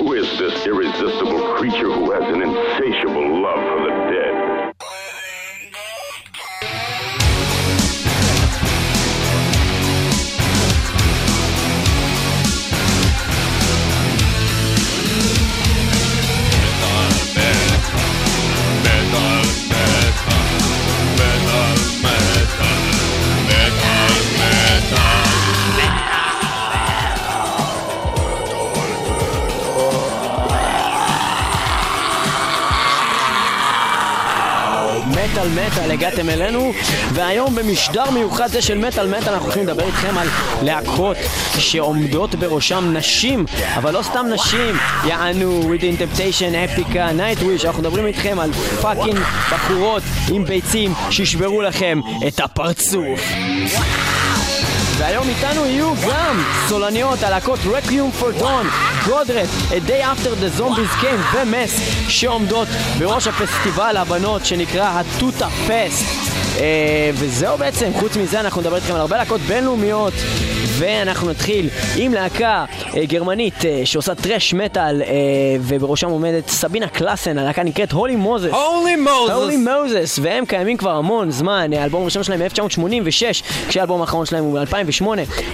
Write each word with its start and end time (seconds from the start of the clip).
Who 0.00 0.14
is 0.14 0.38
this 0.38 0.66
irresistible 0.66 1.56
creature 1.56 1.92
who 1.92 2.10
has 2.12 2.22
an 2.22 2.40
insatiable 2.40 3.42
love 3.42 3.60
for 3.60 3.80
the 3.84 4.10
dead? 4.10 4.29
מטאל 35.40 35.66
מטאל, 35.66 35.90
הגעתם 35.90 36.28
אלינו, 36.28 36.72
והיום 37.12 37.54
במשדר 37.54 38.10
מיוחד 38.10 38.46
זה 38.46 38.62
של 38.62 38.78
מטאל 38.78 39.08
מטאל 39.08 39.32
אנחנו 39.32 39.44
הולכים 39.44 39.66
לדבר 39.66 39.86
איתכם 39.86 40.18
על 40.18 40.28
להקות 40.62 41.16
שעומדות 41.58 42.34
בראשם 42.34 42.92
נשים, 42.92 43.44
אבל 43.76 43.92
לא 43.94 44.02
סתם 44.02 44.26
נשים, 44.34 44.76
יענו, 45.04 45.62
Within 45.74 46.18
Temptation, 46.18 46.56
Epica, 46.64 47.08
Nightwish, 47.10 47.66
אנחנו 47.66 47.82
מדברים 47.82 48.06
איתכם 48.06 48.38
על 48.38 48.52
פאקינג 48.82 49.18
בחורות 49.52 50.02
עם 50.32 50.44
ביצים 50.44 50.94
שישברו 51.10 51.62
לכם 51.62 52.00
את 52.28 52.40
הפרצוף. 52.40 53.20
והיום 55.00 55.28
איתנו 55.28 55.66
יהיו 55.66 55.94
גם 56.08 56.44
סולניות, 56.68 57.22
הלהקות 57.22 57.58
Requiem 57.58 58.22
for 58.22 58.42
Dawn, 58.42 58.66
גדרת, 59.06 59.46
A 59.70 59.88
Day 59.88 60.02
After 60.02 60.28
the 60.42 60.60
Zombies 60.60 61.02
Came 61.02 61.36
ומס 61.36 61.80
שעומדות 62.08 62.68
בראש 62.98 63.26
הפסטיבל 63.26 63.96
הבנות 63.96 64.46
שנקרא 64.46 64.84
הטוטה 64.84 65.48
פסט. 65.48 66.04
אה, 66.58 67.10
וזהו 67.14 67.58
בעצם, 67.58 67.90
חוץ 68.00 68.16
מזה 68.16 68.40
אנחנו 68.40 68.60
נדבר 68.60 68.76
איתכם 68.76 68.94
על 68.94 69.00
הרבה 69.00 69.16
להקות 69.16 69.40
בינלאומיות 69.40 70.12
ואנחנו 70.80 71.30
נתחיל 71.30 71.68
עם 71.96 72.14
להקה 72.14 72.64
אה, 72.96 73.04
גרמנית 73.04 73.64
אה, 73.64 73.82
שעושה 73.84 74.14
טרש 74.14 74.54
מטאל 74.54 75.02
אה, 75.02 75.08
ובראשם 75.60 76.10
עומדת 76.10 76.48
סבינה 76.48 76.88
קלאסן, 76.88 77.38
הלהקה 77.38 77.62
נקראת 77.62 77.92
הולי 77.92 78.16
מוזס. 78.16 78.50
הולי 78.50 78.96
מוזס! 78.96 79.32
הולי 79.32 79.56
מוזס, 79.56 80.18
והם 80.22 80.46
קיימים 80.46 80.76
כבר 80.76 80.90
המון 80.90 81.30
זמן, 81.30 81.70
האלבום 81.72 82.02
הראשון 82.02 82.22
שלהם 82.22 82.40
מ-1986, 82.40 83.42
כשהאלבום 83.68 84.00
האחרון 84.00 84.26
שלהם 84.26 84.44
הוא 84.44 84.58
מ-2008, 84.60 85.04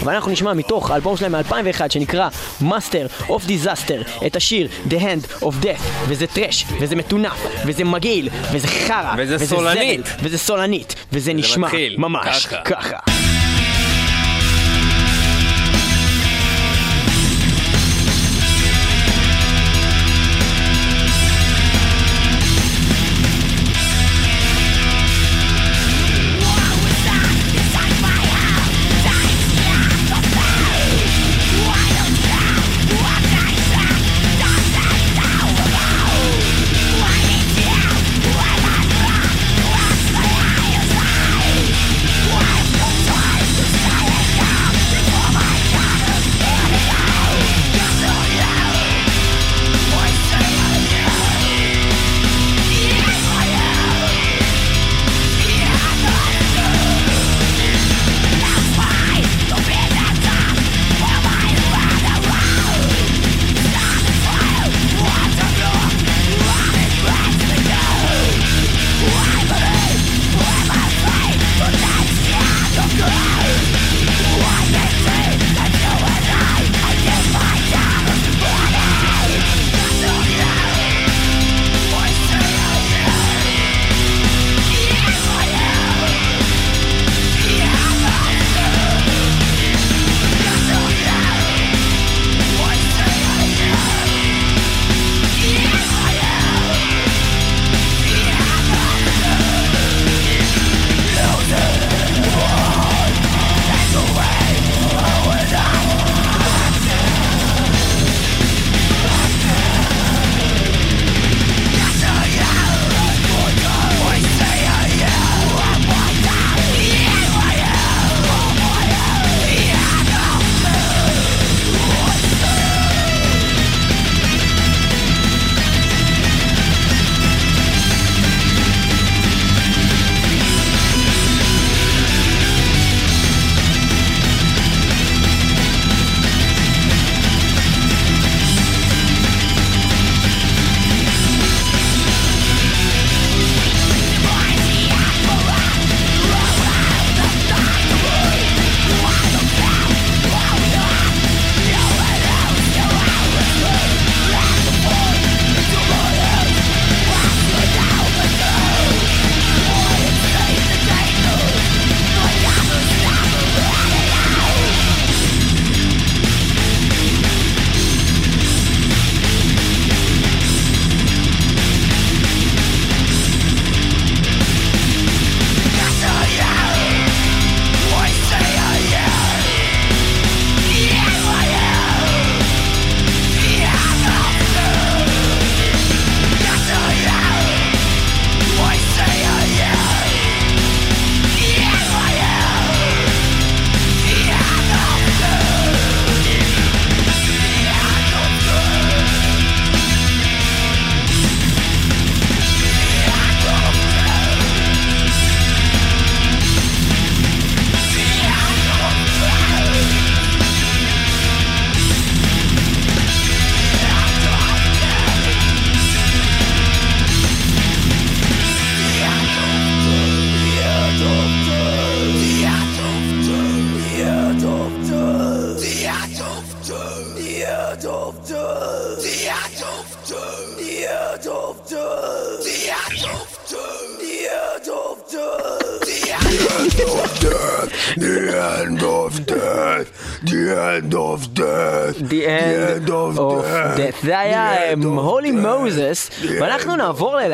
אבל 0.03 0.15
אנחנו 0.15 0.31
נשמע 0.33 0.55
מתוך 0.55 0.91
האלבום 0.91 1.17
שלהם 1.17 1.33
מ-2001 1.33 1.81
שנקרא 1.89 2.29
Master 2.63 3.29
of 3.29 3.49
Disaster, 3.49 4.27
את 4.27 4.37
השיר 4.37 4.69
The 4.89 4.95
Hand 4.95 5.43
of 5.43 5.65
Death, 5.65 5.83
וזה 6.09 6.27
טרש, 6.27 6.65
וזה 6.81 6.97
מטונף, 6.97 7.47
וזה 7.67 7.85
מגעיל, 7.85 8.29
וזה 8.53 8.69
חרא, 8.69 9.15
וזה 9.19 9.47
סולנית. 9.47 10.07
זבל, 10.07 10.17
וזה 10.23 10.39
סולנית, 10.39 10.95
וזה 11.13 11.33
נשמע 11.33 11.67
מתחיל 11.67 11.95
ממש 11.99 12.47
ככה. 12.47 12.63
ככה. 12.65 13.36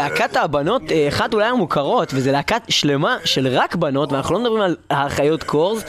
ללהקת 0.02 0.36
הבנות, 0.36 0.82
אה, 0.92 1.08
אחת 1.08 1.34
אולי 1.34 1.46
המוכרות, 1.46 2.12
וזה 2.14 2.32
להקת 2.32 2.62
שלמה 2.68 3.16
של 3.24 3.46
רק 3.46 3.74
בנות, 3.74 4.12
ואנחנו 4.12 4.34
לא 4.34 4.40
מדברים 4.40 4.60
על 4.60 4.76
האחיות 4.90 5.42
קורס, 5.42 5.82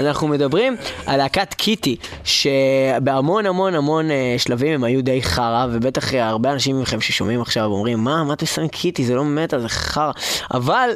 אנחנו 0.00 0.28
מדברים 0.28 0.76
על 1.06 1.16
להקת 1.16 1.54
קיטי, 1.54 1.96
שבהמון 2.24 3.46
המון 3.46 3.74
המון 3.74 4.10
אה, 4.10 4.34
שלבים 4.38 4.74
הם 4.74 4.84
היו 4.84 5.02
די 5.02 5.22
חרא, 5.22 5.66
ובטח 5.72 6.14
אה, 6.14 6.28
הרבה 6.28 6.52
אנשים 6.52 6.80
מכם 6.80 7.00
ששומעים 7.00 7.40
עכשיו 7.40 7.64
אומרים, 7.64 7.98
מה, 7.98 8.24
מה 8.24 8.34
עושה 8.40 8.62
עם 8.62 8.68
קיטי, 8.68 9.04
זה 9.04 9.14
לא 9.14 9.24
מטאל, 9.24 9.58
זה 9.58 9.68
חרא. 9.68 10.12
אבל 10.54 10.90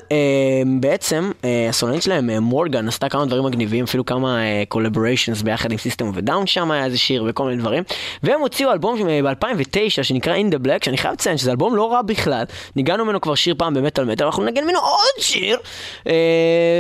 בעצם, 0.81 1.31
הסולנית 1.69 2.03
שלהם, 2.03 2.31
מורגן, 2.31 2.89
עשתה 2.89 3.09
כמה 3.09 3.27
דברים 3.27 3.45
מגניבים, 3.45 3.85
אפילו 3.85 4.07
כמה 4.07 4.39
collaborations 4.69 5.43
ביחד 5.43 5.73
עם 5.73 5.79
System 5.79 6.11
of 6.15 6.24
a 6.24 6.29
Down 6.29 6.47
שם 6.47 6.71
היה 6.71 6.85
איזה 6.85 6.99
שיר 6.99 7.25
וכל 7.29 7.45
מיני 7.45 7.57
דברים. 7.57 7.83
והם 8.23 8.41
הוציאו 8.41 8.73
אלבום 8.73 8.99
ב-2009 9.25 10.03
שנקרא 10.03 10.37
In 10.37 10.55
the 10.55 10.67
Black, 10.67 10.85
שאני 10.85 10.97
חייב 10.97 11.13
לציין 11.15 11.37
שזה 11.37 11.51
אלבום 11.51 11.77
לא 11.77 11.93
רע 11.93 12.03
בכלל. 12.03 12.45
ניגענו 12.77 13.05
ממנו 13.05 13.21
כבר 13.21 13.35
שיר 13.35 13.55
פעם 13.59 13.75
במטאל 13.75 14.05
מטאל, 14.05 14.27
אנחנו 14.27 14.45
נגן 14.45 14.65
ממנו 14.65 14.79
עוד 14.79 15.23
שיר, 15.25 15.59
אה, 16.07 16.13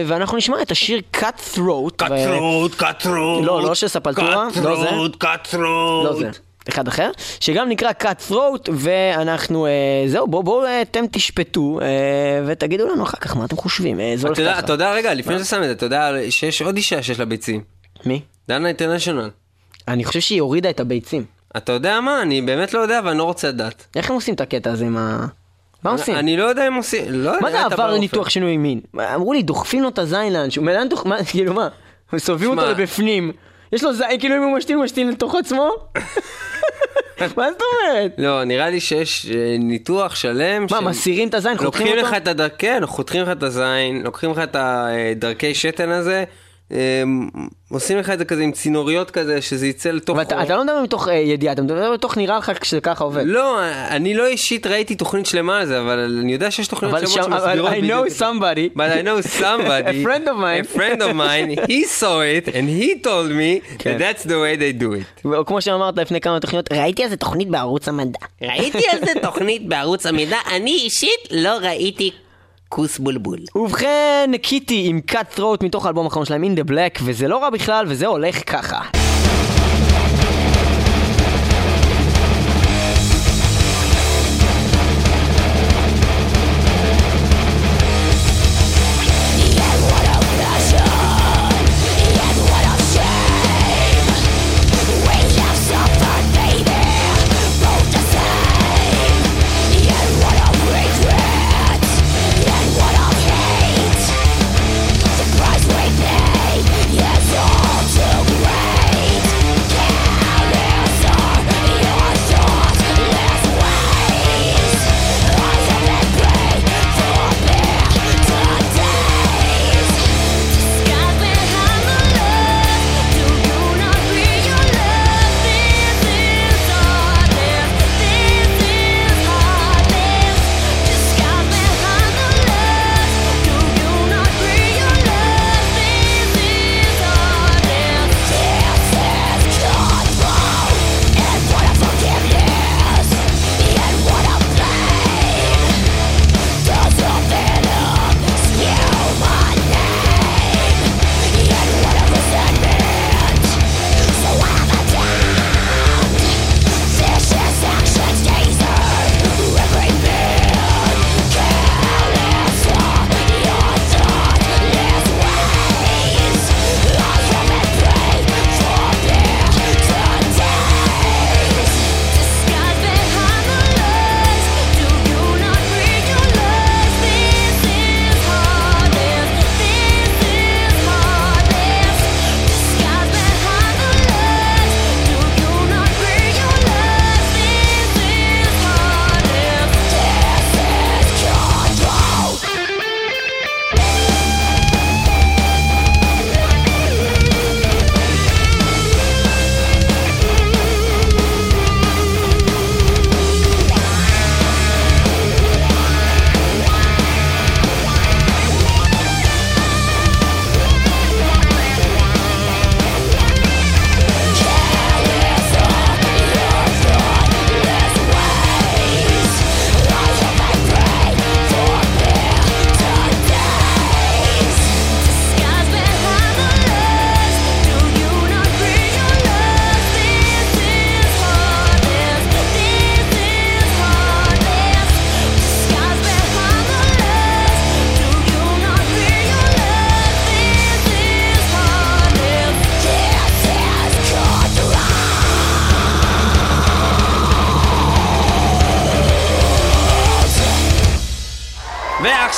ואנחנו 0.06 0.37
נשמע 0.37 0.62
את 0.62 0.70
השיר 0.70 1.00
cut 1.17 1.56
throat. 1.56 2.02
cut 2.02 2.08
throat, 2.08 2.81
cut 2.81 3.05
throat. 3.05 3.43
לא, 3.43 3.62
לא 3.62 3.75
של 3.75 3.88
ספלטורה, 3.88 4.49
לא 4.62 4.76
זה. 4.82 4.88
cut 5.20 5.55
throat. 5.55 6.05
לא 6.05 6.17
זה. 6.19 6.31
אחד 6.69 6.88
אחר, 6.88 7.11
שגם 7.40 7.69
נקרא 7.69 7.90
cut 8.02 8.31
throat, 8.31 8.70
ואנחנו, 8.73 9.67
אה, 9.67 9.70
זהו, 10.06 10.26
בואו 10.26 10.43
בוא, 10.43 10.67
אה, 10.67 10.82
אתם 10.82 11.05
תשפטו, 11.12 11.81
אה, 11.82 11.87
ותגידו 12.46 12.88
לנו 12.88 13.02
אחר 13.02 13.17
כך 13.20 13.37
מה 13.37 13.44
אתם 13.44 13.56
חושבים, 13.56 14.00
אה, 14.00 14.12
זה 14.17 14.26
הולך 14.26 14.38
אתה 14.38 14.43
יודע, 14.43 14.52
ככה. 14.52 14.64
אתה 14.64 14.73
יודע, 14.73 14.93
רגע, 14.93 15.14
לפני 15.14 15.35
שאתה 15.35 15.44
שם 15.44 15.62
את 15.62 15.67
זה, 15.67 15.73
אתה 15.73 15.87
יודע 15.87 16.11
שיש 16.31 16.62
עוד 16.62 16.76
אישה 16.76 17.02
שיש 17.02 17.19
לה 17.19 17.25
ביצים. 17.25 17.61
מי? 18.06 18.20
דנה 18.49 18.69
אינטרנשיונל. 18.69 19.31
אני 19.88 20.05
חושב 20.05 20.20
שהיא 20.20 20.40
הורידה 20.40 20.70
את 20.70 20.81
הביצים. 20.81 21.25
אתה 21.56 21.73
יודע 21.73 22.00
מה? 22.00 22.23
אני 22.23 22.43
באמת 22.43 22.75
לא 22.75 22.81
יודע, 22.81 23.00
ואני 23.05 23.19
לא 23.19 23.25
רוצה 23.25 23.49
לדעת. 23.49 23.87
איך 23.96 24.11
הם 24.11 24.14
עושים 24.14 24.35
את 24.35 24.40
הקטע 24.40 24.73
הזה 24.73 24.85
עם 24.85 24.96
ה... 24.96 25.26
מה 25.84 25.90
עושים? 25.90 26.17
אני 26.17 26.37
לא 26.37 26.44
יודע 26.44 26.69
אם 26.69 26.75
עושים, 26.75 27.05
לא 27.08 27.31
יודע. 27.31 27.40
מה 27.43 27.50
זה 27.50 27.61
עבר. 27.61 27.90
לניתוח 27.90 28.29
שינוי 28.29 28.56
מין? 28.56 28.81
אמרו 29.14 29.32
לי, 29.32 29.43
דוחפים 29.43 29.82
לו 29.82 29.88
את 29.88 29.99
הזין 29.99 30.32
לאנשהו, 30.32 30.62
מלאן 30.62 30.88
דוח... 30.88 31.06
מה, 31.06 31.25
כאילו 31.31 31.55
מה? 31.55 31.69
מסובבים 32.12 32.50
אותו. 32.50 32.70
לבפנים. 32.70 33.32
יש 33.73 33.84
לו 33.84 33.93
זין, 33.93 34.20
כאילו 34.20 34.37
אם 34.37 34.43
הוא 34.43 34.56
משתין, 34.56 34.76
הוא 34.76 34.84
משתין 34.84 35.08
לתוך 35.08 35.34
עצמו? 35.34 35.70
מה 37.20 37.26
זאת 37.52 37.62
אומרת? 37.62 38.14
לא, 38.19 38.44
נראה 38.44 38.70
לי 38.70 38.81
שיש 38.81 39.26
אה, 39.26 39.56
ניתוח 39.58 40.14
שלם. 40.14 40.67
מה, 40.70 40.81
מסירים 40.81 41.29
את 41.29 41.34
הזין, 41.34 41.58
חותכים 41.58 41.87
לוקחים 41.87 42.05
אותו? 42.05 42.08
לך 42.08 42.23
את 42.23 42.28
הדרכי, 42.28 42.56
כן, 42.58 42.82
חותכים 42.87 43.23
לך 43.23 43.28
את 43.28 43.43
הזין, 43.43 44.02
לוקחים 44.05 44.31
לך 44.31 44.38
את 44.38 44.56
הדרכי 44.58 45.55
שתן 45.55 45.90
הזה, 45.90 46.19
אה, 46.19 46.25
עושים 47.71 47.99
לך 47.99 48.11
את 48.11 48.19
זה 48.19 48.25
כזה 48.25 48.43
עם 48.43 48.53
צינוריות 48.53 49.11
כזה, 49.11 49.43
שזה 49.43 49.67
יצא 49.67 49.91
לתוך... 49.91 50.17
אבל 50.17 50.23
אתה 50.23 50.43
אתה 50.43 50.57
לא 50.57 50.65
מדבר 50.65 50.81
מתוך 50.83 51.09
אה, 51.09 51.15
ידיעה, 51.15 51.53
אתה 51.53 51.63
מדבר 51.63 51.93
מתוך 51.95 52.17
נראה 52.17 52.39
לך 52.39 52.53
שזה 52.65 52.81
ככה 52.81 53.05
עובד. 53.05 53.23
לא, 53.27 53.59
אני 53.91 54.15
לא 54.15 54.27
אישית 54.27 54.67
ראיתי 54.67 54.95
תוכנית 54.95 55.27
שלמה 55.27 55.59
על 55.59 55.67
זה, 55.67 55.81
אבל 55.81 56.19
אני 56.23 56.33
יודע 56.33 56.51
שיש 56.51 56.67
תוכניות 56.67 56.95
אבל 56.95 57.07
שלמות 57.07 57.25
שם, 57.27 57.33
אבל 57.33 57.41
שמסבירות 57.47 57.73
I 57.73 57.77
בדיוק. 57.77 58.07
know 58.07 58.11
somebody. 58.11 58.77
But 58.77 58.81
I 58.81 59.03
know 59.07 59.29
somebody, 59.43 59.89
A 59.89 60.07
friend 60.07 60.29
of 60.29 60.37
mine. 60.37 60.61
a 60.61 60.79
friend 60.79 61.03
of 61.03 61.15
mine, 61.17 61.67
he 61.71 61.85
saw 62.01 62.21
it 62.21 62.49
and 62.49 62.69
he 62.81 63.05
told 63.05 63.31
me 63.31 63.61
כן. 63.79 63.99
that 63.99 64.01
that's 64.01 64.25
the 64.27 64.31
way 64.31 64.57
they 64.57 64.83
do 64.83 64.95
it. 65.27 65.29
כמו 65.47 65.61
שאמרת 65.61 65.99
לפני 65.99 66.21
כמה 66.21 66.41
תוכניות, 66.41 66.73
ראיתי 66.73 67.03
על 67.05 67.11
זה 67.11 67.17
תוכנית 67.17 67.49
בערוץ 67.49 67.89
המדע. 67.89 68.19
ראיתי 68.43 68.83
על 68.93 68.99
זה 68.99 69.13
תוכנית 69.23 69.69
בערוץ 69.69 70.07
המידע, 70.07 70.37
אני 70.57 70.71
אישית 70.71 71.29
לא 71.31 71.51
ראיתי 71.63 72.11
כוס 72.75 72.99
בולבול. 72.99 73.39
ובכן, 73.55 74.31
קיטי 74.43 74.87
עם 74.87 75.01
cut 75.11 75.39
throat 75.39 75.65
מתוך 75.65 75.87
האלבום 75.87 76.05
האחרון 76.05 76.25
שלהם, 76.25 76.45
In 76.45 76.59
the 76.59 76.71
Black, 76.71 77.01
וזה 77.05 77.29
לא 77.29 77.43
רע 77.43 77.51
בכלל, 77.51 77.87
וזה 77.89 78.07
הולך 78.07 78.51
ככה. 78.53 79.01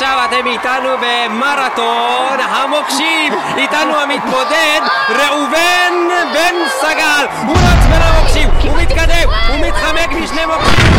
ועכשיו 0.05 0.25
אתם 0.25 0.47
איתנו 0.47 0.89
במרתון 1.01 2.39
המוקשים. 2.41 3.33
איתנו 3.57 4.01
המתמודד 4.01 4.81
ראובן 5.09 5.93
בן 6.35 6.55
סגל. 6.81 7.27
הוא 7.47 7.57
רץ 7.57 7.87
בין 7.91 8.03
המוקשים, 8.03 8.49
הוא 8.63 8.77
מתקדם, 8.83 9.29
הוא 9.49 9.67
מתחמק 9.67 10.09
משני 10.09 10.47
מוקשים. 10.47 10.93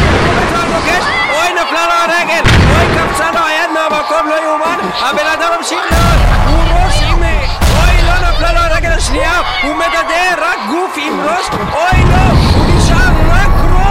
הוא 0.55 0.75
מוקש, 0.75 1.05
אוי 1.29 1.53
נפלה 1.53 1.85
לו 1.87 1.93
הרגל, 1.93 2.41
אוי 2.75 2.97
קפצה 2.97 3.31
לו 3.31 3.39
היד 3.45 3.69
מהמקום, 3.73 4.29
לא 4.29 4.43
יאומן. 4.43 4.77
הבן 4.99 5.27
אדם 5.33 5.49
ממשיך 5.57 5.79
לעוד, 5.91 6.19
הוא 6.47 6.79
ראש 6.79 7.01
עם... 7.01 7.23
אוי 7.23 8.01
לא 8.07 8.29
נפלה 8.29 8.53
לו 8.53 8.59
הרגל 8.59 8.91
השנייה, 8.91 9.41
הוא 9.63 9.75
מדדה 9.75 10.33
רק 10.37 10.59
גוף 10.69 10.93
עם 10.97 11.21
ראש, 11.21 11.45
אוי 11.73 12.03
לא, 12.09 12.15
הוא 12.55 12.77
נשאר 12.77 13.11
רק 13.31 13.49
ראש. 13.71 13.84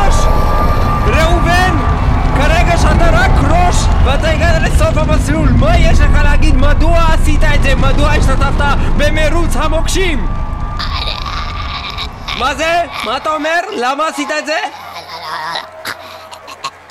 שאתה 2.79 3.11
רק 3.13 3.31
ראש 3.51 3.77
ואתה 4.05 4.31
הגעת 4.31 4.63
לסוף 4.63 4.97
המסלול, 4.97 5.49
מה 5.49 5.79
יש 5.79 6.01
לך 6.01 6.23
להגיד? 6.25 6.57
מדוע 6.57 7.05
עשית 7.15 7.45
את 7.55 7.63
זה? 7.63 7.75
מדוע 7.75 8.11
השתתפת 8.11 8.65
במרוץ 8.97 9.57
המוקשים? 9.57 10.27
מה 12.39 12.55
זה? 12.55 12.83
מה 13.05 13.17
אתה 13.17 13.31
אומר? 13.31 13.61
למה 13.77 14.07
עשית 14.09 14.29
את 14.39 14.47
זה? 14.47 14.84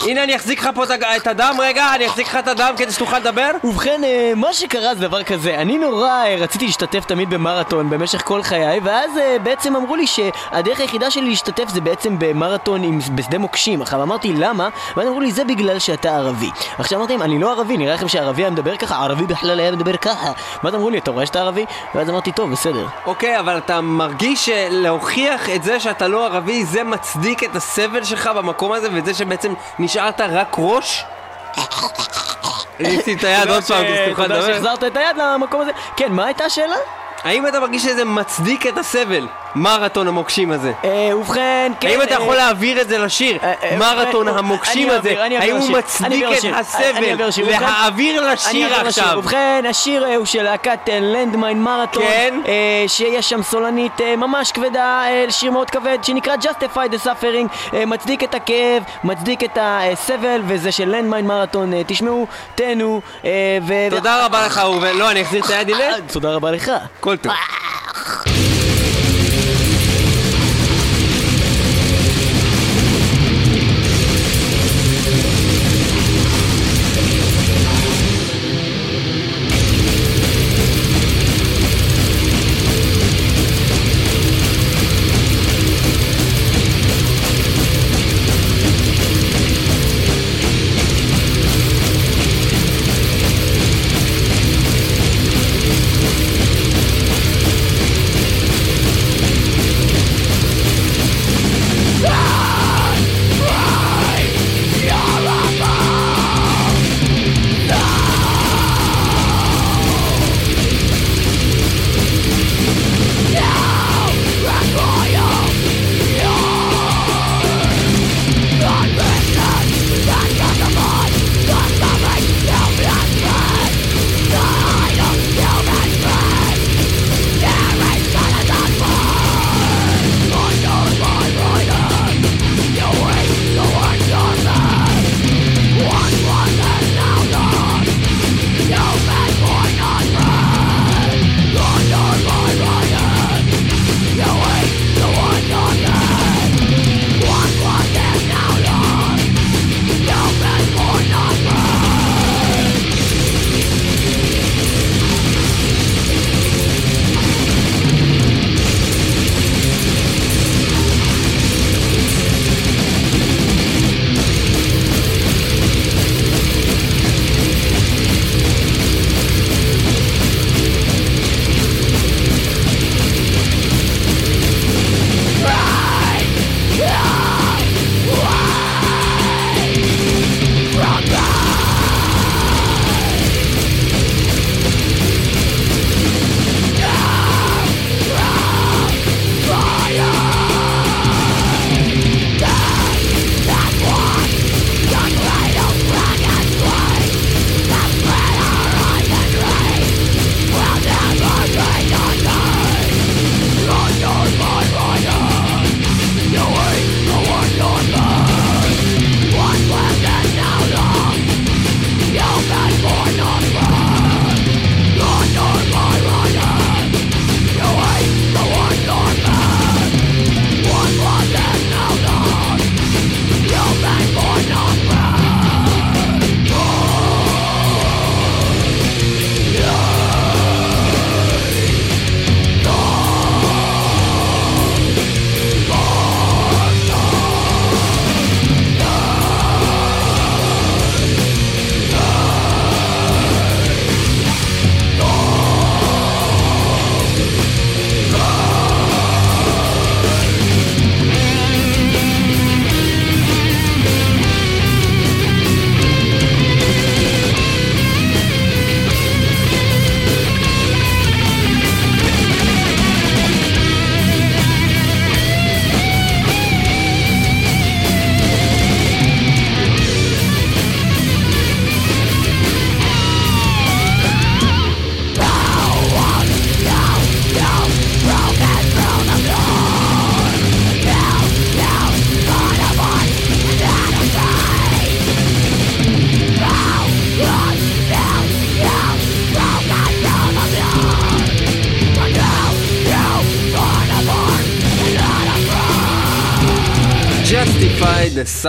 הנה 0.08 0.24
אני 0.24 0.36
אחזיק 0.36 0.60
לך 0.60 0.70
פה 0.76 0.84
את 1.18 1.28
הדם 1.28 1.56
רגע, 1.60 1.96
אני 1.96 2.08
אחזיק 2.08 2.28
לך 2.28 2.36
את 2.36 2.48
הדם 2.48 2.74
כדי 2.78 2.92
שתוכל 2.92 3.20
לדבר? 3.20 3.52
ובכן, 3.64 4.02
אה, 4.04 4.32
מה 4.36 4.54
שקרה 4.54 4.96
זה 4.96 5.08
דבר 5.08 5.24
כזה, 5.24 5.56
אני 5.56 5.78
נורא 5.78 6.10
אה, 6.10 6.36
רציתי 6.40 6.66
להשתתף 6.66 7.06
תמיד 7.06 7.30
במרתון 7.30 7.90
במשך 7.90 8.22
כל 8.26 8.44
חיי, 8.44 8.80
ואז 8.84 9.18
אה, 9.18 9.38
בעצם 9.44 9.76
אמרו 9.76 9.96
לי 9.96 10.08
שהדרך 10.08 10.80
היחידה 10.80 11.12
שלי 11.12 11.30
להשתתף 11.30 11.70
זה 11.70 11.82
בעצם 11.82 12.16
במרתון 12.20 12.84
עם, 12.84 13.00
בשדה 13.16 13.38
מוקשים. 13.38 13.82
עכשיו 13.82 14.04
אמרתי 14.04 14.34
למה, 14.34 14.70
ואז 14.98 15.08
אמרו 15.08 15.22
לי 15.22 15.32
זה 15.32 15.44
בגלל 15.46 15.80
שאתה 15.80 16.16
ערבי. 16.16 16.50
עכשיו 16.78 17.00
אמרתי 17.00 17.14
להם, 17.14 17.22
אני 17.22 17.40
לא 17.40 17.52
ערבי, 17.52 17.78
נראה 17.78 17.94
לכם 17.94 18.08
שערבי 18.08 18.42
היה 18.42 18.50
מדבר 18.50 18.78
ככה? 18.78 18.96
ערבי 18.96 19.26
בכלל 19.26 19.60
היה 19.60 19.72
מדבר 19.72 19.98
ככה. 19.98 20.32
ואז 20.64 20.76
אמרו 20.76 20.90
לי, 20.90 20.98
אתה 20.98 21.12
רואה 21.12 21.26
שאתה 21.26 21.42
ערבי? 21.42 21.66
ואז 21.96 22.10
אמרתי, 22.10 22.32
טוב, 22.32 22.52
בסדר. 22.52 22.88
אוקיי, 23.06 23.40
אבל 23.40 23.58
אתה 23.58 23.82
מרגיש 23.82 24.46
שלהוכיח 24.46 25.50
את 25.50 25.64
זה 25.64 25.80
שאתה 25.80 26.08
לא 26.08 26.26
ערבי 26.26 26.66
זה 26.66 26.84
מצדיק 26.84 27.44
את 27.44 27.56
הסבל 27.56 28.04
שלך 28.04 28.30
במקום 28.36 28.72
הזה 28.72 28.88
ואת 28.94 29.06
זה 29.06 29.14
שבעצם 29.14 29.54
נשארת 29.94 30.22
רק 30.22 30.56
ראש? 30.58 31.06
ניסי 32.80 33.14
את 33.14 33.24
היד 33.24 33.50
עוד 33.50 33.64
פעם 33.64 33.86
כדי 33.86 34.06
שתוכל 34.06 34.24
תודה 34.24 34.38
לדבר. 34.38 34.54
שהחזרת 34.54 34.84
את 34.84 34.98
היד 34.98 35.18
למקום 35.18 35.62
הזה. 35.62 35.72
כן, 35.98 36.12
מה 36.12 36.26
הייתה 36.26 36.46
השאלה? 36.46 36.76
האם 37.24 37.48
אתה 37.48 37.60
מרגיש 37.60 37.84
שזה 37.84 38.06
מצדיק 38.06 38.68
את 38.68 38.78
הסבל? 38.78 39.28
מרתון 39.56 40.08
המוקשים 40.08 40.52
הזה. 40.52 40.72
אה, 40.84 41.18
ובכן, 41.18 41.72
כן... 41.80 41.88
האם 41.88 42.02
אתה 42.02 42.16
אה, 42.16 42.22
יכול 42.22 42.36
להעביר 42.36 42.82
את 42.82 42.90
זה 42.90 42.98
לשיר? 42.98 43.38
אה, 43.44 43.54
אה, 43.64 43.78
מרתון 43.78 44.28
המוקשים 44.28 44.90
הזה, 44.90 45.24
האם 45.40 45.56
הוא 45.56 45.72
מצדיק 45.72 46.26
את 46.38 46.54
הסבל? 46.60 47.50
להעביר 47.50 48.32
לשיר. 48.32 48.76
עכשיו. 48.76 49.16
ובכן, 49.18 49.64
השיר 49.70 50.06
הוא 50.18 50.26
של 50.26 50.44
להקת 50.44 50.90
לנדמיין 51.02 51.64
מרתון. 51.64 52.04
כן. 52.04 52.40
שיש 52.88 53.30
שם 53.30 53.44
סולנית 53.44 54.02
ממש 54.18 54.52
כבדה, 54.52 55.04
שיר 55.30 55.52
מאוד 55.52 55.70
כבד, 55.70 55.98
שנקרא 56.02 56.36
Justify 56.42 56.94
the 56.94 57.06
Suffering, 57.06 57.76
מצדיק 57.88 58.24
את 58.24 58.36
הכאב, 58.36 58.84
מצדיק 59.04 59.44
את 59.44 59.58
הסבל, 59.62 60.42
וזה 60.48 60.72
של 60.72 60.90
לנדמיין 60.90 61.28
מרתון. 61.28 61.72
תשמעו, 61.88 62.28
תהנו, 62.56 63.02
אה, 63.26 63.58
ו... 63.68 63.74
תודה 63.90 64.26
רבה 64.26 64.46
לך 64.46 64.58
ראובן. 64.58 64.98
לא, 64.98 65.12
אני 65.12 65.22
אחזיר 65.22 65.44
את 65.46 65.50
היד 65.50 65.70
הנה. 65.70 65.80
אה, 65.80 66.02
תודה 66.14 66.36
רבה 66.36 66.52
לך. 66.52 66.72
כל 67.00 67.13
טוב. 67.18 67.34
Justify 67.34 68.26
the 68.26 68.53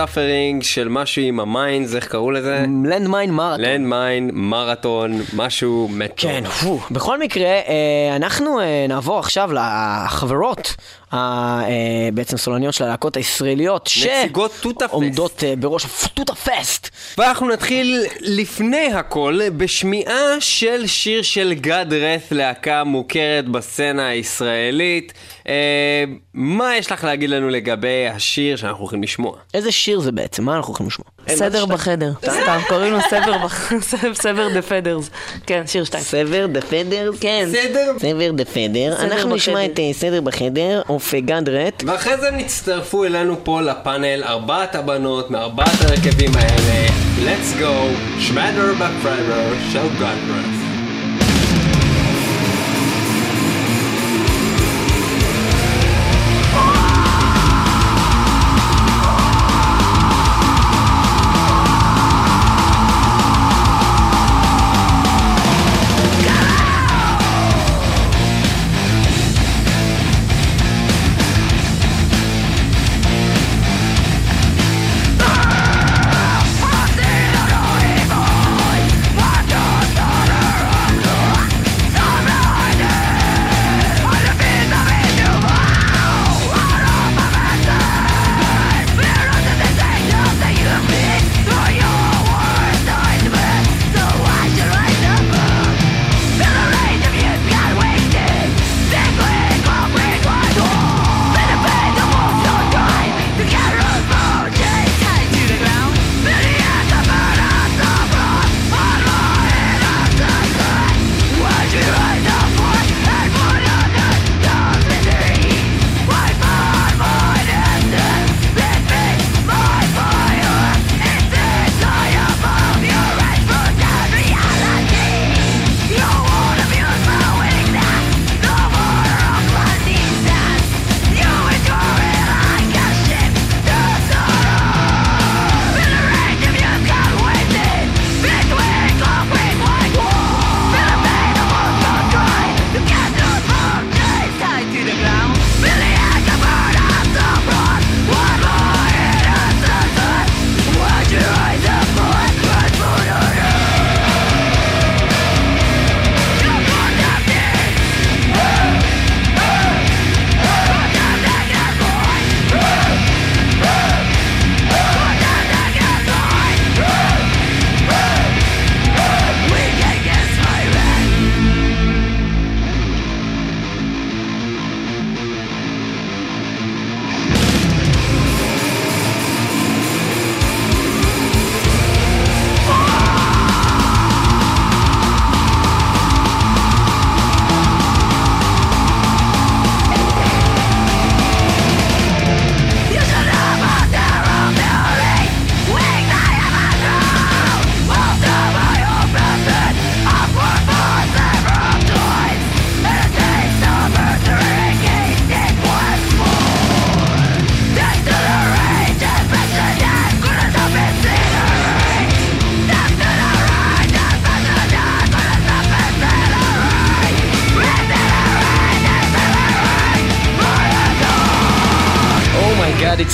suffering 0.05 0.63
של 0.63 0.87
משהו 0.89 1.21
עם 1.21 1.39
המיינדס, 1.39 1.95
איך 1.95 2.07
קראו 2.07 2.31
לזה? 2.31 2.65
לנד 2.85 3.07
מיין 3.07 3.31
מרתון. 3.31 3.65
לנד 3.65 3.87
מיין, 3.87 4.29
מרתון, 4.33 5.21
משהו 5.33 5.89
מטורף. 5.91 6.17
כן. 6.17 6.43
בכל 6.91 7.19
מקרה, 7.19 7.47
אה, 7.47 8.15
אנחנו 8.15 8.59
אה, 8.59 8.85
נעבור 8.89 9.19
עכשיו 9.19 9.49
לחברות, 9.53 10.75
בעצם 12.13 12.37
סולניות 12.37 12.73
של 12.73 12.83
הלהקות 12.83 13.17
הישראליות. 13.17 13.87
שעומדות 13.87 15.43
אה, 15.43 15.55
בראש 15.55 15.85
תותא 16.13 16.33
פסט. 16.33 16.89
ואנחנו 17.17 17.49
נתחיל 17.49 18.03
לפני 18.21 18.93
הכל 18.93 19.39
בשמיעה 19.57 20.39
של 20.39 20.87
שיר 20.87 21.21
של 21.21 21.53
גד 21.53 21.85
רת', 21.91 22.31
להקה 22.31 22.83
מוכרת 22.83 23.49
בסצנה 23.49 24.07
הישראלית. 24.07 25.13
אה, 25.47 26.03
מה 26.33 26.77
יש 26.77 26.91
לך 26.91 27.03
להגיד 27.03 27.29
לנו 27.29 27.49
לגבי 27.49 28.07
השיר 28.07 28.55
שאנחנו 28.55 28.79
הולכים 28.79 29.03
לשמוע? 29.03 29.37
איזה 29.53 29.71
שיר 29.71 29.99
זה 29.99 30.11
בעצם? 30.11 30.43
מה 30.45 30.55
אנחנו 30.55 30.67
הולכים 30.67 30.87
לשמוע? 30.87 31.14
סדר 31.29 31.65
בחדר. 31.65 32.11
סתם, 32.25 32.59
קוראים 32.69 32.93
לו 32.93 32.99
סבר 33.09 33.37
בח- 33.45 33.71
סבר 34.23 34.47
דה 34.53 34.61
פדרס. 34.61 35.09
כן, 35.47 35.63
שיר 35.67 35.83
שתיים. 35.83 36.03
סבר 36.03 36.45
דה 36.47 36.61
פדר? 36.61 37.11
כן. 37.19 37.47
בסדר? 37.49 37.91
סבר 37.99 38.31
דה 38.31 38.45
פדר. 38.45 38.95
סדר 38.97 39.03
אנחנו 39.13 39.35
נשמע 39.35 39.53
בחדר. 39.53 39.65
את 39.73 39.79
אה, 39.79 39.89
סדר 39.93 40.21
בחדר, 40.21 40.81
אוף 40.89 41.13
גד 41.15 41.49
רט. 41.49 41.83
ואחרי 41.87 42.17
זה 42.17 42.31
נצטרפו 42.31 43.05
אלינו 43.05 43.35
פה 43.43 43.61
לפאנל 43.61 44.23
ארבעת 44.23 44.75
הבנות 44.75 45.31
מארבעת 45.31 45.81
הרכבים 45.81 46.31
האלה. 46.35 46.87
Let's 47.25 47.61
go, 47.61 47.73
שמדר 48.19 48.73
בפרייבר 48.73 49.43
של 49.71 49.79
גד 49.99 50.64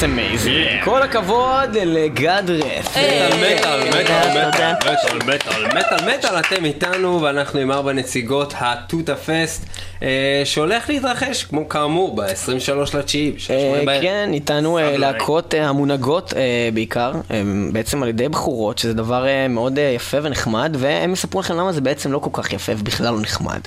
it's 0.02 0.04
amazing. 0.04 0.86
כל 0.86 1.02
הכבוד 1.02 1.78
לגד 1.86 2.44
רף. 2.48 2.98
מטאל, 2.98 3.30
מטאל, 3.38 3.90
מטאל, 3.90 4.52
תודה. 4.52 4.74
מטאל, 4.80 5.18
מטאל, 5.18 5.66
מטאל, 5.66 6.16
מטאל, 6.16 6.40
אתם 6.40 6.66
איתנו 6.66 7.22
ואנחנו 7.22 7.60
עם 7.60 7.72
ארבע 7.72 7.94
נציגות 7.94 8.54
הטוטה 8.58 9.16
פסט 9.16 9.66
אה, 10.04 10.42
שהולך 10.46 10.90
להתרחש 10.90 11.44
כמו 11.44 11.70
כאמור 11.70 12.16
ב-23 12.16 12.98
לתשיעי, 12.98 13.34
אה. 13.50 14.02
כן, 14.02 14.30
איתנו 14.34 14.78
אה, 14.78 14.98
להקות 14.98 15.56
אה, 15.56 15.70
המונהגות 15.70 16.34
אה, 16.34 16.70
בעיקר, 16.74 17.12
אה, 17.32 17.42
בעצם 17.72 18.04
על 18.04 18.10
ידי 18.10 18.30
בחורות, 18.30 18.78
שזה 18.78 18.94
דבר 18.94 19.28
אה, 19.28 19.48
מאוד 19.48 19.80
אה, 19.80 19.84
יפה 19.96 20.18
ונחמד, 20.24 20.76
והם 20.80 21.14
יספרו 21.14 21.42
לכם 21.42 21.54
למה 21.54 21.72
זה 21.72 21.82
בעצם 21.82 22.12
לא 22.12 22.20
כל 22.20 22.30
כך 22.34 22.54
יפה 22.54 22.72
ובכלל 22.78 23.14
לא 23.14 23.22
נחמד. 23.22 23.60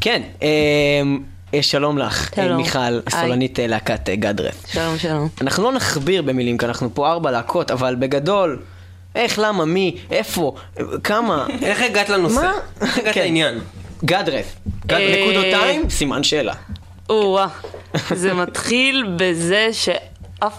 כן, 0.00 0.22
אה, 0.42 0.48
אה, 0.48 1.02
שלום 1.60 1.98
לך, 1.98 2.38
אה, 2.38 2.44
שלום. 2.44 2.56
מיכל. 2.56 3.00
סולנית 3.10 3.60
אה, 3.60 3.66
להקת 3.66 4.08
אה, 4.08 4.16
גד 4.16 4.40
רף. 4.40 4.66
שלום, 4.66 4.98
שלום. 4.98 5.28
אנחנו 5.40 5.64
לא 5.64 5.72
נכביר 5.72 6.22
במילים, 6.22 6.58
כי 6.58 6.66
אנחנו 6.66 6.94
פה 6.94 7.10
ארבע 7.10 7.30
להקות, 7.30 7.70
אבל 7.70 7.94
בגדול, 7.94 8.58
איך, 9.14 9.38
למה, 9.38 9.64
מי, 9.64 9.96
איפה, 10.10 10.54
אה, 10.78 10.84
כמה, 11.04 11.46
איך 11.62 11.82
הגעת 11.82 12.08
לנושא? 12.08 12.34
מה? 12.34 12.52
איך 12.80 12.98
הגעת 12.98 13.14
כן. 13.14 13.20
לעניין? 13.20 13.58
גד 14.04 14.24
רף. 14.28 14.56
גד 14.86 14.96
אה, 14.96 15.26
נקודותיים, 15.30 15.90
סימן 15.90 16.22
שאלה. 16.22 16.54
או-אה. 17.10 17.46
זה 18.10 18.34
מתחיל 18.34 19.04
בזה 19.16 19.68
שאף... 19.72 20.58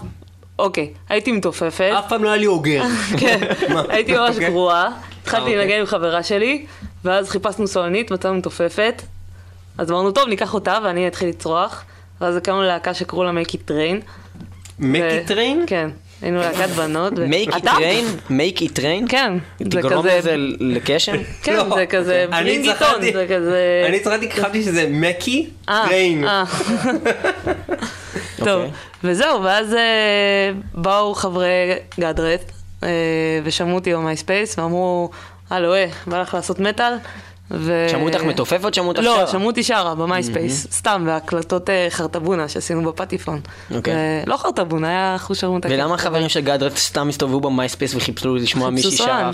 אוקיי, 0.58 0.92
הייתי 1.08 1.32
מתעופפת. 1.32 1.92
אף 1.98 2.08
פעם 2.08 2.24
לא 2.24 2.28
היה 2.28 2.36
לי 2.36 2.46
אוגר. 2.46 2.82
כן? 3.20 3.40
הייתי 3.88 4.12
ממש 4.12 4.34
אוקיי. 4.34 4.50
גרועה. 4.50 4.88
התחלתי 5.22 5.42
אוקיי. 5.42 5.56
לנגן 5.56 5.80
עם 5.80 5.86
חברה 5.86 6.22
שלי, 6.22 6.66
ואז 7.04 7.30
חיפשנו 7.30 7.66
סולנית, 7.66 8.10
מצאנו 8.10 8.34
מתעופפת. 8.34 9.02
אז 9.78 9.90
אמרנו, 9.90 10.12
טוב, 10.12 10.28
ניקח 10.28 10.54
אותה, 10.54 10.78
ואני 10.84 11.08
אתחיל 11.08 11.28
לצרוח. 11.28 11.84
ואז 12.20 12.36
הקמנו 12.36 12.62
להקה 12.62 12.94
שקראו 12.94 13.24
לה 13.24 13.32
מייקי 13.32 13.58
טריין. 13.58 14.00
מקי 14.78 15.24
טריין? 15.26 15.64
כן, 15.66 15.90
היינו 16.22 16.40
להקת 16.40 16.68
בנות. 16.68 17.12
rain, 17.12 18.30
make 18.30 18.58
it 18.60 18.76
rain? 18.78 19.08
כן, 19.08 19.32
תגרום 19.58 20.00
כזה... 20.06 20.18
לזה 20.18 20.34
לקשן? 20.60 21.12
כן, 21.42 21.56
לא. 21.56 21.74
זה 21.74 21.86
כזה 21.86 22.26
אני 22.32 22.44
ברינג 22.44 22.66
עיתון, 22.68 22.88
צחקתי- 22.88 23.12
זה 23.12 23.26
כזה... 23.30 23.84
אני 23.88 24.00
צחקתי 24.00 24.30
כי 24.30 24.36
חשבתי 24.40 24.62
שזה 24.62 24.86
מקי 24.90 25.48
אה, 25.68 25.84
טריין. 25.86 26.24
אה. 26.24 26.44
טוב, 28.38 28.48
אוקיי. 28.48 28.70
וזהו, 29.04 29.42
ואז 29.42 29.74
אה, 29.74 30.50
באו 30.74 31.14
חברי 31.14 31.48
גדרט 32.00 32.52
אה, 32.82 32.88
ושמעו 33.44 33.74
אותי 33.74 33.94
במייספייס 33.94 34.58
ואמרו, 34.58 35.10
הלו, 35.50 35.74
אה, 35.74 35.86
בא 36.06 36.20
לך 36.20 36.34
לעשות 36.34 36.60
מטאל? 36.60 36.92
ו... 37.50 37.86
שמעו 37.90 38.08
אותך 38.08 38.22
מתופף 38.22 38.64
או 38.64 38.74
שמעו 38.74 38.88
אותך 38.88 39.00
לא, 39.00 39.16
שרה? 39.16 39.26
שמעו 39.26 39.46
אותי 39.46 39.62
שרה 39.62 39.94
במייספייס, 39.94 40.66
סתם, 40.72 41.02
בהקלטות 41.06 41.70
אה, 41.70 41.86
חרטבונה 41.90 42.48
שעשינו 42.48 42.92
בפטיפון. 42.92 43.40
אוקיי. 43.74 43.94
אה, 43.94 44.22
לא 44.26 44.36
חרטבונה, 44.36 44.88
היה 44.88 45.16
אחוז 45.16 45.38
שרמוטה. 45.38 45.68
ולמה 45.70 45.94
החברים 45.94 46.28
של 46.28 46.40
גדרת 46.40 46.76
סתם 46.76 47.08
הסתובבו 47.08 47.40
במייספייס 47.40 47.94
וחיפשו 47.94 48.34
לשמוע 48.34 48.70
מישהי 48.70 48.90
שרה? 48.90 49.30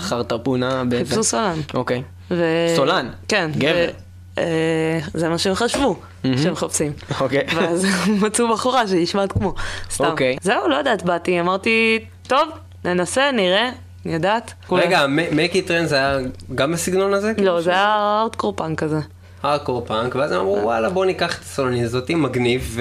ב- 0.89 0.97
חיפשו 0.97 1.23
סולן. 1.23 1.59
אוקיי. 1.73 2.03
ו... 2.31 2.43
סולן? 2.75 3.09
כן. 3.27 3.51
גבר. 3.57 3.87
ו- 3.89 4.11
אה, 4.37 4.99
זה 5.13 5.29
מה 5.29 5.37
שהם 5.37 5.55
חשבו, 5.55 5.95
שהם 6.23 6.51
מחפשים. 6.51 6.91
אוקיי. 7.21 7.45
ואז 7.55 7.85
מצאו 8.07 8.53
בחורה 8.53 8.87
שנשמעת 8.87 9.31
כמו, 9.31 9.53
סתם. 9.91 10.05
אוקיי. 10.05 10.37
זהו, 10.41 10.67
לא 10.67 10.75
יודעת, 10.75 11.03
באתי, 11.03 11.39
אמרתי, 11.39 11.99
טוב, 12.27 12.49
ננסה, 12.85 13.31
נראה, 13.31 13.69
אני 14.05 14.13
יודעת. 14.13 14.53
רגע, 14.71 15.05
מקי 15.07 15.61
טרנד 15.61 15.87
זה 15.87 15.95
היה 15.95 16.17
גם 16.55 16.71
בסגנון 16.71 17.13
הזה? 17.13 17.33
לא, 17.37 17.61
זה 17.61 17.71
היה 17.71 17.87
hardcore 17.87 18.53
punk 18.55 18.79
כזה. 18.79 18.99
hardcore 19.43 19.85
punk, 19.85 20.15
ואז 20.15 20.31
הם 20.31 20.39
אמרו 20.39 20.59
וואלה 20.63 20.89
בוא 20.89 21.05
ניקח 21.05 21.37
את 21.37 21.43
הסולנית 21.43 21.83
הזאתי, 21.83 22.15
מגניב, 22.15 22.77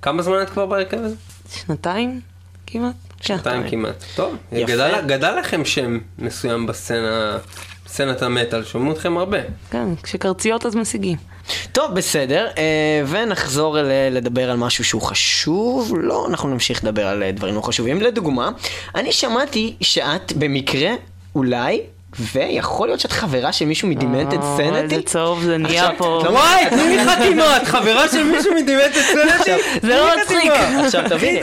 וכמה 0.00 0.22
זמן 0.22 0.42
את 0.42 0.50
כבר 0.50 0.66
בהרכב 0.66 0.98
הזה? 1.04 1.14
שנתיים 1.52 2.20
כמעט? 2.66 2.94
כן. 3.20 3.36
שנתיים 3.36 3.70
כמעט. 3.70 4.04
טוב. 4.16 4.36
גדל, 4.54 5.00
גדל 5.06 5.38
לכם 5.38 5.64
שם 5.64 5.98
מסוים 6.18 6.66
בסצנה, 6.66 7.38
סצנת 7.86 8.22
המטאל, 8.22 8.64
שומעים 8.64 8.92
אתכם 8.92 9.16
הרבה. 9.16 9.38
כן, 9.70 9.88
כשקרציות 10.02 10.66
אז 10.66 10.76
משיגים. 10.76 11.16
טוב, 11.72 11.94
בסדר, 11.94 12.48
אה, 12.58 13.02
ונחזור 13.06 13.76
לדבר 14.10 14.50
על 14.50 14.56
משהו 14.56 14.84
שהוא 14.84 15.02
חשוב. 15.02 15.94
לא, 15.98 16.26
אנחנו 16.28 16.48
נמשיך 16.48 16.84
לדבר 16.84 17.06
על 17.06 17.22
דברים 17.30 17.54
לא 17.54 17.60
חשובים. 17.60 18.00
לדוגמה, 18.00 18.50
אני 18.94 19.12
שמעתי 19.12 19.74
שאת 19.80 20.32
במקרה, 20.32 20.90
אולי, 21.34 21.80
ויכול 22.20 22.88
להיות 22.88 23.00
שאת 23.00 23.12
חברה 23.12 23.52
של 23.52 23.64
מישהו 23.64 23.88
מדימנטד 23.88 24.42
אה, 24.42 24.56
סנטי? 24.56 24.94
איזה 24.94 25.02
צהוב 25.06 25.42
זה 25.44 25.58
נהיה 25.58 25.90
פה. 25.96 26.22
לא- 26.24 26.30
וואי, 26.30 26.64
תני 26.70 26.96
לי 26.96 27.04
חתימה, 27.04 27.56
את 27.56 27.66
חברה 27.66 28.08
של 28.08 28.22
מישהו 28.22 28.54
מדימנטד 28.54 29.00
סנטי? 29.12 29.50
זה 29.82 29.96
לא 29.96 30.10
מצחיק. 30.22 30.52
עכשיו 30.84 31.04
תביני, 31.08 31.40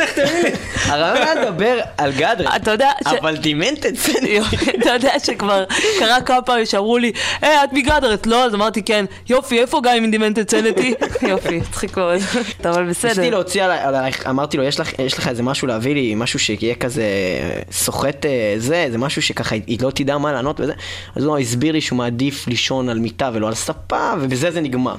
הרעיון 0.85 1.17
היה 1.17 1.35
לדבר 1.35 1.79
על 1.97 2.11
גדרי, 2.11 2.47
אתה 2.55 2.71
יודע 2.71 2.89
ש- 3.09 3.13
אבל 3.21 3.35
דימנטד 3.37 3.95
סנטי. 3.95 4.39
אתה 4.81 4.89
יודע 4.89 5.19
שכבר 5.23 5.63
קרה 5.99 6.21
כמה 6.21 6.41
פעמים 6.41 6.65
שאמרו 6.65 6.97
לי, 6.97 7.11
היי, 7.41 7.63
את 7.63 7.73
מגדרת, 7.73 8.27
לא? 8.27 8.43
אז 8.45 8.53
אמרתי, 8.55 8.83
כן. 8.83 9.05
יופי, 9.29 9.59
איפה 9.59 9.79
גיא 9.83 10.01
מדימנטד 10.01 10.49
סנטי? 10.49 10.93
יופי, 11.29 11.57
הצחיק 11.69 11.97
מאוד. 11.97 12.17
אבל 12.69 12.83
בסדר. 12.89 13.09
ניסיתי 13.09 13.31
להוציא 13.31 13.63
עלי- 13.63 13.79
עלייך, 13.79 14.27
אמרתי 14.27 14.57
לו, 14.57 14.63
יש 14.63 14.79
לך, 14.79 14.99
יש 14.99 15.17
לך 15.17 15.27
איזה 15.27 15.43
משהו 15.43 15.67
להביא 15.67 15.93
לי, 15.93 16.15
משהו 16.15 16.39
שיהיה 16.39 16.75
כזה 16.75 17.01
אה, 17.01 17.59
סוחט 17.71 18.25
אה, 18.25 18.31
זה, 18.57 18.87
זה 18.91 18.97
משהו 18.97 19.21
שככה 19.21 19.55
היא 19.67 19.77
לא 19.81 19.91
תדע 19.91 20.17
מה 20.17 20.31
לענות 20.33 20.59
וזה. 20.63 20.73
אז 21.15 21.23
הוא 21.23 21.37
הסביר 21.37 21.71
לי 21.71 21.81
שהוא 21.81 21.97
מעדיף 21.97 22.47
לישון 22.47 22.89
על 22.89 22.99
מיטה 22.99 23.29
ולא 23.33 23.47
על 23.47 23.53
ספה, 23.55 24.13
ובזה 24.21 24.51
זה 24.51 24.61
נגמר. 24.61 24.95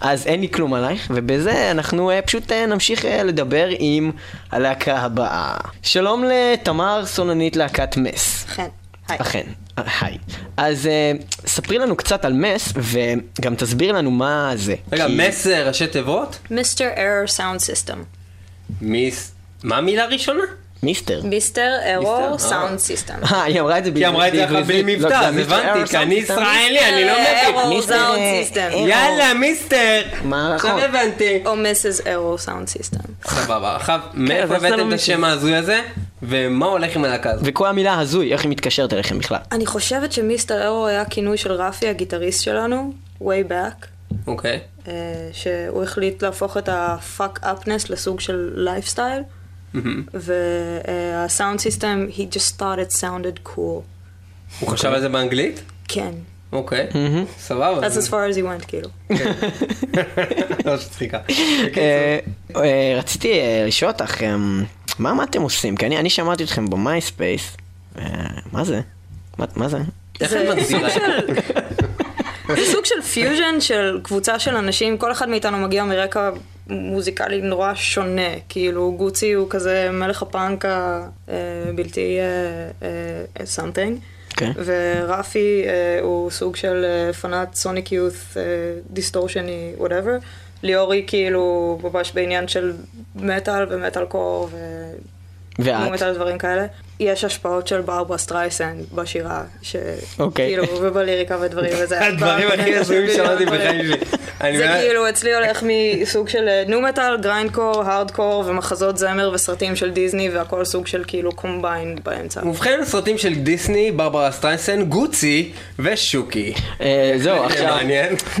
אז 0.00 0.26
אין 0.26 0.40
לי 0.40 0.48
כלום 0.48 0.74
עלייך, 0.74 1.10
ובזה 1.14 1.70
אנחנו 1.70 2.10
אה, 2.10 2.22
פשוט 2.22 2.52
אה, 2.52 2.66
נמשיך 2.66 3.04
אה, 3.04 3.22
לדבר 3.22 3.66
עם 3.78 4.10
הלהקה 4.52 4.98
הבאה. 4.98 5.56
שלום 5.82 6.24
לתמר 6.24 7.02
סולנית 7.06 7.56
להקת 7.56 7.96
מס. 7.96 8.44
אכן. 8.48 8.68
היי. 9.08 9.18
אכן, 9.20 9.42
היי. 10.00 10.18
אז 10.56 10.86
אה, 10.86 11.12
ספרי 11.46 11.78
לנו 11.78 11.96
קצת 11.96 12.24
על 12.24 12.32
מס, 12.32 12.72
וגם 12.76 13.54
תסביר 13.54 13.92
לנו 13.92 14.10
מה 14.10 14.52
זה. 14.54 14.74
רגע, 14.92 15.06
כי- 15.06 15.28
מס 15.28 15.44
זה 15.44 15.62
ראשי 15.68 15.86
תיבות? 15.86 16.38
Mr. 16.50 16.88
Error 16.96 17.26
Sound 17.26 17.60
System. 17.60 18.02
מיס... 18.80 19.32
מה 19.64 19.76
המילה 19.76 20.04
הראשונה? 20.04 20.42
מיסטר. 20.82 21.20
מיסטר 21.24 21.76
ארור 21.94 22.30
מיסטר, 22.30 22.48
סאונד 22.48 22.78
סיסטם. 22.78 23.14
אה, 23.32 23.42
היא 23.42 23.60
אמרה 23.60 23.78
את 23.78 23.84
זה 23.84 23.90
כי 23.90 23.98
היא 23.98 24.08
אמרה 24.08 24.28
את 24.28 24.32
זה 24.32 24.46
בלי 24.46 24.56
בעברית. 24.56 24.84
מבטא, 24.86 25.08
לא, 25.08 25.16
אז 25.16 25.36
הבנתי, 25.36 25.68
Error 25.68 25.84
כי 25.86 25.96
אני 25.96 26.24
סאונד. 26.24 26.40
ישראלי, 26.42 26.80
אני 26.80 27.04
לא 27.04 27.12
מבין. 27.12 27.54
ארור 27.54 27.68
מיסטר, 27.68 27.98
סאונד 27.98 28.18
אה, 28.18 28.40
סיסטם. 28.42 28.68
אה, 28.72 28.78
יאללה, 28.78 29.34
Mister! 29.34 30.02
מה 30.24 30.54
עכשיו 30.54 30.76
נכון? 30.76 30.82
הבנתי. 30.82 31.42
או 31.46 31.56
Misses 31.56 32.00
Error 32.06 32.38
Sound 32.38 32.68
System. 32.68 32.98
סבבה, 33.26 33.76
עכשיו, 33.76 34.00
כן, 34.12 34.18
מאיפה 34.22 34.56
הבאתם 34.56 34.88
את. 34.88 34.92
השם 34.92 35.24
ההזוי 35.24 35.56
הזה, 35.56 35.80
ומה 36.22 36.66
הולך 36.66 36.96
עם 36.96 37.04
הלהקה 37.04 37.30
הזאת? 37.30 37.44
וכל 37.46 37.66
המילה 37.66 38.00
הזוי, 38.00 38.32
איך 38.32 38.42
היא 38.42 38.50
מתקשרת 38.50 38.92
אליכם 38.92 39.18
בכלל? 39.18 39.38
אני 39.52 39.66
חושבת 39.66 40.12
ש 40.12 40.26
Mister 40.26 40.66
Error 40.66 40.86
היה 40.86 41.04
כינוי 41.04 41.36
של 41.36 41.52
רפי, 41.52 41.88
הגיטריסט 41.88 42.42
שלנו, 42.42 42.92
way 43.22 43.50
back, 43.50 43.86
אוקיי. 44.26 44.60
אה, 44.88 44.92
שהוא 45.32 45.82
החליט 45.82 46.22
להפוך 46.22 46.56
את 46.56 46.68
ה-fuck 46.68 47.42
upness 47.42 47.86
לסוג 47.88 48.20
של 48.20 48.50
לייפסטייל, 48.54 49.22
וה-sound 50.14 51.60
system, 51.60 52.06
he 52.10 52.34
just 52.34 52.60
thought 52.60 52.78
it 52.90 52.96
sounded 53.00 53.48
cool. 53.48 53.82
הוא 54.60 54.68
חשב 54.68 54.88
על 54.88 55.00
זה 55.00 55.08
באנגלית? 55.08 55.62
כן. 55.88 56.10
אוקיי, 56.52 56.86
סבבה. 57.38 57.80
That's 57.88 57.92
as 57.92 58.08
far 58.10 58.32
as 58.32 58.36
he 58.36 58.42
went, 58.42 58.66
כאילו. 58.68 58.88
לא 60.66 60.78
שצחיקה. 60.78 61.18
אה, 61.76 62.18
אה, 62.56 62.94
רציתי 62.98 63.32
אה, 63.32 63.64
לשאול 63.66 63.90
אותך, 63.90 64.22
אה, 64.22 64.36
מה 64.98 65.14
מה 65.14 65.24
אתם 65.24 65.42
עושים? 65.42 65.76
כי 65.76 65.86
אני 65.86 66.10
שמעתי 66.10 66.44
אתכם 66.44 66.66
במייספייס. 66.70 67.56
מה 68.52 68.64
זה? 68.64 68.80
מה- 69.56 69.68
זה? 69.68 69.78
זה 72.48 72.64
סוג 72.72 72.84
של 72.84 73.02
פיוז'ן 73.02 73.60
של 73.60 74.00
קבוצה 74.02 74.38
של 74.38 74.56
אנשים, 74.56 74.98
כל 74.98 75.12
אחד 75.12 75.28
מאיתנו 75.28 75.58
מגיע 75.58 75.84
מרקע 75.84 76.30
מוזיקלי 76.68 77.40
נורא 77.40 77.74
שונה, 77.74 78.30
כאילו 78.48 78.94
גוצי 78.96 79.32
הוא 79.32 79.50
כזה 79.50 79.90
מלך 79.92 80.22
הפאנק 80.22 80.64
הבלתי 81.28 82.18
סאמפינג, 83.44 83.98
כן. 84.36 84.52
ורפי 84.64 85.62
אה, 85.66 85.98
הוא 86.02 86.30
סוג 86.30 86.56
של 86.56 86.84
אה, 86.84 87.12
פנאט 87.12 87.54
סוניק 87.54 87.92
יות' 87.92 88.36
distortion-י, 88.90 89.72
whatever. 89.76 90.16
ליאורי 90.62 91.04
כאילו 91.06 91.78
ממש 91.82 92.12
בעניין 92.12 92.48
של 92.48 92.72
מטאל 93.14 93.66
ומטאל 93.70 94.04
קור 94.04 94.48
ו... 94.52 94.56
ואת? 95.58 95.92
מטאל 95.92 96.14
דברים 96.14 96.38
כאלה. 96.38 96.66
יש 97.00 97.24
השפעות 97.24 97.66
של 97.66 97.80
ברברה 97.80 98.18
סטרייסנד 98.18 98.84
בשירה, 98.94 99.42
ש... 99.62 99.76
אוקיי. 100.18 100.56
ובליריקה 100.80 101.36
ודברים 101.40 101.72
וזה. 101.82 102.00
הדברים 102.06 102.48
הכי 102.48 102.76
הזויים 102.76 103.10
שמעתי 103.10 103.46
בחיים 103.46 103.86
שלי. 103.86 103.96
אני 104.40 104.58
זה 104.58 104.68
כאילו, 104.80 105.08
אצלי 105.08 105.34
הולך 105.34 105.62
מסוג 105.62 106.28
של 106.28 106.48
nu 106.68 106.80
metal, 106.80 107.16
grindcore, 107.20 107.82
hardcore, 107.82 108.44
ומחזות 108.46 108.98
זמר 108.98 109.30
וסרטים 109.34 109.76
של 109.76 109.90
דיסני, 109.90 110.30
והכל 110.30 110.64
סוג 110.64 110.86
של 110.86 111.04
כאילו 111.06 111.32
combine 111.32 111.98
באמצע. 112.04 112.40
ובכן 112.46 112.80
סרטים 112.84 113.18
של 113.18 113.34
דיסני, 113.34 113.92
ברברה 113.92 114.32
סטרייסנד, 114.32 114.84
גוצי 114.84 115.52
ושוקי. 115.78 116.54
אה, 116.80 117.12
זהו, 117.16 117.44
עכשיו. 117.44 117.78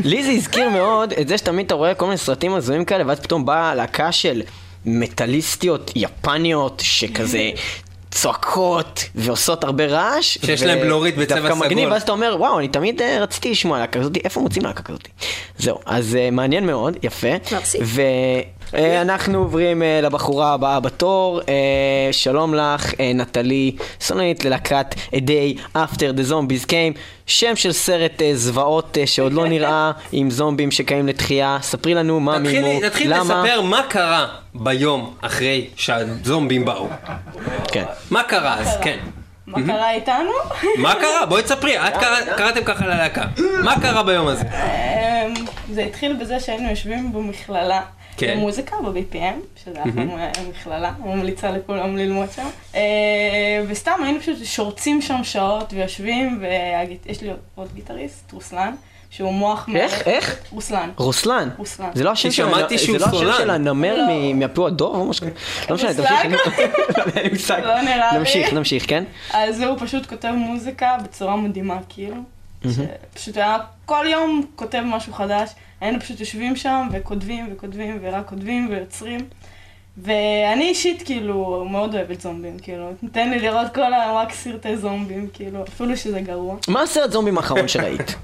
לי 0.04 0.22
זה 0.22 0.30
הזכיר 0.30 0.68
מאוד 0.68 1.12
את 1.20 1.28
זה 1.28 1.38
שתמיד 1.38 1.66
אתה 1.66 1.74
רואה 1.74 1.94
כל 1.94 2.04
מיני 2.04 2.18
סרטים 2.18 2.54
הזויים 2.54 2.84
כאלה, 2.84 3.04
ואז 3.06 3.20
פתאום 3.20 3.46
באה 3.46 3.74
להקה 3.74 4.12
של 4.12 4.42
מטאליסטיות 4.86 5.92
יפניות, 5.96 6.82
שכזה... 6.84 7.50
צועקות 8.16 9.04
ועושות 9.14 9.64
הרבה 9.64 9.86
רעש. 9.86 10.38
שיש 10.44 10.62
להם 10.62 10.80
בלורית 10.80 11.16
בצבע 11.16 11.40
דווקא 11.40 11.54
מגניב, 11.54 11.78
סגול. 11.78 11.92
ואז 11.92 12.02
אתה 12.02 12.12
אומר, 12.12 12.36
וואו, 12.38 12.58
אני 12.58 12.68
תמיד 12.68 13.02
אה, 13.02 13.18
רציתי 13.20 13.50
לשמוע 13.50 13.78
להקה 13.78 14.00
כזאת, 14.00 14.16
איפה 14.24 14.40
מוצאים 14.40 14.64
להקה 14.64 14.82
כזאת? 14.82 15.08
זהו, 15.58 15.78
אז 15.86 16.16
אה, 16.16 16.30
מעניין 16.30 16.66
מאוד, 16.66 16.96
יפה. 17.02 17.28
מרסי. 17.52 17.78
ואנחנו 18.72 19.38
עוברים 19.38 19.82
אה, 19.82 20.00
לבחורה 20.02 20.52
הבאה 20.54 20.80
בתור, 20.80 21.40
אה, 21.48 21.54
שלום 22.12 22.54
לך, 22.54 22.92
אה, 23.00 23.12
נטלי, 23.14 23.76
סוננית 24.00 24.44
ללהקת 24.44 24.86
A 25.12 25.16
Day 25.16 25.76
After 25.76 25.98
the 26.18 26.30
Zombies 26.30 26.66
Came, 26.66 26.98
שם 27.26 27.56
של 27.56 27.72
סרט 27.72 28.22
אה, 28.22 28.30
זוועות 28.34 28.98
אה, 29.00 29.06
שעוד 29.06 29.32
לא 29.32 29.48
נראה, 29.48 29.90
עם 30.12 30.30
זומבים 30.30 30.70
שקיים 30.70 31.08
לתחייה, 31.08 31.58
ספרי 31.62 31.94
לנו 31.94 32.20
מה 32.20 32.38
מימו, 32.38 32.80
למה, 33.04 33.22
לספר 33.44 33.60
מה 33.60 33.82
קרה 33.88 34.26
ביום 34.54 35.14
אחרי 35.20 35.66
שהזומבים 35.76 36.64
באו. 36.64 36.88
כן. 37.72 37.84
מה 38.10 38.22
קרה 38.22 38.54
אז? 38.58 38.76
כן. 38.82 38.98
מה 39.46 39.58
קרה 39.66 39.90
איתנו? 39.92 40.30
מה 40.78 40.94
קרה? 40.94 41.26
בואי 41.26 41.42
תספרי, 41.42 41.78
את 41.78 41.96
קרא- 42.00 42.36
קראתם 42.36 42.64
ככה 42.64 42.86
ללהקה. 42.86 43.24
מה 43.64 43.80
קרה 43.80 44.02
ביום 44.02 44.26
הזה? 44.26 44.44
אמ, 44.44 45.34
זה 45.72 45.82
התחיל 45.84 46.12
בזה 46.20 46.40
שהיינו 46.40 46.70
יושבים 46.70 47.12
במכללה. 47.12 47.80
כן. 48.16 48.36
במוזיקה, 48.36 48.76
ב-BPM, 48.76 49.60
שזה 49.64 49.80
אחלה 49.82 50.30
מכללה, 50.50 50.92
ממליצה 51.04 51.50
לכולם 51.50 51.96
ללמוד 51.96 52.28
שם. 52.36 52.46
אה, 52.74 52.80
וסתם 53.68 54.00
היינו 54.02 54.20
פשוט 54.20 54.36
שורצים 54.44 55.02
שם 55.02 55.24
שעות 55.24 55.72
ויושבים, 55.72 56.42
ויש 57.06 57.22
לי 57.22 57.30
עוד 57.54 57.68
גיטריסט, 57.74 58.32
רוסלן, 58.32 58.74
שהוא 59.10 59.32
מוח... 59.32 59.68
איך? 59.74 59.92
מלך. 59.94 60.08
איך? 60.08 60.36
רוסלן. 60.52 60.90
רוסלן. 60.96 61.48
רוסלן. 61.58 61.90
זה 61.94 62.04
לא 62.04 62.10
השם 62.10 62.30
של 62.30 62.46
שמעתי 62.46 62.78
שהוא 62.78 62.98
זה 62.98 63.04
לא 63.04 63.30
השם. 63.30 63.38
של 63.38 63.50
הנמר 63.50 63.96
לא. 63.96 64.34
מהפו 64.34 64.66
הדור 64.66 64.96
או 64.96 65.04
משהו? 65.04 65.26
לא 65.70 65.74
משנה? 65.74 65.94
תמשיך. 65.94 66.50
מושג. 67.32 67.60
לא 67.64 67.80
נראה 67.80 68.12
לי. 68.12 68.18
נמשיך, 68.18 68.52
נמשיך, 68.52 68.88
כן? 68.88 69.04
אז 69.32 69.60
הוא 69.60 69.76
פשוט 69.80 70.06
כותב 70.06 70.32
מוזיקה 70.36 70.96
בצורה 71.04 71.36
מדהימה, 71.36 71.78
כאילו. 71.88 72.16
פשוט 73.14 73.36
היה 73.36 73.58
כל 73.86 74.06
יום 74.08 74.46
כותב 74.56 74.82
משהו 74.86 75.12
חדש. 75.12 75.50
היינו 75.80 76.00
פשוט 76.00 76.20
יושבים 76.20 76.56
שם 76.56 76.88
וכותבים 76.92 77.48
וכותבים 77.52 77.98
ורק 78.02 78.28
כותבים 78.28 78.68
ויוצרים. 78.70 79.20
ואני 79.98 80.68
אישית 80.68 81.02
כאילו 81.02 81.66
מאוד 81.70 81.94
אוהבת 81.94 82.20
זומבים, 82.20 82.58
כאילו, 82.58 82.90
תן 83.12 83.30
לי 83.30 83.38
לראות 83.38 83.74
כל 83.74 83.80
רק 84.14 84.32
סרטי 84.32 84.76
זומבים, 84.76 85.28
כאילו, 85.32 85.62
אפילו 85.62 85.96
שזה 85.96 86.20
גרוע. 86.20 86.56
מה 86.68 86.82
הסרט 86.82 87.10
זומבים 87.10 87.36
האחרון 87.38 87.68
שראית? 87.68 88.14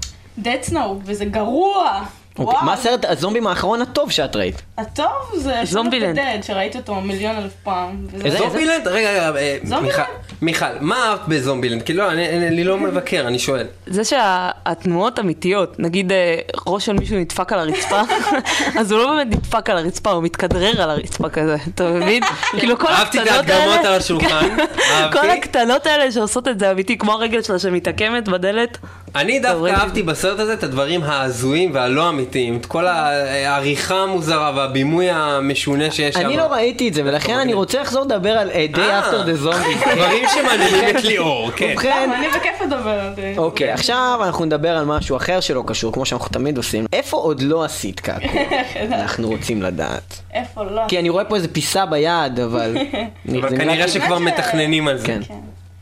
Dead 0.43 0.69
Snow, 0.69 0.77
וזה 1.03 1.25
גרוע! 1.25 2.03
אוקיי. 2.39 2.59
מה 2.61 2.73
הסרט 2.73 3.05
הזומבים 3.05 3.47
האחרון 3.47 3.81
הטוב 3.81 4.11
שאת 4.11 4.35
ראית? 4.35 4.61
הטוב 4.77 5.07
זה 5.35 5.53
זומבילנד. 5.63 6.15
דד, 6.15 6.37
שראיתי 6.41 6.77
אותו 6.77 6.95
מיליון 6.95 7.35
אלף 7.35 7.51
פעם. 7.63 8.05
זומבילנד? 8.37 8.87
רגע, 8.87 9.09
רגע, 9.11 9.31
אה? 9.75 9.81
מיכל, 9.81 10.01
מיכל, 10.41 10.65
מה 10.79 11.07
אהבת 11.09 11.21
בזומבילנד? 11.27 11.81
כי 11.81 11.93
לא, 11.93 12.11
אני- 12.11 12.63
לא 12.63 12.77
מבקר, 12.77 13.23
אני 13.27 13.39
שואל. 13.39 13.67
זה 13.87 14.03
שהתנועות 14.03 15.19
אמיתיות, 15.19 15.79
נגיד 15.79 16.11
אה, 16.11 16.35
ראש 16.67 16.85
של 16.85 16.93
מישהו 16.93 17.17
נדפק 17.17 17.53
על 17.53 17.59
הרצפה, 17.59 18.01
אז 18.79 18.91
הוא 18.91 18.99
לא 18.99 19.07
באמת 19.15 19.27
נדפק 19.27 19.69
על 19.69 19.77
הרצפה, 19.77 20.11
הוא 20.11 20.23
מתכדרר 20.23 20.81
על 20.81 20.89
הרצפה 20.89 21.29
כזה, 21.29 21.55
אתה 21.75 21.83
מבין? 21.89 22.23
כאילו 22.59 22.79
כל 22.79 22.87
אהבתי 22.87 23.17
את 23.21 23.27
הקטנות 23.27 23.49
ההדגמות 23.49 23.75
האלה, 23.77 23.89
על 23.89 23.95
השולחן, 23.95 24.57
כל. 25.13 25.29
הקטנות 25.29 25.85
האלה 25.85 26.11
שעושות 26.11 26.47
את 26.47 26.59
זה 26.59 26.71
אמיתי, 26.71 26.97
כמו 26.97 27.11
הרגל 27.11 27.41
שלה 27.41 27.59
שמתעקמת 27.59 28.27
בדלת. 28.29 28.77
אני 29.15 29.39
דווקא. 29.39 29.69
אהבתי 29.69 30.03
בסרט 30.03 30.39
הזה 30.39 30.53
את 30.53 30.63
הדברים 30.63 31.03
ההזויים 31.03 31.71
והלא 31.73 32.09
אמיתיים, 32.09 32.57
את 32.57 32.65
כל 32.65 32.87
העריכה 32.87 33.95
המוזרה 33.95 34.51
והבימוי 34.55 35.09
המשונה 35.09 35.91
שיש 35.91 36.15
שם. 36.15 36.25
אני 36.25 36.37
לא 36.37 36.43
ראיתי 36.43 36.87
את 36.87 36.93
זה, 36.93 37.01
ולכן 37.05 37.33
אני 37.33 37.53
רוצה 37.53 37.81
לחזור 37.81 38.03
לדבר 38.05 38.29
על 38.29 38.49
Day 38.73 38.79
אה. 38.79 39.01
After 39.01 39.13
the 39.13 39.47
Zombie. 39.47 39.89
דברים 39.95 40.23
שמעניינים 40.33 40.97
את 40.97 41.03
ליאור, 41.03 41.51
כן. 41.55 41.69
ובכן, 41.73 42.09
אני 42.17 42.27
בכיף 42.27 42.61
לדבר 42.65 42.89
על 42.89 43.15
זה. 43.15 43.33
אוקיי, 43.37 43.71
עכשיו 43.71 44.19
אנחנו 44.23 44.45
נדבר 44.45 44.77
על 44.77 44.85
משהו 44.85 45.17
אחר 45.17 45.39
שלא 45.39 45.63
קשור, 45.67 45.93
כמו 45.93 46.05
שאנחנו 46.05 46.29
תמיד 46.29 46.57
עושים. 46.57 46.85
איפה 46.93 47.17
עוד 47.17 47.41
לא 47.41 47.63
עשית 47.63 47.99
קעקוע? 47.99 48.41
אנחנו 49.01 49.27
רוצים 49.27 49.61
לדעת. 49.61 50.19
איפה 50.33 50.63
לא? 50.63 50.81
כי 50.87 50.99
אני 50.99 51.09
רואה 51.09 51.25
פה 51.25 51.35
איזה 51.35 51.47
פיסה 51.47 51.85
ביד, 51.85 52.39
אבל... 52.39 52.77
אבל 53.39 53.49
כנראה 53.49 53.75
נראה- 53.75 53.87
שכבר 53.87 54.19
מתכננים 54.19 54.87
על 54.87 54.97
זה. 54.97 55.17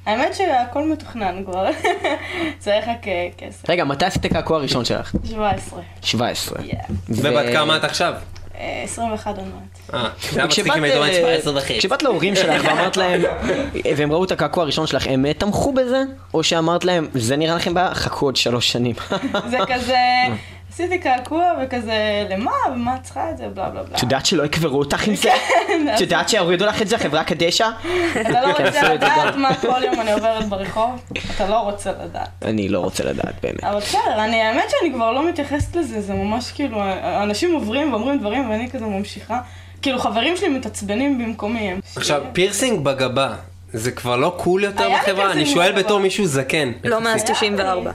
האמת 0.06 0.36
שהכל 0.36 0.88
מתוכנן 0.88 1.44
כבר. 1.46 1.66
צריך 2.60 2.88
רק 2.88 3.08
אה, 3.08 3.28
כסף. 3.38 3.70
רגע, 3.70 3.84
מתי 3.84 4.06
עשית 4.06 4.26
את 4.26 4.32
הקעקוע 4.32 4.58
הראשון 4.58 4.86
שלך? 4.86 5.16
17. 5.30 5.80
17. 6.02 6.60
Yeah. 6.60 6.92
ובת 7.10 7.46
כמה 7.54 7.78
את 7.78 7.84
עכשיו? 7.84 8.14
אה, 8.62 8.82
21 8.84 9.38
עוד 9.38 9.48
מעט. 9.48 10.04
אה, 10.40 10.48
כשבאת, 10.48 10.78
אם 10.78 10.84
היית 10.84 10.96
אומרת 10.96 11.10
אה, 11.10 11.20
17 11.22 11.58
וחצי. 11.58 11.80
כשבאת 11.80 12.04
להורים 12.04 12.36
שלך 12.36 12.64
ואמרת 12.66 12.98
להם, 12.98 13.22
והם 13.98 14.12
ראו 14.12 14.24
את 14.24 14.32
הקעקוע 14.32 14.64
הראשון 14.64 14.88
שלך, 14.88 15.08
הם 15.08 15.26
אה, 15.26 15.34
תמכו 15.34 15.74
בזה? 15.74 16.04
או 16.34 16.44
שאמרת 16.44 16.86
להם, 16.86 17.08
זה 17.14 17.38
נראה 17.38 17.56
לכם 17.56 17.74
בעיה? 17.74 17.94
חכו 17.94 18.26
עוד 18.26 18.36
שלוש 18.36 18.72
שנים. 18.72 18.96
זה 19.50 19.58
כזה, 19.68 19.98
עשיתי 20.74 21.00
קעקוע 21.00 21.52
וכזה, 21.64 22.28
למה? 22.30 22.52
ומה 22.74 22.96
את 22.96 23.04
צריכה 23.04 23.30
את 23.30 23.38
זה? 23.38 23.48
בלה 23.48 23.70
בלה 23.70 23.84
בלה. 23.84 23.98
את 23.98 24.04
יודעת 24.04 24.26
שלא 24.26 24.44
יקברו 24.44 24.80
אותך 24.80 25.08
עם 25.08 25.16
זה? 25.16 25.34
את 25.96 26.02
יודעת 26.02 26.30
שיורידו 26.30 26.66
לך 26.66 26.82
את 26.82 26.88
זה, 26.88 26.98
חברה 26.98 27.24
קדשא? 27.24 27.70
אתה 28.22 28.42
לא 28.42 28.54
כן, 28.54 28.66
רוצה 28.66 28.94
לדעת. 28.94 29.36
מה 29.36 29.56
כל 29.56 29.82
יום 29.86 30.02
אני 30.02 30.12
עוברת 30.12 30.46
ברחוב? 30.46 31.02
אתה 31.36 31.50
לא 31.50 31.56
רוצה 31.56 31.92
לדעת. 32.04 32.30
אני 32.42 32.70
לא 32.70 32.80
רוצה 32.80 33.04
לדעת 33.04 33.34
באמת. 33.44 33.64
אבל 33.64 33.78
בסדר, 33.80 34.24
אני, 34.24 34.42
האמת 34.42 34.70
שאני 34.70 34.94
כבר 34.94 35.12
לא 35.12 35.30
מתייחסת 35.30 35.76
לזה, 35.76 36.02
זה 36.02 36.14
ממש 36.14 36.52
כאילו, 36.52 36.82
אנשים 37.24 37.54
עוברים 37.54 37.94
ואומרים 37.94 38.20
דברים 38.20 38.50
ואני 38.50 38.70
כזה 38.70 38.86
ממשיכה. 38.86 39.40
כאילו 39.82 40.00
חברים 40.00 40.38
שלי 40.38 40.50
מתעצבנים 40.50 41.18
במקומי. 41.18 41.74
עכשיו, 41.96 42.22
פירסינג 42.34 42.84
בגבה, 42.84 43.34
זה 43.74 43.92
כבר 43.92 44.16
לא 44.18 44.34
cool 44.38 44.63
יותר 44.64 44.90
בחברה? 44.94 45.32
אני 45.32 45.46
שואל. 45.46 45.72
בתור 45.72 46.00
מישהו 46.00 46.26
זקן. 46.26 46.72
לא 46.84 47.02
מאז 47.02 47.24
94. 47.24 47.92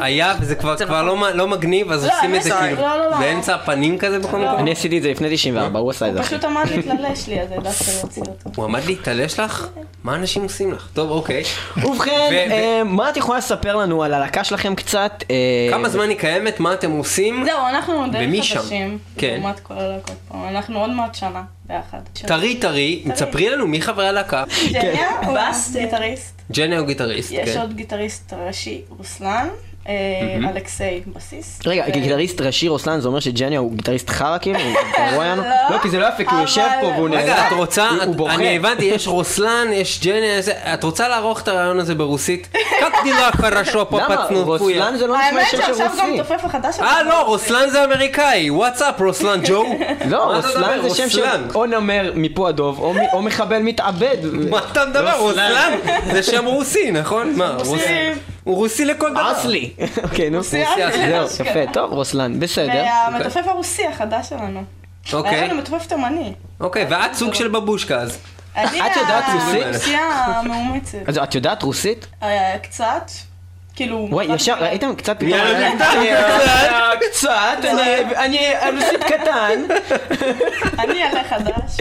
היה, 0.00 0.34
וזה 0.40 0.54
כבר 0.54 0.76
זה 0.76 0.84
כבר 0.84 1.02
נכון. 1.02 1.20
לא 1.20 1.30
לא 1.30 1.48
מגניב, 1.48 1.92
אז 1.92 2.04
לא, 2.04 2.16
עושים 2.16 2.34
את 2.34 2.42
זה 2.42 2.50
כאילו 2.50 2.82
לא, 2.82 2.98
לא, 2.98 3.10
לא. 3.10 3.18
באמצע 3.18 3.54
הפנים 3.54 3.98
כזה 3.98 4.18
בכל 4.18 4.38
מקום? 4.38 4.58
אני 4.58 4.72
עשיתי 4.72 4.98
את 4.98 5.02
זה 5.02 5.10
לפני 5.10 5.28
94, 5.30 5.78
הוא 5.78 5.90
עשה 5.90 6.08
את 6.08 6.12
זה 6.12 6.18
הוא. 6.18 6.26
פשוט 6.26 6.44
עמד 6.44 6.64
להיתלש 6.76 7.28
לי, 7.28 7.40
אז 7.40 7.52
העדפתי 7.52 7.90
להוציא 8.00 8.22
אותו. 8.22 8.50
הוא 8.56 8.64
עמד 8.64 8.84
להיתלש 8.86 9.40
לך? 9.40 9.66
מה 10.04 10.14
אנשים 10.14 10.42
עושים 10.42 10.72
לך? 10.72 10.88
טוב, 10.92 11.10
אוקיי. 11.10 11.42
ובכן, 11.76 12.48
אה, 12.50 12.82
מה 12.84 13.10
את 13.10 13.16
יכולה 13.16 13.38
לספר 13.38 13.76
לנו 13.76 14.02
על 14.02 14.14
הלהקה 14.14 14.44
שלכם 14.44 14.74
קצת? 14.74 15.24
אה, 15.30 15.36
כמה 15.70 15.88
זמן 15.88 16.08
היא 16.08 16.18
קיימת? 16.18 16.60
מה 16.60 16.72
אתם 16.74 16.90
עושים? 16.90 17.44
זהו, 17.44 17.68
אנחנו 17.68 18.04
שם? 18.42 18.58
חדשים. 18.58 18.98
כן. 19.18 19.38
לעומת 19.40 19.60
כל 19.60 19.74
הלהקות 19.74 20.16
פה. 20.28 20.48
אנחנו 20.48 20.80
עוד 20.80 20.90
מעט 20.90 21.14
שנה 21.14 21.42
ביחד. 21.66 21.98
טרי 22.12 22.54
טרי, 22.60 23.04
תספרי 23.12 23.50
לנו 23.50 23.66
מי 23.66 23.80
חברי 23.80 24.08
הלהקה. 24.08 24.44
ג'ניה 24.72 25.20
הוא 25.26 25.38
בס, 25.38 25.76
גיטריסט. 25.76 26.42
ג'ני 26.52 26.76
הוא 26.76 26.86
גיטריסט, 26.86 27.30
יש 27.32 27.50
כן. 27.50 27.60
עוד 27.60 27.76
גיטריסט 27.76 28.32
ראשי, 28.32 28.82
רוסלן. 28.88 29.48
אה, 29.88 29.92
mm-hmm. 29.92 30.48
אלכסיי 30.48 31.02
בסיס. 31.06 31.60
רגע, 31.66 31.88
גיטריסט 31.88 32.40
ראשי 32.40 32.68
רוסלן 32.68 33.00
זה 33.00 33.08
אומר 33.08 33.20
שג'ניה 33.20 33.58
הוא 33.58 33.72
גיטריסט 33.72 34.10
חרא 34.10 34.38
כאילו? 34.38 34.58
לא. 35.16 35.34
לא, 35.70 35.78
כי 35.82 35.90
זה 35.90 35.98
לא 35.98 36.06
יפה, 36.06 36.24
כי 36.24 36.34
הוא 36.34 36.40
יושב 36.40 36.68
פה 36.80 36.86
והוא 36.86 37.08
נהנה. 37.08 37.22
רגע, 37.22 37.46
את 37.46 37.52
רוצה, 37.52 37.88
הוא 38.06 38.16
בוכה. 38.16 38.34
אני 38.34 38.54
הבנתי, 38.56 38.84
יש 38.84 39.08
רוסלן, 39.08 39.66
יש 39.72 40.00
ג'ניה, 40.04 40.40
את 40.74 40.84
רוצה 40.84 41.08
לערוך 41.08 41.42
את 41.42 41.48
הרעיון 41.48 41.80
הזה 41.80 41.94
ברוסית? 41.94 42.48
קפתי 42.52 43.02
דילה 43.04 43.26
לא 43.26 43.32
חרשו 43.32 43.90
פה 43.90 44.00
פצנו 44.08 44.42
למה? 44.42 44.44
רוסלן 44.44 44.96
זה 44.96 45.06
לא 45.06 45.16
נשמע 45.18 45.44
שם 45.44 45.56
של 45.56 45.70
רוסי. 45.70 45.82
האמת 45.82 45.92
שעכשיו 45.96 46.06
גם 46.06 46.16
תופף 46.16 46.44
החדש. 46.44 46.80
אה, 46.80 47.02
לא, 47.02 47.22
רוסלן 47.26 47.70
זה 47.70 47.84
אמריקאי. 47.84 48.50
וואטס 48.50 48.82
אפ, 48.82 49.00
רוסלן 49.00 49.40
ג'ו. 49.44 49.64
לא, 50.10 50.34
רוסלן 50.36 50.88
זה 50.88 50.94
שם 50.94 51.08
של 51.08 51.24
או 51.54 51.66
נמר 51.66 52.12
מפה 52.14 52.48
הדוב, 52.48 52.80
או 53.12 53.22
מחבל 53.22 53.58
מתאבד. 53.58 54.16
מה 54.50 54.58
אתה 54.72 54.86
מדבר? 54.86 55.18
רוסלן 55.18 55.78
זה 56.12 56.22
שם 56.22 56.44
רוסי, 56.44 56.90
נכון? 56.90 57.32
מה, 57.36 57.56
רוסי? 57.58 58.12
הוא 58.44 58.56
רוסי 58.56 58.84
לכל 58.84 59.10
דבר. 59.10 59.32
אסלי. 59.32 59.70
אוקיי, 60.02 60.30
נו. 60.30 60.38
רוסי 60.38 60.64
זהו, 60.76 61.24
אסלי. 61.26 61.48
יפה, 61.50 61.72
טוב, 61.72 61.92
רוסלן, 61.92 62.40
בסדר. 62.40 62.84
והמתופף 63.10 63.46
הרוסי 63.48 63.86
החדש 63.86 64.28
שלנו. 64.28 64.62
היה 65.06 65.18
אוקיי, 65.18 65.48
לנו 65.48 65.54
מתופף 65.58 65.86
תימני. 65.86 66.32
אוקיי, 66.60 66.86
ואת 66.90 67.14
סוג 67.14 67.34
של 67.34 67.48
בבושקה 67.48 67.96
אז. 68.00 68.18
אני 68.56 68.80
את 68.80 68.96
יודעת 68.96 69.24
רוסית? 69.34 69.62
הרוסיה 69.66 70.00
המאומצת. 70.24 70.98
אז 71.06 71.18
את 71.18 71.34
יודעת 71.34 71.62
רוסית? 71.62 72.06
אה, 72.22 72.56
קצת. 72.62 73.10
כאילו... 73.76 74.08
וואי, 74.10 74.26
ישר, 74.34 74.54
ראיתם 74.60 74.94
קצת 74.94 75.16
פתאום? 75.16 75.30
יאללה, 75.30 75.68
אה, 75.80 76.90
קצת, 77.10 77.30
אני- 78.16 78.16
אני 78.16 78.38
רוסית 78.80 79.04
קטן. 79.04 79.62
אני 80.82 81.02
עלה 81.02 81.24
חדש. 81.28 81.76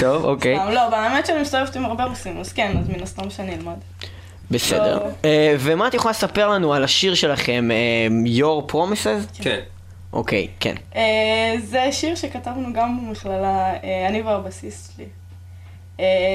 טוב, 0.00 0.24
אוקיי, 0.24 0.58
לא, 0.70 0.88
באמת 0.88 1.26
שאני 1.26 1.40
מסתובבת 1.40 1.76
עם 1.76 1.84
הרבה 1.84 2.04
רוסים, 2.04 2.40
אז 2.40 2.52
כן, 2.52 2.72
אז 2.80 2.88
מן 2.88 3.02
הסתם 3.02 3.30
שאני 3.30 3.54
אלמד. 3.54 3.76
בסדר. 4.50 5.00
אה, 5.24 5.56
ומה 5.58 5.88
את 5.88 5.94
יכולה 5.94 6.10
לספר 6.10 6.48
לנו 6.48 6.74
על 6.74 6.84
השיר 6.84 7.14
שלכם, 7.14 7.70
אה, 7.70 8.08
Your 8.38 8.72
Promises? 8.72 9.42
כן. 9.42 9.60
אוקיי, 10.12 10.48
כן. 10.60 10.74
אה, 10.96 11.54
זה 11.64 11.88
שיר 11.92 12.14
שכתבנו 12.14 12.72
גם 12.72 13.06
במכללה, 13.06 13.72
אני 14.08 14.22
והבסיסט 14.22 14.92
שלי. 14.96 15.04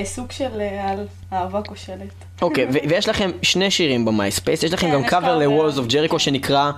סוג 0.03 0.31
של 0.31 0.61
על 0.81 1.07
אהבה 1.33 1.61
כושלת. 1.61 2.13
אוקיי, 2.41 2.65
ויש 2.89 3.09
לכם 3.09 3.31
שני 3.41 3.71
שירים 3.71 4.05
ב-MySpace, 4.05 4.63
יש 4.63 4.73
לכם 4.73 4.87
כן, 4.87 4.93
גם 4.93 5.03
קאבר. 5.03 5.37
ל-Walls 5.37 5.75
of 5.77 5.91
Jericho 5.91 6.19
שנקרא 6.19 6.71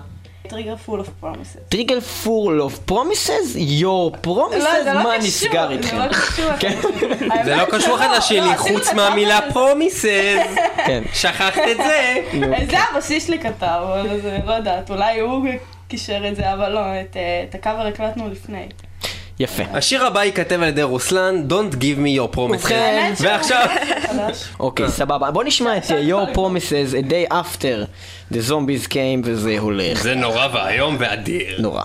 Trigger 0.47 0.75
Full 0.75 0.99
of 0.99 1.09
Promises. 1.19 1.57
Trigger 1.69 2.01
Full 2.01 2.61
of 2.61 2.77
Promises? 2.77 3.55
Your 3.55 4.25
Promises? 4.27 4.93
מה 4.93 5.17
נסגר 5.17 5.71
איתכם? 5.71 5.97
זה 5.97 6.05
לא 6.05 6.13
קשור. 6.13 6.57
כן. 6.59 6.79
לא 7.57 7.65
קשור 7.71 7.95
אחד 7.95 8.07
לשני, 8.17 8.57
חוץ 8.57 8.93
מהמילה 8.93 9.39
promises. 9.53 10.05
כן. 10.85 11.03
שכחת 11.13 11.61
את 11.71 11.77
זה. 11.77 12.15
זה 12.69 12.77
הבסיסט 12.79 13.27
שלי 13.27 13.39
כתב, 13.39 13.81
אבל 13.83 14.21
זה, 14.21 14.37
לא 14.45 14.51
יודעת, 14.53 14.89
אולי 14.89 15.19
הוא 15.19 15.47
קישר 15.87 16.27
את 16.27 16.35
זה, 16.35 16.53
אבל 16.53 16.69
לא, 16.71 16.79
את, 16.79 17.17
אה, 17.17 17.45
את 17.49 17.55
הקאבר 17.55 17.85
הקלטנו 17.87 18.29
לפני. 18.29 18.67
יפה. 19.39 19.63
השיר 19.73 20.05
הבא 20.05 20.23
ייכתב 20.23 20.61
על 20.61 20.67
ידי 20.67 20.83
רוסלן, 20.83 21.43
Don't 21.49 21.73
give 21.75 21.99
me 21.99 22.19
your 22.19 22.35
promises. 22.37 22.71
ועכשיו. 23.23 23.67
אוקיי, 24.59 24.89
סבבה. 24.89 25.31
בוא 25.31 25.43
נשמע 25.43 25.77
את 25.77 25.83
uh, 25.83 25.89
Your 26.09 26.35
Promises 26.35 26.93
a 26.93 27.09
day 27.09 27.33
after 27.33 27.85
the 28.33 28.49
zombies 28.49 28.87
came 28.91 29.21
וזה 29.23 29.55
הולך. 29.59 30.03
זה 30.03 30.15
נורא 30.15 30.47
ואיום 30.53 30.95
ואדיר. 30.99 31.61
נורא. 31.61 31.81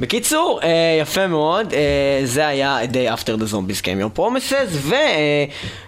בקיצור, 0.00 0.60
אה, 0.62 0.98
יפה 1.00 1.26
מאוד, 1.26 1.72
אה, 1.72 2.20
זה 2.24 2.46
היה 2.46 2.78
Day 2.84 3.18
After 3.18 3.40
the 3.40 3.52
Zombies 3.52 3.82
Came 3.82 4.16
Your 4.16 4.18
Promises, 4.18 4.92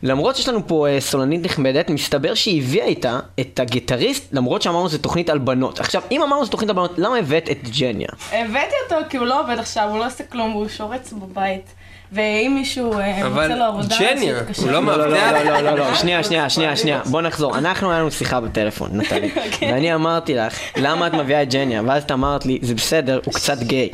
ולמרות 0.03 0.37
שיש 0.37 0.49
לנו 0.49 0.67
פה 0.67 0.89
אה, 0.89 1.01
סולנית 1.01 1.45
נכבדת, 1.45 1.91
מסתבר 1.91 2.35
שהיא 2.35 2.63
הביאה 2.63 2.85
איתה 2.85 3.19
את 3.41 3.61
הגיטריסט, 3.61 4.29
למרות 4.33 4.63
שאמרנו 4.63 4.89
שזו 4.89 4.99
תוכנית 4.99 5.31
על 5.31 5.39
בנות. 5.39 5.81
עכשיו, 5.81 6.03
אם 6.11 6.23
אמרנו 6.23 6.43
שזו 6.43 6.51
תוכנית 6.51 6.71
על 6.71 6.77
בנות, 6.77 6.99
למה 6.99 7.17
הבאת 7.17 7.51
את 7.51 7.69
ג'ניה? 7.79 8.09
הבאתי 8.33 8.75
אותו 8.85 9.09
כי 9.09 9.17
הוא 9.17 9.27
לא 9.27 9.41
עובד 9.41 9.59
עכשיו, 9.59 9.89
הוא 9.91 9.99
לא 9.99 10.07
עושה 10.07 10.25
כלום, 10.25 10.57
והוא 10.57 10.69
שורץ 10.69 11.13
בבית. 11.13 11.75
ואם 12.15 12.53
מישהו 12.55 12.99
אה, 12.99 13.29
רוצה 13.29 13.49
לו 13.49 13.65
עבודה, 13.65 13.97
ג'ניה. 14.01 14.35
הוא 14.57 14.71
לא 14.71 14.73
לא, 14.73 14.97
לא, 15.09 15.11
מאבטח. 15.11 15.45
לא, 15.45 15.61
לא, 15.61 15.61
לא, 15.61 15.79
לא, 15.79 15.95
שנייה, 16.01 16.23
שנייה, 16.25 16.51
שנייה, 16.51 16.77
שנייה, 16.77 17.01
בוא 17.05 17.23
נחזור. 17.23 17.59
אנחנו, 17.59 17.91
היה 17.91 18.01
לנו 18.01 18.11
שיחה 18.11 18.41
בטלפון, 18.41 18.91
נטלי. 18.99 19.31
ואני 19.61 19.95
אמרתי 19.95 20.35
לך, 20.35 20.59
למה 20.77 21.07
את 21.07 21.15
מביאה 21.15 21.43
את 21.43 21.51
ג'ניה? 21.51 21.83
ואז 21.87 22.03
את 22.03 22.11
אמרת 22.13 22.47
לי, 22.47 22.59
זה 22.63 22.75
בסדר, 22.75 23.21
הוא 23.25 23.35
קצת 23.35 23.59
גיי. 23.59 23.89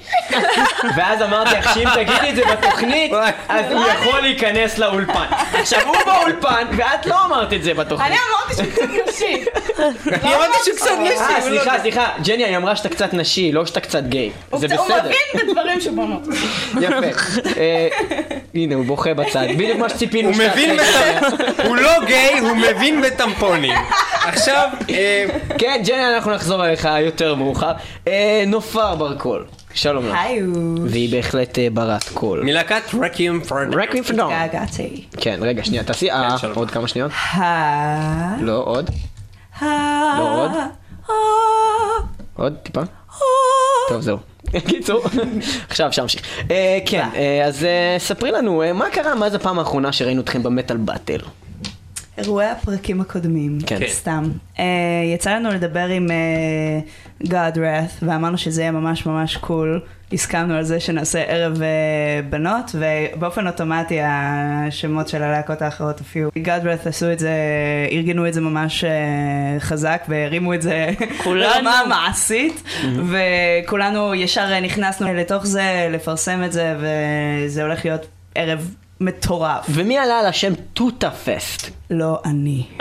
ואז 0.97 1.23
אמרתי 1.23 1.51
לך, 1.59 1.75
שאם 1.75 1.89
תגידי 1.95 2.31
את 2.31 2.37
זה 2.37 2.43
בתוכנית, 2.53 3.13
אז 3.49 3.73
הוא 3.73 3.83
יכול 3.87 4.21
להיכנס 4.21 4.79
לאולפן. 4.79 5.25
עכשיו, 5.53 5.81
הוא 5.87 5.97
באולפן, 6.07 6.67
ואת 6.77 7.07
לא 7.07 7.25
אמרת 7.25 7.53
את 7.53 7.63
זה 7.63 7.75
בתוכנית. 7.75 8.11
אני 8.11 8.17
אמרתי 8.31 8.55
שהוא 8.55 8.73
קצת 8.73 9.09
נשי. 9.09 9.45
אני 10.25 10.35
אמרתי 10.35 10.59
שהוא 10.65 10.77
קצת 10.77 10.87
אה, 10.89 11.03
נשי. 11.05 11.43
סליחה, 11.49 11.79
סליחה, 11.79 12.09
ג'ניה, 12.25 12.47
היא 12.49 12.57
אמרה 12.57 12.77
שאתה 12.77 12.89
קצת 12.89 13.15
נשי, 13.15 13.53
לא 13.53 13.67
שאתה 13.67 13.81
קצת 13.81 14.03
גיי. 14.05 14.31
זה 14.57 14.69
קצת- 14.69 14.77
הוא 14.79 14.87
בסדר. 14.87 15.01
מבין 15.35 15.49
בדברים 15.51 15.81
שבונות. 15.81 16.23
יפה. 16.81 17.07
הנה, 18.55 18.75
הוא 18.75 18.85
בוכה 18.85 19.15
בצד. 19.15 19.47
בדיוק 19.55 19.79
מה 19.79 19.89
שציפינו 19.89 20.29
הוא 20.29 20.35
שתעשה. 20.37 20.53
מבין 20.53 20.77
בטמפונים. 20.77 21.67
הוא 21.67 21.77
לא 21.77 21.91
גיי, 22.07 22.39
הוא 22.39 22.57
מבין 22.57 23.03
בטמפונים. 23.03 23.77
עכשיו, 24.25 24.69
אה, 24.91 25.25
כן, 25.59 25.81
ג'ניה, 25.87 26.15
אנחנו 26.15 26.31
נחזור 26.35 26.67
אליך 26.67 26.89
יותר 27.01 27.35
מאוחר. 27.35 27.73
אה, 28.09 28.45
נופר 28.47 28.95
ברקול. 28.95 29.45
שלום 29.75 30.07
לך. 30.07 30.15
היי, 30.19 30.43
והיא 30.87 31.13
בהחלט 31.13 31.59
אה, 31.59 31.69
ברת 31.73 32.05
קול. 32.15 32.43
מלהקת 32.45 32.83
Requiem 33.01 33.41
for 33.41 33.53
Dawn. 33.54 33.75
רק 33.75 33.95
מפנדון. 33.95 34.31
התגעגעתי. 34.31 35.05
כן, 35.21 35.39
רגע, 35.43 35.65
שנייה, 35.65 35.85
תעשי 35.85 36.11
אה, 36.11 36.39
שלום. 36.39 36.57
עוד 36.57 36.71
כמה 36.71 36.89
שניות. 36.89 37.11
ה... 37.13 38.37
לא, 38.41 38.63
עוד. 38.67 38.91
ה... 39.61 39.65
לא 40.19 40.45
עוד. 40.45 40.51
עוד, 42.37 42.55
טיפה. 42.63 42.81
טוב, 43.89 44.01
זהו. 44.01 44.19
קיצור, 44.69 45.05
עכשיו 45.69 45.87
אפשר 45.87 46.03
להמשיך. 46.03 46.23
אה, 46.51 46.79
כן, 46.87 47.09
אה, 47.15 47.45
אז 47.45 47.65
אה, 47.65 47.97
ספרי 47.99 48.31
לנו, 48.31 48.63
מה 48.75 48.91
קרה 48.91 49.15
מאז 49.15 49.35
הפעם 49.35 49.59
האחרונה 49.59 49.93
שראינו 49.93 50.21
אתכם 50.21 50.43
ב-Metal 50.43 50.77
Battle? 50.77 51.19
אירועי 52.19 52.47
הפרקים 52.47 53.01
הקודמים, 53.01 53.59
כן. 53.67 53.79
סתם. 53.89 54.25
Uh, 54.57 54.61
יצא 55.15 55.35
לנו 55.35 55.51
לדבר 55.51 55.87
עם 55.87 56.07
uh, 56.07 57.25
God 57.25 57.57
Wrath, 57.57 58.03
ואמרנו 58.03 58.39
שזה 58.39 58.63
יהיה 58.63 58.73
ממש 58.73 59.07
ממש 59.07 59.37
קול. 59.37 59.81
הסכמנו 60.13 60.55
על 60.55 60.63
זה 60.63 60.81
שנעשה 60.81 61.23
ערב 61.23 61.57
uh, 61.57 61.63
בנות, 62.31 62.75
ובאופן 62.75 63.47
אוטומטי 63.47 63.99
השמות 64.03 65.09
של 65.09 65.23
הלהקות 65.23 65.63
האחרות 65.63 65.99
הופיעו. 65.99 66.31
God 66.37 66.65
Wrath 66.65 66.89
עשו 66.89 67.13
את 67.13 67.19
זה, 67.19 67.33
ארגנו 67.93 68.29
את 68.29 68.35
זה 68.35 68.41
ממש 68.41 68.85
uh, 68.85 69.61
חזק, 69.61 70.03
והרימו 70.09 70.55
את 70.55 70.63
זה. 70.63 70.91
ברמה 71.25 71.83
מעשית, 71.89 72.63
וכולנו 73.09 74.15
ישר 74.15 74.61
נכנסנו 74.61 75.15
לתוך 75.15 75.47
זה, 75.47 75.89
לפרסם 75.91 76.45
את 76.45 76.53
זה, 76.53 76.77
וזה 76.79 77.63
הולך 77.63 77.85
להיות 77.85 78.07
ערב 78.35 78.75
מטורף. 79.01 79.65
ומי 79.69 79.99
עלה 79.99 80.19
על 80.19 80.27
השם 80.27 80.53
טוטה 80.75 81.11
פסט? 81.11 81.67
לא 81.91 82.19
אני. 82.25 82.63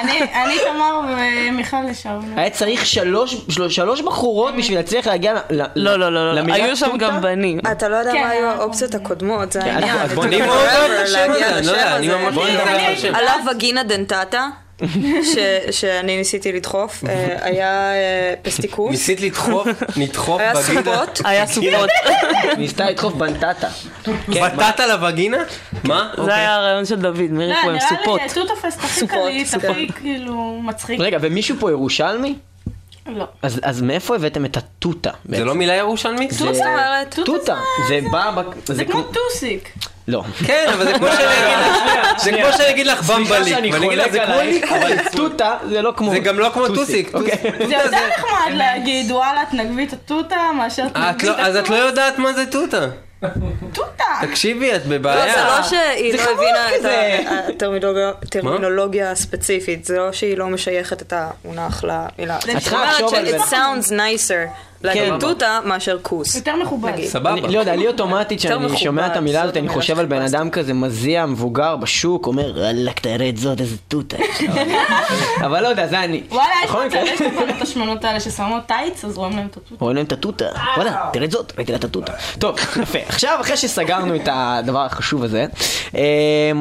אני 0.00 0.18
אני, 0.44 0.58
תמר 0.74 1.00
ומיכל 1.08 1.76
לשעבר. 1.90 2.20
היה 2.36 2.50
צריך 2.50 2.86
שלוש, 2.86 3.36
של- 3.48 3.68
שלוש 3.70 4.00
בחורות 4.00 4.54
בשביל 4.56 4.76
להצליח 4.78 5.06
להגיע 5.06 5.34
ל- 5.34 5.38
ל- 5.50 5.62
לא, 5.76 5.96
לא, 5.98 6.12
לא, 6.12 6.26
לא, 6.26 6.32
למילה 6.34 6.64
היו 6.64 6.76
שם 6.76 6.86
טוטה? 6.86 6.96
גם 6.98 7.20
בנים. 7.20 7.58
אתה 7.72 7.88
לא 7.88 7.96
יודע 7.96 8.12
כן, 8.12 8.20
מה 8.22 8.28
היו 8.28 8.46
האופציות 8.46 8.94
הקודמות, 8.94 9.52
זה 9.52 9.60
כן, 9.60 9.68
העניין. 9.68 9.96
אז 9.98 10.12
בוא 10.12 10.24
forever 10.24 10.42
אותו, 10.48 10.92
השם 11.04 11.30
הזה, 11.30 11.96
אני 11.96 12.08
לא. 12.08 12.18
ממש 12.18 12.36
לא 12.36 12.42
על. 13.08 13.14
עלה 13.14 13.32
וגינה 13.50 13.82
דנטטה, 13.82 14.48
ש- 15.22 15.38
שאני 15.80 16.16
ניסיתי 16.16 16.52
לדחוף, 16.52 17.04
אה, 17.08 17.36
היה 17.40 17.92
אה, 17.94 18.34
פסטיקוס, 18.42 18.90
ניסית 18.90 19.20
לדחוף, 19.20 19.68
לדחוף 19.96 20.40
היה 20.40 20.54
בגינה? 20.54 20.82
סופות, 20.82 21.20
היה 21.24 21.46
סופות. 21.46 21.90
ניסתה 22.58 22.90
לדחוף 22.90 23.12
בנטטה. 23.14 23.68
בטטה 24.28 24.86
לווגינה? 24.86 25.38
מה? 25.84 26.10
זה 26.24 26.34
היה 26.34 26.54
הרעיון 26.54 26.84
של 26.86 26.96
דוד, 26.96 27.20
מירי 27.20 27.50
לא, 27.50 27.56
פה 27.62 27.68
עם 27.70 27.74
נראה 27.76 27.88
סופות. 27.88 28.20
לי 28.22 28.28
טוטופסט 28.34 28.78
הכי 28.78 29.00
סופות, 29.00 29.18
קליט, 29.26 29.46
סופות. 29.46 29.70
הכי 29.70 29.88
כאילו 30.00 30.60
מצחיק. 30.62 31.00
רגע, 31.00 31.18
ומישהו 31.20 31.56
פה 31.60 31.70
ירושלמי? 31.70 32.34
לא. 33.08 33.24
אז, 33.42 33.60
אז 33.62 33.82
מאיפה 33.82 34.14
הבאתם 34.16 34.44
את 34.44 34.56
הטוטה? 34.56 35.10
זה 35.28 35.44
לא 35.44 35.54
מילה 35.54 35.72
ירושלמית? 35.74 36.30
זה- 36.30 36.44
מה 36.44 36.52
זאת 36.54 36.62
אומרת? 36.66 37.18
טוטה. 37.24 37.56
זה 37.88 38.00
בא... 38.10 38.30
זה 38.66 38.84
כמו 38.84 39.02
טוסיק. 39.02 39.72
לא. 40.08 40.22
כן, 40.46 40.66
אבל 40.74 40.84
זה 40.84 40.92
כמו 40.94 41.06
שאני 41.06 41.26
אגיד 41.34 41.56
לך, 42.06 42.22
זה 42.22 42.30
כמו 42.32 42.52
שאני 42.56 42.70
אגיד 42.70 42.86
לך 42.86 43.02
סליחה 43.02 43.18
במבליק, 43.18 43.54
שאני 43.54 43.72
ואני 43.72 43.86
אגיד 43.86 43.98
לך, 43.98 44.04
חולק 44.06 44.12
זה 44.12 44.20
כמו 44.26 44.34
עלייך, 44.34 44.62
ליקוי. 44.72 44.78
אבל 44.78 44.96
טוטה 45.16 45.56
זה 45.68 45.82
לא 45.82 45.92
כמו... 45.96 46.10
זה 46.10 46.18
גם 46.18 46.38
לא 46.38 46.50
כמו 46.54 46.68
טוסיק. 46.68 47.14
אוקיי. 47.14 47.36
זה 47.68 47.74
יותר 47.74 47.98
נחמד 48.18 48.54
להגיד, 48.54 49.10
וואלה, 49.12 49.42
תנגבי 49.50 49.84
את 49.84 49.92
הטוטה, 49.92 50.36
מאשר 50.58 50.86
את 50.86 50.94
תנגבי 50.94 51.26
לא- 51.26 51.32
אז 51.38 51.56
את 51.56 51.68
לא 51.68 51.74
הטוטה. 51.74 51.88
יודעת 51.88 52.18
מה 52.18 52.32
זה 52.32 52.46
טוטה. 52.46 52.86
טוטה. 53.72 54.04
תקשיבי, 54.22 54.70
את 54.76 54.82
לא, 54.82 54.88
זה 54.88 54.98
בבעיה. 54.98 55.44
לא 55.58 55.62
שהיא 55.62 56.14
לא 56.14 56.22
הבינה 56.22 56.76
את 56.76 56.84
הטרמינולוגיה- 57.54 59.10
הספציפית, 59.10 59.84
זה 59.84 59.96
לא 59.98 60.12
שהיא 60.12 60.38
לא 60.38 60.46
משייכת 60.46 61.02
את 61.02 61.12
המונח 61.16 61.84
למילה. 61.84 62.38
צריכה 62.38 62.58
זאת 62.60 62.72
אומרת 62.72 62.88
לחשוב 62.92 63.14
על 63.14 63.26
זה. 63.28 63.36
it 63.38 63.40
sounds 63.40 63.90
nicer 63.90 64.48
להגיד 64.82 65.02
כן. 65.12 65.18
טוטה 65.18 65.60
מאשר 65.64 65.98
כוס. 66.02 66.34
יותר 66.36 66.56
מכובד. 66.56 66.92
סבבה. 67.04 67.32
אני 67.32 67.54
לא 67.54 67.58
יודע, 67.60 67.76
לי 67.76 67.86
אוטומטית 67.86 68.38
כשאני 68.38 68.76
שומע 68.76 69.06
את 69.06 69.16
המילה 69.16 69.38
זאת 69.38 69.44
הזאת, 69.44 69.56
אני 69.56 69.68
חושב 69.68 69.98
על 69.98 70.06
בן. 70.06 70.22
אדם 70.22 70.50
כזה 70.50 70.74
מזיע, 70.74 71.26
מבוגר, 71.26 71.76
בשוק, 71.76 72.26
אומר, 72.26 72.52
וואלכ, 72.56 72.98
תראה 72.98 73.28
את 73.28 73.36
זאת, 73.36 73.60
איזה 73.60 73.76
לה." 73.88 74.16
אבל 75.46 75.62
לא 75.62 75.68
יודע, 75.68 75.86
זה 75.86 76.00
אני. 76.04 76.22
וואלה, 76.30 76.50
יש 76.64 76.70
כבר 76.70 77.50
את 77.56 77.62
השמנות 77.62 78.04
האלה 78.04 78.20
ששמות 78.20 78.62
טייץ, 78.66 79.04
אז 79.04 79.18
רואים 79.18 79.36
להם 79.36 79.46
את 79.50 79.56
הטוטה. 79.56 79.76
רואים 79.84 79.96
להם 79.96 80.06
את 80.06 80.12
הטוטה, 80.12 80.44
וואלה, 80.76 81.08
תראה 81.12 81.24
את 81.24 81.30
זאת, 81.30 81.52
ראיתי 81.56 81.72
לה 81.72 81.78
את 81.78 81.84
הטוטה. 81.84 82.12
טוב, 82.38 82.56
יפה. 82.82 82.98
עכשיו, 83.08 83.38
אחרי 83.40 83.56
שסגרנו 83.56 84.14
את 84.16 84.28
הדבר 84.32 84.84
החשוב 84.84 85.22
הזה, 85.24 85.46
אמ, 85.94 86.00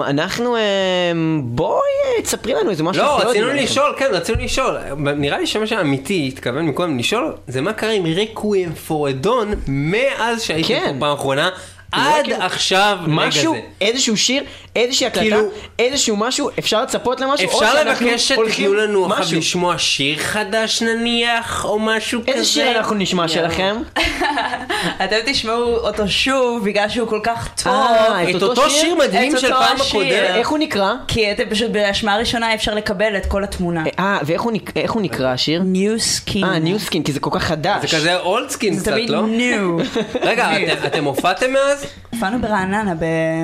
אנחנו, 0.01 0.55
אמ, 0.57 1.41
בואי, 1.45 1.81
תספרי 2.23 2.53
לנו 2.53 2.69
איזה 2.69 2.83
משהו. 2.83 3.03
לא, 3.03 3.19
רצינו. 3.19 3.47
לשאול, 3.47 3.93
כן, 3.97 4.07
רצינו 4.11 4.43
לשאול. 4.43 4.77
נראה 4.97 5.37
לי 5.39 5.47
שמה 5.47 5.67
שאמיתי 5.67 6.31
התכוון 6.33 6.65
מקודם 6.65 6.97
לשאול, 6.99 7.33
זה 7.47 7.61
מה 7.61 7.73
קרה 7.73 7.91
עם 7.91 8.04
רקוויאם 8.13 8.73
פור 8.73 9.09
אדון 9.09 9.53
מאז 9.67 10.41
שהייתי 10.41 10.67
כן. 10.67 10.93
פה 10.93 10.99
פעם 10.99 11.13
אחרונה, 11.17 11.49
עד 11.91 12.23
כאילו, 12.23 12.37
עכשיו, 12.41 12.97
משהו. 13.07 13.55
איזשהו 13.81 14.17
שיר, 14.17 14.43
איזושהי 14.75 15.07
הקלטה, 15.07 15.21
כאילו- 15.25 15.49
איזשהו 15.79 16.15
משהו, 16.17 16.49
אפשר 16.59 16.81
לצפות 16.83 17.19
למשהו, 17.21 17.47
או 17.49 17.53
אפשר 17.63 17.83
לבקש 17.83 18.31
הולכים- 18.31 18.65
שתתנו 18.65 18.73
לנו 18.73 19.13
עכשיו. 19.13 19.37
לשמוע 19.39 19.77
שיר 19.77 20.17
חדש 20.17 20.81
נניח, 20.81 21.65
או 21.65 21.79
משהו 21.79 22.21
כזה? 22.21 22.31
איזה 22.31 22.45
שיר 22.45 22.77
אנחנו 22.77 22.95
נשמע 22.95 23.27
שלכם? 23.27 23.75
אתם 25.05 25.15
תשמעו 25.25 25.75
אותו 25.75 26.07
שוב 26.07 26.63
בגלל 26.65 26.89
שהוא 26.89 27.07
כל 27.09 27.19
כך 27.23 27.49
טוב. 27.63 27.73
אה, 27.73 28.29
את 28.37 28.43
אותו 28.43 28.69
שיר 28.69 28.95
מדהים 28.95 29.35
את 29.35 29.39
של 29.39 29.49
פעם. 29.49 29.77
הקודמת. 29.89 30.11
איך 30.11 30.49
הוא 30.49 30.57
נקרא? 30.57 30.93
כי 31.07 31.31
אתם 31.31 31.43
פשוט 31.49 31.71
בהשמעה 31.71 32.17
ראשונה 32.17 32.53
אפשר 32.53 32.75
לקבל 32.75 33.17
את 33.17 33.25
כל 33.25 33.43
התמונה. 33.43 33.83
אה, 33.99 34.17
ואיך 34.25 34.41
הוא 34.41 34.51
נק- 34.51 34.71
הוא 34.89 35.01
נקרא 35.01 35.27
השיר? 35.27 35.61
New 35.65 35.99
Skin. 35.99 36.43
אה, 36.43 36.59
New 36.59 36.79
Skin, 36.79 37.03
כי 37.03 37.11
זה 37.11 37.19
כל 37.19 37.29
כך 37.33 37.43
חדש. 37.43 37.91
זה 37.91 37.97
כזה 37.97 38.19
old 38.19 38.49
skin 38.49 38.73
זה 38.73 38.81
קצת, 38.81 38.91
תמיד 38.91 39.09
לא? 39.09 39.27
New. 39.27 39.77
רגע, 40.21 40.47
אתם 40.87 41.03
הופעתם 41.03 41.53
מאז? 41.53 41.85
הופענו 42.13 42.41
ברעננה, 42.41 42.93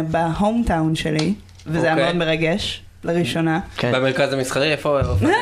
בהום 0.08 0.64
טאון 0.68 0.96
שלי, 0.96 1.21
וזה 1.68 1.86
היה 1.86 1.94
אוקיי. 1.94 2.06
מאוד 2.06 2.16
מרגש, 2.16 2.82
לראשונה. 3.04 3.60
כן. 3.78 3.92
במרכז 3.92 4.34
המסחרי, 4.34 4.72
איפה 4.72 5.00
הופעתם? 5.00 5.28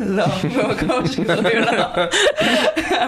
לא, 0.00 0.26
במקום 0.26 1.06
שקוראים 1.12 1.58
לו 1.58 1.72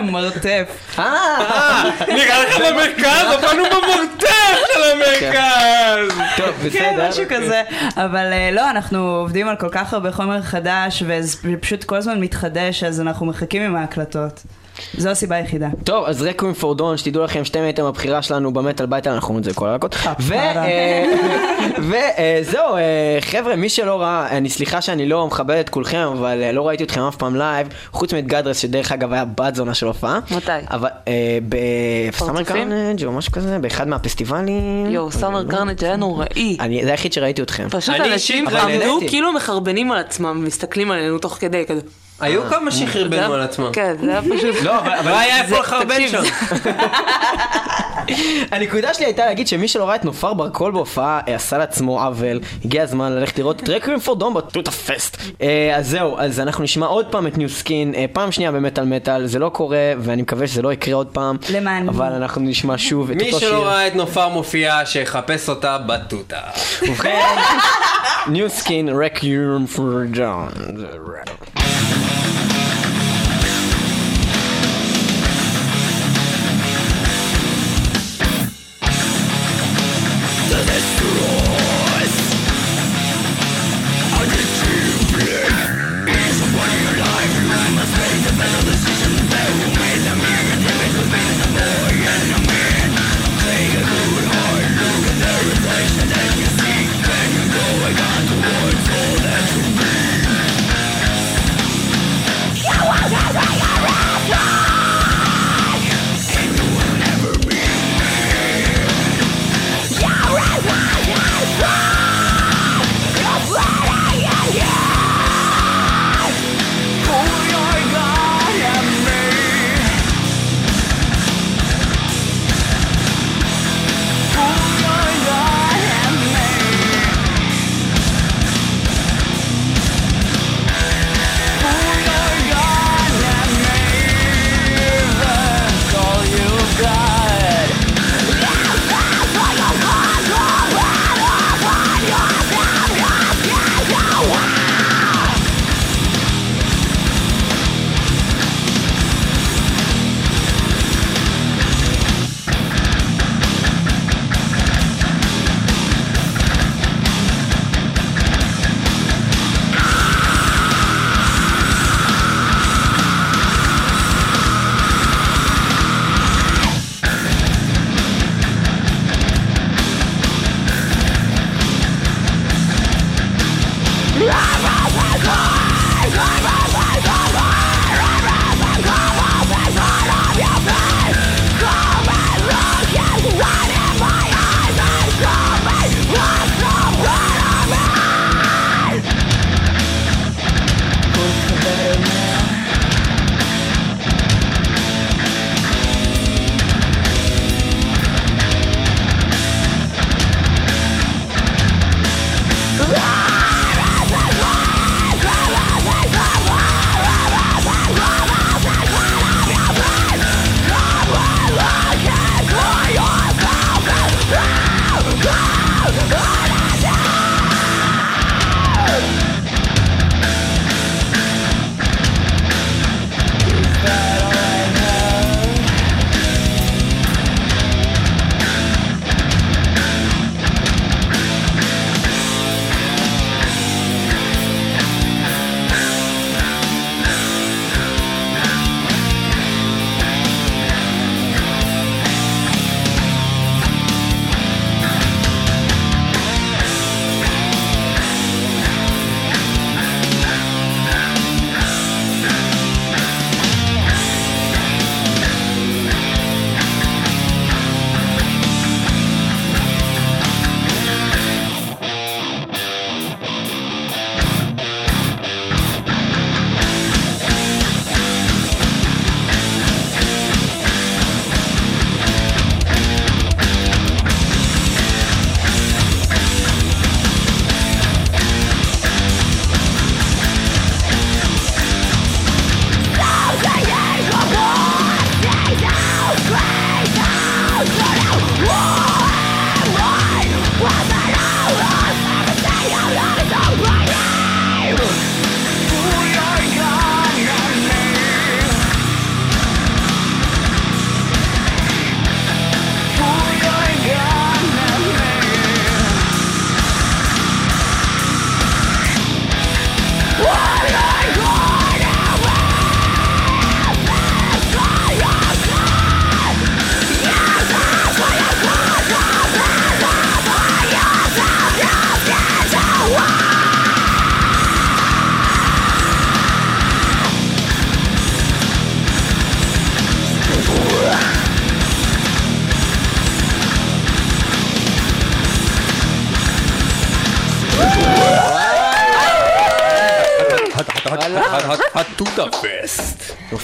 מרתף. 0.03 0.97
אה, 0.99 1.05
אה, 1.05 1.91
נראה 2.09 2.45
לך 2.45 2.59
במרכז? 2.59 3.33
הופענו 3.33 3.62
במורטף 3.64 4.59
של 4.75 4.83
המרכז! 4.93 6.18
טוב, 6.37 6.70
כן, 6.72 6.95
בסדר. 6.95 7.09
משהו 7.09 7.25
כזה. 7.29 7.62
אבל 7.97 8.33
אה, 8.33 8.51
לא, 8.53 8.70
אנחנו 8.70 8.99
עובדים 8.99 9.49
על 9.49 9.57
כל 9.57 9.68
כך 9.72 9.93
הרבה 9.93 10.12
חומר 10.12 10.43
חדש, 10.43 11.03
וזה 11.07 11.37
פשוט 11.61 11.85
כל 11.85 11.97
הזמן 11.97 12.20
מתחדש, 12.20 12.85
אז 12.85 13.01
אנחנו 13.01 13.27
מחכים 13.27 13.62
עם 13.62 13.77
ההקלטות. 13.77 14.43
זו 14.99 15.09
הסיבה 15.11 15.37
היחידה. 15.37 15.68
טוב, 15.85 16.05
אז 16.05 16.22
רקווים 16.22 16.55
פור 16.55 16.75
דון, 16.75 16.97
שתדעו 16.97 17.25
לכם, 17.25 17.45
שתי 17.45 17.68
מטר 17.68 17.87
הבחירה 17.87 18.22
שלנו 18.22 18.53
במטאל 18.53 18.87
בייטל, 18.87 19.11
אנחנו 19.11 19.29
אומרים 19.29 19.39
את 19.41 19.45
זה 19.45 19.55
כל 19.55 19.68
הלקות. 19.68 19.97
וזהו, 21.79 22.77
חבר'ה, 23.31 23.57
מי 23.57 23.68
שלא 23.68 24.01
ראה, 24.01 24.29
אני 24.31 24.51
סליחה 24.51 24.81
שאני 24.81 25.09
לא 25.09 25.27
מכבד 25.27 25.57
את 25.57 25.68
כולכם, 25.68 26.09
אבל 26.12 26.43
אה, 26.43 26.53
לא 26.53 26.68
ראיתי 26.68 26.85
אתכם 26.85 27.01
אף 27.01 27.16
פעם 27.16 27.37
לייב, 27.37 27.68
חוץ 27.93 28.14
מאת 28.14 28.27
גדרס, 28.27 28.59
שדרך 28.59 28.93
אגב 28.93 29.12
היה 29.12 29.25
בת 29.25 29.55
זונה 29.55 29.75
של 29.75 29.87
הופעה. 29.87 30.18
מתי? 30.31 30.51
אבל 30.70 30.89
אה, 31.09 31.39
בסאמר? 31.49 32.43
קרנג' 32.45 33.05
או 33.05 33.12
משהו 33.12 33.33
כזה, 33.33 33.59
באחד 33.59 33.89
מהפסטיבלים. 33.89 34.87
יואו, 34.91 35.12
סאמר 35.12 35.45
קרנג' 35.51 35.85
היה 35.85 35.97
נוראי. 35.97 36.57
אני- 36.61 36.85
זה 36.85 36.91
היחיד 36.91 37.12
שראיתי 37.12 37.43
אתכם. 37.43 37.68
פשוט 37.70 37.95
אני 37.95 38.12
אנשים 38.12 38.49
עמדו. 38.49 38.99
כאילו 39.09 39.33
מחרבנים 39.33 39.91
על 39.93 39.99
עצמם, 39.99 40.45
מסתכלים 40.47 40.91
עלינו 40.91 41.18
תוך 41.18 41.37
כדי, 41.41 41.64
כזה. 41.68 41.81
היו 42.21 42.43
כמה 42.51 42.71
זה 42.71 42.77
שחרבנו 42.79 43.35
על 43.35 43.41
עצמם. 43.41 43.71
כן, 43.73 43.95
זה 44.01 44.11
היה 44.11 44.21
פשוט... 44.23 44.62
לא, 44.62 44.79
אבל- 44.81 45.11
לא 45.11 45.19
היה 45.19 45.43
איפה 45.43 45.59
לחרבן 45.59 46.09
שם. 46.09 46.23
הנקודה 48.51 48.95
שלי 48.95 49.05
הייתה 49.05 49.27
להגיד 49.27 49.49
שמי 49.49 49.69
שלא 49.69 49.85
ראה 49.85 49.95
את 49.95 50.05
נופר 50.05 50.35
ברקול 50.35 50.73
בהופעה 50.73 51.21
אה, 51.29 51.35
עשה 51.35 51.59
לעצמו 51.59 52.03
עוול, 52.03 52.41
הגיע 52.65 52.83
הזמן 52.83 53.12
ללכת 53.12 53.39
לראות 53.39 53.62
את 53.62 53.69
Requiem 53.69 54.01
for 54.01 54.17
Dawn 54.17 54.35
בטוטה 54.35 54.71
פסט. 54.71 55.17
אה, 55.43 55.77
אז 55.77 55.89
זהו, 55.89 56.19
אז 56.19 56.41
אנחנו 56.41 56.65
נשמע 56.65 56.87
עוד 56.87 57.07
פעם 57.07 57.27
את 57.27 57.39
New 57.39 57.49
Skin, 57.49 57.95
אה, 57.95 58.05
פעם 58.12 58.33
שנייה 58.33 58.53
ב-Metal 58.53 58.85
Battle, 58.85 59.27
זה 59.27 59.39
לא 59.39 59.49
קורה 59.49 59.77
ואני 59.99 60.23
מקווה 60.23 60.47
שזה 60.47 60.62
לא 60.62 60.73
יקרה 60.73 60.95
עוד 60.95 61.07
פעם, 61.07 61.37
למען- 61.51 61.89
אבל 61.89 62.12
אנחנו 62.12 62.41
נשמע 62.43 62.75
שוב 62.79 63.11
את 63.11 63.17
מי 63.17 63.27
אותו 63.27 63.39
שיר. 63.39 63.49
שלא 63.49 63.65
ראה 63.67 63.87
את 63.87 63.95
נופר 63.95 64.29
מופיע, 64.29 64.87
שיחפש 64.87 65.49
אותה 65.49 65.79
בטוטה. 65.79 66.41
ובכן, 66.83 67.35
ניו 68.27 68.51
סקין, 68.51 68.89
רקווים 68.89 69.67
פור 69.67 69.91
דום. 70.05 70.49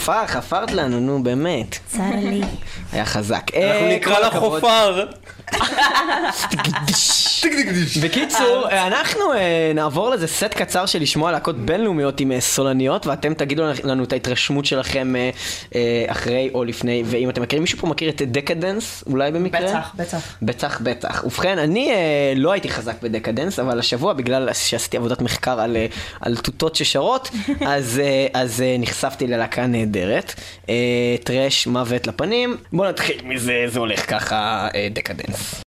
תופעה, 0.01 0.27
חפרת 0.27 0.71
לנו, 0.73 1.01
נו 1.01 1.23
באמת. 1.23 1.79
צר 1.87 2.03
לי. 2.23 2.41
היה 2.93 3.05
חזק. 3.05 3.51
אנחנו 3.55 3.87
אה, 3.87 3.97
נקרא 3.97 4.19
לה. 4.19 4.31
חופר. 4.31 5.07
בקיצור, 8.03 8.69
אה, 8.71 8.87
אנחנו 8.87 9.33
אה, 9.33 9.73
נעבור 9.75 10.11
לזה 10.11 10.27
סט 10.27 10.55
קצר 10.55 10.87
של 10.87 11.03
לשמוע 11.03 11.33
להקות 11.33 11.59
בינלאומיות 11.59 12.21
עם 12.21 12.33
אה, 12.33 12.41
סולניות, 12.41 13.07
ואתם 13.07 13.35
תגידו 13.35 13.63
לנו 13.85 14.05
את 14.05 14.13
ההתרשמות 14.13 14.65
שלכם 14.65 15.17
אה, 15.17 15.31
אה, 15.75 16.05
אחרי 16.09 16.51
או 16.55 16.65
לפני, 16.65 17.03
ואם 17.07 17.31
אתם 17.31 17.43
מכירים, 17.43 17.63
מישהו 17.63 17.79
פה 17.79 17.87
מכיר 17.87 18.09
את 18.11 18.23
דקדנס, 18.23 19.05
אולי 19.07 19.33
במקרה? 19.33 19.61
בטח, 19.61 19.95
בטח. 19.97 20.37
בטח, 20.43 20.81
בטח. 20.81 21.25
ובכן, 21.25 21.59
אני 21.59 21.91
אה, 21.91 22.33
לא 22.37 22.53
הייתי 22.53 22.69
חזק 22.69 23.03
בדקדנס, 23.03 23.59
אבל 23.59 23.79
השבוע, 23.79 24.13
בגלל 24.13 24.53
שעשיתי 24.53 24.97
עבודת 24.97 25.23
מחקר 25.23 25.61
על, 25.61 25.77
אה, 25.77 25.87
על 26.21 26.37
תותות 26.37 26.77
ששרות, 26.77 27.31
אז, 27.67 28.01
אה, 28.05 28.27
אז 28.41 28.61
אה, 28.61 28.77
נחשפתי 28.79 29.27
ללהקה 29.27 29.67
נהדרת. 29.67 30.35
אה, 30.69 30.75
טרש 31.25 31.67
מוות 31.67 32.07
לפנים. 32.07 32.57
בואו 32.73 32.89
נתחיל 32.89 33.21
מזה, 33.25 33.65
זה 33.67 33.79
הולך 33.79 34.11
ככה, 34.11 34.69
אה, 34.75 34.89
דקדנס. 34.91 35.70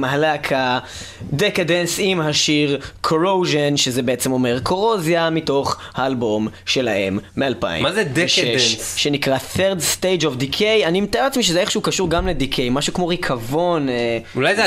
בעצם 0.00 0.14
הלהקה 0.14 0.78
דקדנס 1.38 1.96
עם 2.02 2.20
השיר 2.20 2.80
קורוז'ן, 3.00 3.76
שזה 3.76 4.02
בעצם 4.02 4.32
אומר 4.32 4.58
קורוזיה, 4.62 5.30
מתוך 5.30 5.76
האלבום 5.94 6.48
שלהם 6.66 7.18
מ-2006. 7.36 7.82
מה 7.82 7.92
זה 7.92 8.04
Decadence? 8.14 8.82
שנקרא 8.98 9.36
Third 9.56 10.00
Stage 10.00 10.22
of 10.22 10.42
Decay. 10.42 10.86
אני 10.86 11.00
מתאר 11.00 11.22
לעצמי 11.22 11.42
שזה 11.42 11.60
איכשהו 11.60 11.80
קשור 11.80 12.10
גם 12.10 12.26
לדיקיי, 12.26 12.68
משהו 12.70 12.92
כמו 12.94 13.06
ריקבון. 13.06 13.88
אה, 13.88 14.18
אולי 14.36 14.56
זה 14.56 14.62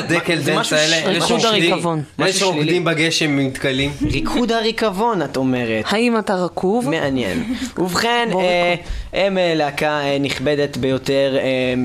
משהו 0.55 0.77
האלה, 0.77 1.07
ריקוד 1.09 1.45
הריקבון. 1.45 2.01
אלה 2.19 2.33
שרוקדים 2.33 2.85
בגשם 2.85 3.37
מתכלים. 3.37 3.91
ריקוד 4.11 4.51
הריקבון, 4.51 5.21
את 5.21 5.37
אומרת. 5.37 5.85
האם 5.87 6.19
אתה 6.19 6.35
רקוב? 6.35 6.89
מעניין. 6.89 7.43
ובכן, 7.77 8.29
אה, 8.39 8.75
הם 9.13 9.37
אה, 9.37 9.53
להקה 9.55 9.99
נכבדת 10.19 10.77
ביותר 10.77 11.37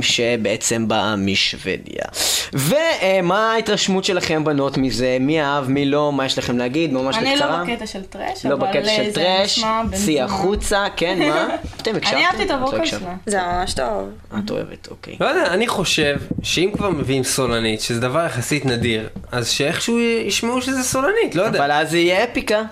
שבעצם 0.03 0.89
באה 0.89 1.17
משוודיה. 1.17 2.05
ומה 2.53 3.53
ההתרשמות 3.53 4.05
שלכם 4.05 4.45
בנ- 4.45 4.57
ליהנות 4.77 4.95
מזה, 4.95 5.17
מי 5.21 5.43
אהב, 5.43 5.69
מי 5.71 5.87
לא, 5.87 6.13
מה 6.13 6.27
יש 6.27 6.39
לכם 6.39 6.59
להגיד, 6.59 6.93
ממש 6.93 7.17
אני 7.17 7.33
בקצרה. 7.33 7.59
לא 7.59 7.65
בקטע 7.65 7.87
של 7.87 8.03
trash, 8.03 8.47
לא 8.47 8.55
אבל 8.55 8.67
בקטע 8.69 8.89
של 8.89 9.11
זה 9.11 9.15
trash, 9.15 9.65
צאי. 10.05 10.21
החוצה, 10.21 10.87
כן, 10.97 11.19
מה? 11.29 11.49
אתם 11.83 11.97
הקשבתם? 11.97 12.17
אני 12.17 12.27
אהבתי 12.27 12.43
את 12.43 12.49
לא 12.49 12.55
ה 12.55 12.59
vocal 12.59 12.77
הקשבת. 12.77 13.01
שלה. 13.01 13.15
זה 13.27 13.39
ממש 13.43 13.75
טוב. 13.75 14.11
את 14.39 14.51
אוהבת, 14.51 14.89
אוקיי. 14.91 15.17
לא 15.21 15.27
יודע, 15.27 15.47
אני 15.47 15.69
חושב 15.69 16.17
שאם 16.43 16.71
כבר 16.77 16.91
מביאים 16.91 17.25
סולנית, 17.25 17.81
שזה 17.81 18.01
דבר 18.01 18.27
יחסית 18.27 18.67
נדיר, 18.67 19.09
אז 19.33 19.49
שאיכשהו 19.49 19.99
ישמעו 20.01 20.63
שזה 20.63 20.83
סולנית, 20.83 21.35
לא 21.35 21.43
יודע. 21.43 21.59
אבל 21.59 21.73
אז 21.73 21.91
זה 21.91 21.99
יהיה 21.99 22.25
Epica. 22.25 22.63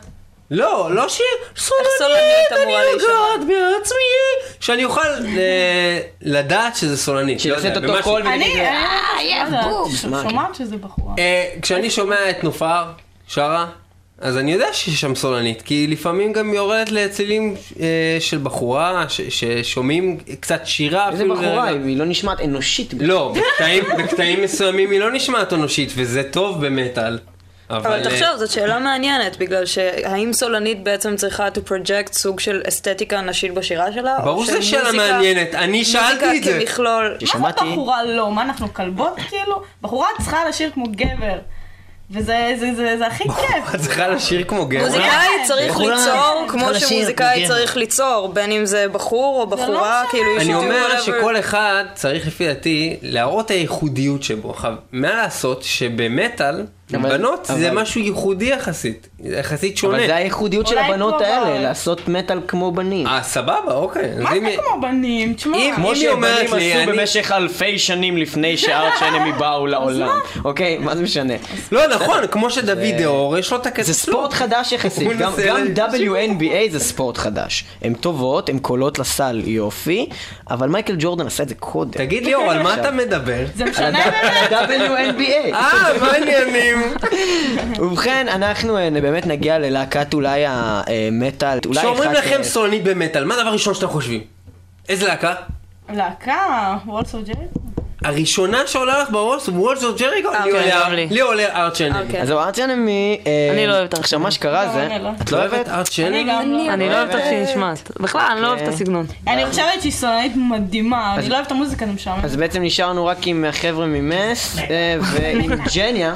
לא, 0.50 0.88
לא 0.94 1.08
שיהיה 1.08 1.30
סולנית, 1.56 2.52
אני 2.62 2.72
לגעת 2.72 3.40
בעצמי, 3.48 3.96
שאני 4.60 4.84
אוכל 4.84 5.00
אה, 5.36 5.98
לדעת 6.22 6.76
שזה 6.76 6.96
סולנית. 6.96 7.44
לא 7.44 7.54
יודע, 7.56 7.72
את 7.72 7.76
אותו 7.76 8.02
קול 8.02 8.22
אני, 8.22 8.34
ונגיד, 8.44 8.56
אני 8.56 8.66
"אה, 9.32 9.42
לא 9.42 9.46
יודעת, 9.46 9.64
בובס", 9.64 10.04
מה, 10.04 10.22
כן. 10.22 10.28
שומעת 10.30 10.54
שזה 10.54 10.76
בחורה. 10.76 11.14
אה, 11.18 11.44
כשאני 11.62 11.90
שומע 11.90 12.30
את 12.30 12.44
נופר 12.44 12.84
שרה, 13.28 13.66
אז 14.20 14.36
אני 14.38 14.52
יודע 14.52 14.66
שיש 14.72 15.00
שם 15.00 15.14
סולנית, 15.14 15.62
כי 15.62 15.86
לפעמים 15.86 16.32
גם 16.32 16.48
היא 16.50 16.56
יורדת 16.56 16.90
לצלילים 16.90 17.54
אה, 17.80 17.86
של 18.20 18.38
בחורה, 18.38 19.04
ש- 19.08 19.20
ששומעים 19.28 20.18
קצת 20.40 20.60
שירה 20.66 21.10
איזה 21.10 21.24
בחורה. 21.24 21.64
היא 21.68 21.96
לא 21.96 22.04
נשמעת 22.04 22.40
אנושית. 22.40 22.94
לא, 23.00 23.34
בקטעים, 23.36 23.84
בקטעים 23.98 24.42
מסוימים 24.42 24.90
היא 24.90 25.00
לא 25.00 25.12
נשמעת 25.12 25.52
אנושית, 25.52 25.92
וזה 25.96 26.22
טוב 26.30 26.66
במטאל. 26.66 27.18
אבל, 27.70 27.78
אבל 27.78 27.98
אה, 27.98 28.04
תחשוב, 28.04 28.36
זאת 28.36 28.50
שאלה 28.50 28.78
מעניינת, 28.78 29.36
בגלל 29.36 29.66
שהאם 29.66 30.32
סולנית 30.32 30.82
בעצם 30.82 31.16
צריכה 31.16 31.48
to 31.48 31.68
project 31.68 32.12
סוג 32.12 32.40
של 32.40 32.62
אסתטיקה 32.68 33.20
נשית 33.20 33.54
בשירה 33.54 33.92
שלה? 33.92 34.16
ברור 34.24 34.44
שזו 34.44 34.62
שאלה 34.62 34.92
מעניינת, 34.92 35.54
אני 35.54 35.84
שאלתי 35.84 36.14
את 36.14 36.20
זה. 36.20 36.26
מוזיקה 36.52 36.60
כמכלול. 36.60 37.16
מה 37.34 37.50
זה 37.58 37.64
בחורה 37.72 38.04
לא? 38.04 38.30
מה 38.30 38.42
אנחנו 38.42 38.74
כלבות 38.74 39.16
כאילו? 39.28 39.62
בחורה 39.82 40.06
צריכה 40.22 40.48
לשיר 40.48 40.70
כמו 40.74 40.84
גבר. 40.90 41.38
וזה 42.10 42.54
זה, 42.60 42.74
זה, 42.76 42.94
זה 42.98 43.06
הכי 43.06 43.24
כיף. 43.24 43.74
את 43.74 43.80
צריכה 43.80 44.08
לשיר 44.08 44.44
כמו 44.44 44.66
גבר. 44.66 44.84
מוזיקאי 44.84 45.26
צריך 45.46 45.66
יכולה- 45.70 45.96
ליצור 45.96 46.44
כמו 46.48 46.74
שמוזיקאי. 46.74 47.46
צריך 47.48 47.76
ליצור, 47.76 48.30
בין 48.34 48.52
אם 48.52 48.66
זה 48.66 48.86
בחור 48.88 49.40
או 49.40 49.46
בחורה, 49.46 50.02
משנה. 50.02 50.10
כאילו... 50.10 50.40
אני 50.40 50.54
אומר. 50.54 51.00
שכל 51.02 51.38
אחד 51.38 51.84
צריך 51.94 52.26
לפי 52.26 52.46
דעתי 52.46 52.96
להראות 53.02 53.46
את 53.46 53.50
הייחודיות 53.50 54.22
שבו. 54.22 54.50
עכשיו, 54.50 54.72
מה 54.92 55.14
לעשות 55.14 55.62
שבמטאל, 55.62 56.64
אבל- 56.96 57.18
בנות 57.18 57.44
זה 57.44 57.70
אבל- 57.70 57.80
משהו 57.80 58.00
ייחודי 58.00 58.44
יחסית, 58.44 59.08
יחסית 59.24 59.76
שונה. 59.76 59.98
אבל 59.98 60.06
זה 60.06 60.16
הייחודיות 60.16 60.66
של 60.66 60.78
הבנות 60.78 61.14
כמו 61.18 61.24
האלה, 61.26 61.60
לעשות 61.62 62.08
מטאל 62.08 62.40
כמו 62.48 62.72
בנים. 62.72 63.06
אה, 63.06 63.22
סבבה, 63.22 63.74
אוקיי. 63.74 64.10
מה 64.20 64.32
אם- 64.32 64.44
זה 64.44 64.56
כמו 64.68 64.80
בנים? 64.80 65.34
תשמע. 65.34 65.56
אם- 65.56 65.74
כמו 65.76 65.92
היא 65.92 66.08
אומרת 66.08 66.38
שבנים 66.48 66.54
לי, 66.58 66.72
עשו 66.72 66.82
אני- 66.90 66.98
במשך 66.98 67.32
אלפי 67.32 67.78
שנים 67.78 68.16
לפני 68.16 68.56
שארץ' 68.56 69.02
אנמי 69.08 69.32
באו 69.32 69.66
לעולם. 69.66 70.18
אוקיי, 70.44 70.78
מה 70.78 70.96
זה 70.96 71.02
משנה? 71.02 71.34
לא, 71.72 71.86
נכון, 71.86 72.26
כמו 72.30 72.50
שדוד 72.50 72.78
דאור, 72.98 73.38
יש 73.38 73.52
לו 73.52 73.58
את 73.58 73.66
הכסף. 73.66 73.86
זה 73.86 73.94
ספורט 73.94 74.32
חדש 74.32 74.72
יחסית, 74.72 75.08
גם 75.18 75.32
WNBA 75.76 76.70
זה 76.72 76.80
ספורט 76.80 77.16
חדש. 77.18 77.64
הן 77.82 77.94
טובות, 77.94 78.48
הן 78.48 78.58
קולות 78.58 78.98
לסל 78.98 79.42
יופי, 79.44 80.06
אבל 80.50 80.68
מייקל 80.68 80.96
ג'ורדן 80.98 81.26
עשה 81.26 81.42
את 81.42 81.48
זה 81.48 81.54
קודם. 81.54 81.90
תגיד 81.90 82.24
ליאור, 82.24 82.50
על 82.50 82.62
מה 82.62 82.74
אתה 82.74 82.90
מדבר? 82.90 83.44
זה 83.56 83.64
משנה 83.64 83.98
באמת. 84.50 84.70
WNBA. 84.70 85.54
אה, 85.54 85.70
מה 86.00 86.06
העניינים? 86.12 86.83
ובכן, 87.82 88.26
אנחנו 88.28 88.78
אה, 88.78 88.88
באמת 88.90 89.26
נגיע 89.26 89.58
ללהקת 89.58 90.14
אולי 90.14 90.44
המטאל, 90.46 91.58
כשאומרים 91.72 92.10
אחת, 92.10 92.18
לכם 92.18 92.38
אה, 92.38 92.44
סולנית 92.44 92.84
במטאל, 92.84 93.24
מה 93.24 93.34
הדבר 93.34 93.48
הראשון 93.48 93.74
שאתם 93.74 93.88
חושבים? 93.88 94.20
איזה 94.88 95.06
להקה? 95.06 95.34
להקה, 95.92 96.76
וולסו 96.86 97.18
ג'רי? 97.22 97.44
הראשונה 98.04 98.66
שעולה 98.66 99.02
לך 99.02 99.10
בראש, 99.10 99.48
וולס 99.48 99.84
אוף 99.84 99.98
ג'ריקו? 100.00 100.28
לי 100.44 100.52
כן, 100.52 101.20
עולה- 101.20 101.64
ארט 101.64 101.74
שנמי. 101.76 102.00
אוקיי. 102.02 102.22
אז 102.22 102.28
זהו, 102.28 102.38
ארץ 102.38 102.58
אנמי, 102.58 103.20
אה, 103.26 103.48
אני 103.52 103.66
לא 103.66 103.72
אוהבת 103.78 103.94
עכשיו 103.98 104.20
מה 104.20 104.30
שקרה 104.30 104.64
גם 104.66 104.72
זה, 104.72 104.88
לא. 105.00 105.10
את 105.22 105.32
לא 105.32 105.38
אוהבת? 105.38 105.68
גם 106.28 106.52
לא. 106.52 106.72
אני 106.72 106.88
לא 106.88 106.94
אוהבת 106.94 107.14
איך 107.14 107.24
שהיא 107.24 107.42
נשמעת. 107.42 107.90
בכלל, 108.00 108.28
אני 108.32 108.40
לא 108.42 108.46
אוהבת 108.46 108.62
את 108.62 108.68
הסגנון. 108.68 109.06
אני 109.28 109.46
חושבת 109.46 109.66
שהיא 109.80 109.92
סולנית 109.92 110.32
מדהימה, 110.36 111.14
אני 111.18 111.28
לא 111.28 111.34
אוהבת 111.34 111.46
את 111.46 111.52
המוזיקה, 111.52 111.86
זה 111.86 111.92
משעמם. 111.92 112.20
אז 112.24 112.36
בעצם 112.36 112.62
נשארנו 112.62 113.06
רק 113.06 113.26
עם 113.26 113.44
החבר'ה 113.44 113.86
ממס 113.86 114.58
אה, 114.58 114.96
ועם 115.00 115.50
ג'ניה. 115.76 116.14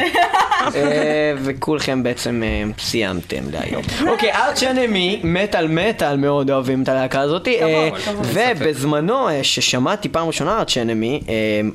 אה, 0.00 1.32
וכולכם 1.42 2.02
בעצם 2.02 2.42
אה, 2.44 2.62
סיימתם 2.78 3.50
להיום. 3.52 3.82
אוקיי, 4.12 4.32
ארץ' 4.32 4.62
אנמי, 4.62 5.20
מטאל 5.24 5.68
מטאל 5.68 6.16
מאוד 6.16 6.50
אוהבים 6.50 6.82
את 6.82 6.88
הלהקה 6.88 7.20
הזאת. 7.20 7.48
אה, 7.48 7.88
ובזמנו, 8.22 9.26
ששמעתי 9.42 10.08
פעם 10.08 10.26
ראשונה 10.26 10.58
ארץ' 10.58 10.76
אנמי, 10.76 11.20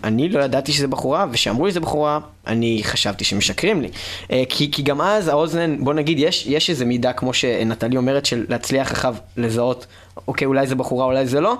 אני 0.03 0.29
לא 0.29 0.43
ידעתי 0.43 0.73
שזה 0.73 0.87
בחורה, 0.87 1.25
וכשאמרו 1.31 1.65
לי 1.65 1.71
שזה 1.71 1.79
בחורה, 1.79 2.19
אני 2.47 2.81
חשבתי 2.83 3.23
שמשקרים 3.23 3.81
לי. 3.81 3.89
כי 4.49 4.71
כי 4.71 4.81
גם 4.81 5.01
אז 5.01 5.27
האוזן, 5.27 5.77
בוא 5.79 5.93
נגיד, 5.93 6.19
יש 6.19 6.45
יש 6.47 6.69
איזה 6.69 6.85
מידה, 6.85 7.13
כמו 7.13 7.33
שנטלי 7.33 7.97
אומרת, 7.97 8.25
של 8.25 8.45
להצליח 8.49 8.91
אחריו 8.91 9.15
לזהות, 9.37 9.85
אוקיי, 10.27 10.45
אולי 10.45 10.67
זה 10.67 10.75
בחורה, 10.75 11.05
אולי 11.05 11.25
זה 11.25 11.41
לא. 11.41 11.55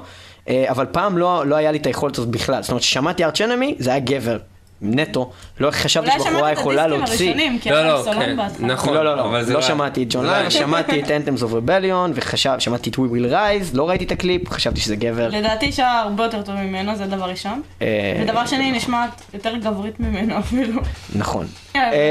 אבל 0.49 0.86
פעם 0.91 1.18
לא, 1.18 1.45
לא 1.45 1.55
היה 1.55 1.72
לי 1.72 1.78
את 1.78 1.86
היכולת 1.86 2.18
הזאת 2.18 2.30
בכלל. 2.30 2.62
זאת 2.62 2.72
אומרת, 2.72 2.82
כששמעתי 2.82 3.24
ארץ' 3.24 3.41
אנמי, 3.41 3.76
זה 3.80 3.89
היה 3.89 3.99
גבר. 3.99 4.38
נטו, 4.82 5.32
לא 5.59 5.71
חשבתי 5.71 6.09
אולי 6.09 6.19
שבחורה 6.19 6.39
שמעת 6.39 6.53
את 6.53 6.57
יכולה 6.59 6.84
הדיסקים 6.84 6.99
להוציא. 7.07 7.27
הראשונים, 7.27 7.59
כי 7.59 7.69
לא, 7.69 7.75
היה 7.75 7.88
לא, 7.88 7.93
להם 7.93 8.03
סולן 8.03 8.19
כן, 8.19 8.38
בהתחלה. 8.38 8.67
נכון. 8.67 8.93
לא, 8.93 9.05
לא, 9.05 9.17
לא, 9.17 9.25
אבל 9.25 9.43
זה 9.43 9.53
לא 9.53 9.61
שמעתי 9.61 10.03
את 10.03 10.07
ג'ון 10.09 10.25
לייב, 10.25 10.49
שמעתי 10.49 10.99
את 10.99 11.07
Anthems 11.07 11.41
of 11.41 11.51
Rebellion, 11.53 12.19
ושמעתי 12.57 12.89
את 12.89 12.95
We 12.95 12.99
Will 12.99 13.32
Rise, 13.32 13.69
לא 13.73 13.89
ראיתי 13.89 14.03
את 14.05 14.11
הקליפ, 14.11 14.49
חשבתי 14.49 14.79
שזה 14.79 14.95
גבר. 14.95 15.29
לדעתי 15.29 15.71
שהיה 15.71 15.99
הרבה 15.99 16.23
יותר 16.23 16.41
טוב 16.41 16.55
ממנו, 16.55 16.95
זה 16.95 17.05
דבר 17.05 17.25
ראשון. 17.25 17.61
אה, 17.82 17.88
ודבר 18.23 18.45
שני, 18.45 18.71
נשמעת 18.71 19.21
יותר 19.34 19.55
גברית 19.55 19.99
ממנו 19.99 20.39
אפילו. 20.39 20.82
נכון. 21.15 21.47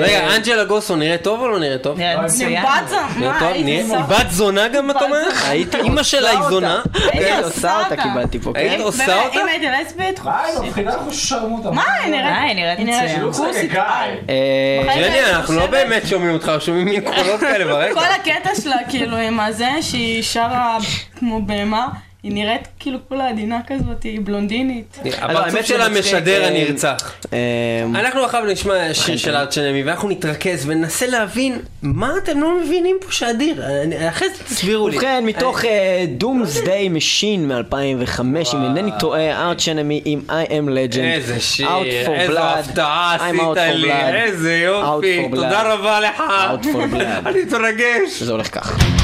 רגע, 0.02 0.36
אנג'לה 0.36 0.64
גוסוב 0.64 0.96
נראית 0.96 1.22
טוב 1.22 1.40
או 1.40 1.48
לא 1.48 1.58
נראית 1.58 1.82
טוב? 1.82 1.98
נראה 1.98 2.22
מצוין. 2.22 2.62
בת 2.64 2.88
זונה, 2.88 3.38
טוב? 3.40 3.48
היא 3.52 3.84
בת 4.08 4.30
זונה 4.30 4.68
גם, 4.68 4.90
אתה 4.90 5.04
אומר? 5.04 5.28
הייתי 5.48 5.76
אימא 5.76 6.02
שלה 6.02 6.30
היא 6.30 6.40
זונה. 6.48 6.80
הייתי 7.12 7.42
עושה 7.44 7.78
אותה. 7.78 7.96
קיבלתי 8.02 8.38
פה, 8.40 8.52
היית? 8.54 8.80
עושה 8.80 9.24
אותה? 9.24 9.40
אם 9.40 9.46
הייתי 9.46 9.66
לסבית. 9.66 10.20
מה, 10.24 10.42
היא 12.02 12.10
נראית? 12.10 12.59
היא 12.78 12.86
נראית 12.86 13.11
מצוין. 13.11 13.32
כוסית. 13.32 13.74
אה, 13.74 14.94
ג'ני, 14.96 15.24
אנחנו 15.30 15.54
לא 15.54 15.66
באמת 15.66 16.06
שומעים 16.06 16.32
אותך, 16.32 16.52
שומעים 16.61 16.84
מין 16.86 17.00
קולות 17.00 17.40
כאלה 17.40 17.64
ברקע. 17.72 17.94
כל 17.94 18.06
הקטע 18.20 18.50
שלה, 18.62 18.76
כאילו, 18.88 19.16
עם 19.16 19.40
הזה, 19.40 19.70
שהיא 19.80 20.22
שרה 20.22 20.78
כמו 21.18 21.42
בהמה, 21.42 21.88
היא 22.22 22.32
נראית 22.32 22.68
כאילו 22.78 22.98
כולה 23.08 23.28
עדינה 23.28 23.58
כזאת, 23.66 24.02
היא 24.02 24.20
בלונדינית. 24.24 24.98
הפרצוף 25.18 25.20
האמת 25.54 25.66
שלה 25.66 25.84
שמצחיק, 25.86 26.04
משדר 26.04 26.42
אה, 26.42 26.48
הנרצח. 26.48 27.12
אה, 27.32 27.38
אנחנו 28.00 28.24
עכשיו 28.24 28.44
נשמע 28.44 28.94
שיר 28.94 29.16
של 29.16 29.34
Arch 29.36 29.53
Enemy 29.53 29.82
ואנחנו 29.82 30.08
נתרכז 30.08 30.64
וננסה 30.66 31.06
להבין 31.06 31.58
מה 31.82 32.10
אתם 32.24 32.40
לא 32.40 32.60
מבינים 32.60 32.96
פה 33.00 33.12
שאדיר. 33.12 33.62
אני- 33.82 34.08
אחרי 34.08 34.28
זה 34.28 34.44
תסבירו 34.44 34.88
לי. 34.88 34.96
ובכן, 34.96 35.24
מתוך 35.26 35.60
Doomsday 36.18 36.88
Machine 36.88 37.48
מ-2005, 37.48 38.20
אם 38.54 38.64
אינני 38.64 38.90
טועה, 38.98 39.42
Arch 39.48 39.68
Enemy 39.68 40.01
עם 40.04 40.20
I 40.28 40.48
am 40.48 40.68
Legend. 40.68 40.98
איזה 41.00 41.40
שיר, 41.40 41.68
Out 41.68 42.06
for 42.06 42.10
איזו 42.10 42.32
blood. 42.32 42.40
הפתעה 42.40 43.16
I'm 43.18 43.22
עשית 43.22 43.40
out 43.40 43.56
for 43.56 43.74
לי, 43.74 43.88
blood. 43.92 44.14
איזה 44.14 44.56
יופי, 44.56 45.26
Out 45.26 45.32
for 45.32 45.34
תודה 45.36 45.62
blood. 45.62 45.64
רבה 45.66 46.00
לך. 46.00 46.18
Out 46.20 46.64
for 46.64 46.92
blood. 46.94 47.28
אני 47.28 47.42
מתרגש. 47.42 48.22
זה 48.22 48.32
הולך 48.32 48.54
ככה. 48.54 48.99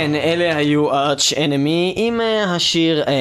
כן, 0.00 0.14
אלה 0.14 0.56
היו 0.56 0.92
ארץ' 0.92 1.32
אנמי 1.44 1.94
עם 1.96 2.20
אה, 2.20 2.44
השיר 2.54 3.02
אה, 3.08 3.12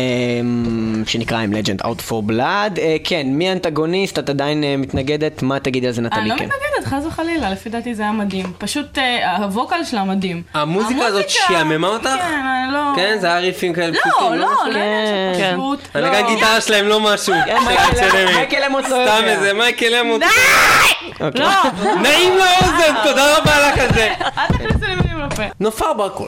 שנקרא 1.05 1.38
עם 1.38 1.53
לג'נד 1.53 1.82
Out 1.82 2.09
for 2.09 2.30
Blood. 2.32 2.80
אה, 2.80 2.97
כן, 3.03 3.27
מי 3.27 3.49
האנטגוניסט? 3.49 4.19
את 4.19 4.30
עדיין 4.30 4.63
אה, 4.63 4.75
מתנגדת? 4.77 5.41
מה 5.41 5.59
תגידי 5.59 5.88
על 5.88 5.93
זה 5.93 6.01
אני 6.01 6.07
נטלי? 6.09 6.30
לא 6.30 6.36
כן. 6.36 6.45
מתנגדת, 6.45 6.86
חס 6.86 7.05
וחלילה, 7.07 7.51
לפי 7.51 7.69
דעתי 7.69 7.95
זה 7.95 8.03
היה 8.03 8.11
מדהים. 8.11 8.45
פשוט 8.57 8.97
הווקל 9.38 9.84
שלה 9.84 10.03
מדהים. 10.03 10.43
המוזיקה 10.53 11.05
הזאת 11.05 11.30
שיעממה 11.30 11.88
אותך? 11.88 12.07
כן, 12.07 12.41
אני 12.65 12.73
לא... 12.73 12.80
כן, 12.95 13.17
זה 13.21 13.27
היה 13.27 13.39
ריפים 13.39 13.73
כאלה 13.73 13.88
לא, 13.88 13.99
פשוטים. 13.99 14.34
לא, 14.39 14.47
משהו? 14.53 14.65
לא 14.71 14.80
עניין 14.80 15.05
של 15.36 15.41
כן. 15.41 15.55
פשוט. 15.55 15.80
הנגן 15.93 16.23
לא. 16.23 16.36
גיטרה 16.36 16.61
שלהם 16.61 16.88
לא 16.88 16.99
משהו. 16.99 17.34
כן, 17.45 17.57
מייקל- 17.65 18.63
אמוץ 18.67 18.84
לא 18.84 18.89
סתם 18.89 18.97
יודע. 19.21 19.27
איזה 19.32 19.53
מייקל 19.53 19.95
אמוץ. 19.95 20.21
אוקיי. 21.21 21.41
לא, 21.41 21.49
נעים 22.01 22.34
לאוזן, 22.38 22.93
תודה 23.03 23.38
רבה 23.38 23.51
לך 23.69 23.80
על 23.80 23.93
זה. 23.93 24.13
אל 24.38 24.47
תכניסו 24.47 24.86
לי 24.88 24.95
מילים 24.95 25.19
לפה. 25.19 25.43
נופר 25.59 25.93
ברקול. 25.93 26.27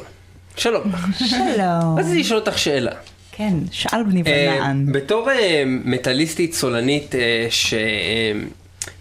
שלום. 0.58 0.84
שלום. 1.18 2.00
רציתי 2.00 2.20
לשאול 2.20 2.40
אותך 2.40 2.58
שאלה. 2.58 2.92
כן, 3.32 3.54
שאל 3.72 4.04
בני 4.04 4.24
אה, 4.28 4.54
ונען. 4.56 4.92
בתור 4.92 5.30
אה, 5.32 5.64
מטאליסטית 5.66 6.54
סולנית 6.54 7.16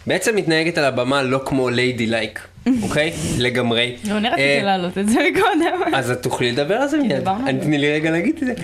שבעצם 0.06 0.36
מתנהגת 0.36 0.78
על 0.78 0.84
הבמה 0.84 1.22
לא 1.22 1.40
כמו 1.46 1.70
ליידי 1.70 2.06
לייק, 2.06 2.40
אוקיי? 2.82 3.12
לגמרי. 3.38 3.96
לא, 4.08 4.16
אני 4.16 4.28
רציתי 4.28 4.42
אה, 4.42 4.62
להעלות 4.62 4.98
את 4.98 5.08
זה 5.08 5.20
קודם. 5.34 5.94
אז 5.94 6.10
את 6.10 6.22
תוכלי 6.22 6.52
לדבר 6.52 6.74
על 6.74 6.88
זה 6.88 6.98
מיד. 6.98 7.28
תני 7.60 7.78
לי 7.78 7.92
רגע 7.92 8.10
להגיד 8.10 8.34
את 8.36 8.44
זה. 8.44 8.54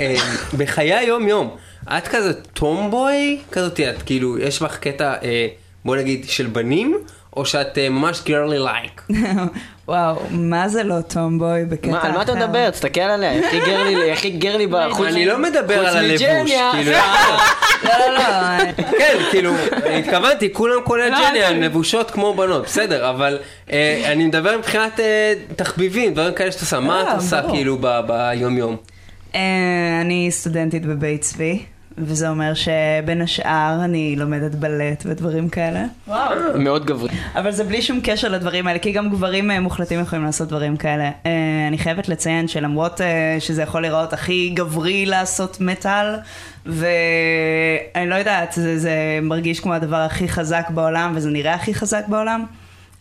אה, 0.00 0.14
בחיי 0.58 0.94
היום 0.94 1.28
יום, 1.28 1.56
את 1.88 2.08
כזה 2.08 2.32
טומבוי 2.42 3.38
כזאת, 3.52 3.80
את 3.80 4.02
כאילו, 4.02 4.38
יש 4.38 4.62
לך 4.62 4.78
קטע, 4.78 5.14
אה, 5.22 5.46
בוא 5.84 5.96
נגיד, 5.96 6.24
של 6.28 6.46
בנים, 6.46 6.98
או 7.36 7.46
שאת 7.46 7.78
אה, 7.78 7.88
ממש 7.88 8.22
גרלי 8.26 8.58
לייק? 8.58 9.02
וואו, 9.88 10.16
מה 10.30 10.68
זה 10.68 10.82
לא 10.82 11.00
טומבוי 11.00 11.64
בקטע 11.64 11.90
מה, 11.90 11.98
אחר? 11.98 12.06
על 12.06 12.12
מה 12.12 12.22
אתה 12.22 12.34
מדבר? 12.34 12.70
תסתכל 12.70 13.00
עליה, 13.00 13.30
היא 13.30 13.44
הכי 13.44 13.60
גרלי, 13.60 13.96
היא 13.96 14.12
הכי 14.12 14.30
גרלי 14.30 14.66
בחוץ. 14.66 15.06
אני 15.06 15.26
לא 15.26 15.38
מדבר 15.38 15.86
על 15.86 15.96
הלבוש. 15.96 16.22
כאילו, 16.22 16.92
לא, 17.84 17.90
לא, 17.98 18.14
לא. 18.14 18.72
כן, 18.98 19.16
כאילו, 19.30 19.52
התכוונתי, 19.98 20.52
כולם 20.52 20.80
כולל 20.84 21.10
לא, 21.10 21.18
ג'ני, 21.18 21.42
אל 21.42 21.52
הן 21.52 21.62
לבושות 21.62 22.10
כמו 22.10 22.34
בנות, 22.34 22.64
בסדר, 22.64 23.10
אבל 23.10 23.38
אה, 23.72 24.02
אני 24.12 24.26
מדבר 24.26 24.58
מבחינת 24.58 25.00
אה, 25.00 25.34
תחביבים, 25.56 26.14
דברים 26.14 26.34
כאלה 26.34 26.52
שאת 26.52 26.60
עושה, 26.60 26.80
מה 26.80 27.02
את 27.02 27.06
אה, 27.06 27.14
עושה. 27.14 27.42
כאילו 27.50 27.78
ביום-יום? 28.06 28.76
אה, 29.34 29.40
אני 30.00 30.28
סטודנטית 30.30 30.86
בבית 30.86 31.20
צבי, 31.20 31.62
וזה 31.98 32.28
אומר 32.28 32.52
שבין 32.54 33.22
השאר 33.22 33.80
אני 33.84 34.16
לומדת 34.16 34.54
בלט 34.54 35.02
ודברים 35.06 35.48
כאלה. 35.48 35.84
מאוד 36.54 36.86
גברי. 36.86 37.08
אבל 37.34 37.50
זה 37.50 37.64
בלי 37.64 37.82
שום 37.82 38.00
קשר 38.02 38.28
לדברים 38.28 38.66
האלה, 38.66 38.78
כי 38.78 38.92
גם 38.92 39.10
גברים 39.10 39.50
אה, 39.50 39.60
מוחלטים 39.60 40.00
יכולים 40.00 40.24
לעשות 40.24 40.48
דברים 40.48 40.76
כאלה. 40.76 41.10
אה, 41.26 41.30
אני 41.68 41.78
חייבת 41.78 42.08
לציין 42.08 42.48
שלמרות 42.48 43.00
אה, 43.00 43.36
שזה 43.38 43.62
יכול 43.62 43.80
להיראות 43.80 44.12
הכי 44.12 44.50
גברי 44.54 45.06
לעשות 45.06 45.60
מטאל, 45.60 46.16
ואני 46.66 48.10
לא 48.10 48.14
יודעת, 48.14 48.52
זה, 48.52 48.78
זה 48.78 49.18
מרגיש 49.22 49.60
כמו 49.60 49.74
הדבר 49.74 49.96
הכי 49.96 50.28
חזק 50.28 50.66
בעולם, 50.70 51.12
וזה 51.14 51.30
נראה 51.30 51.54
הכי 51.54 51.74
חזק 51.74 52.04
בעולם, 52.08 52.44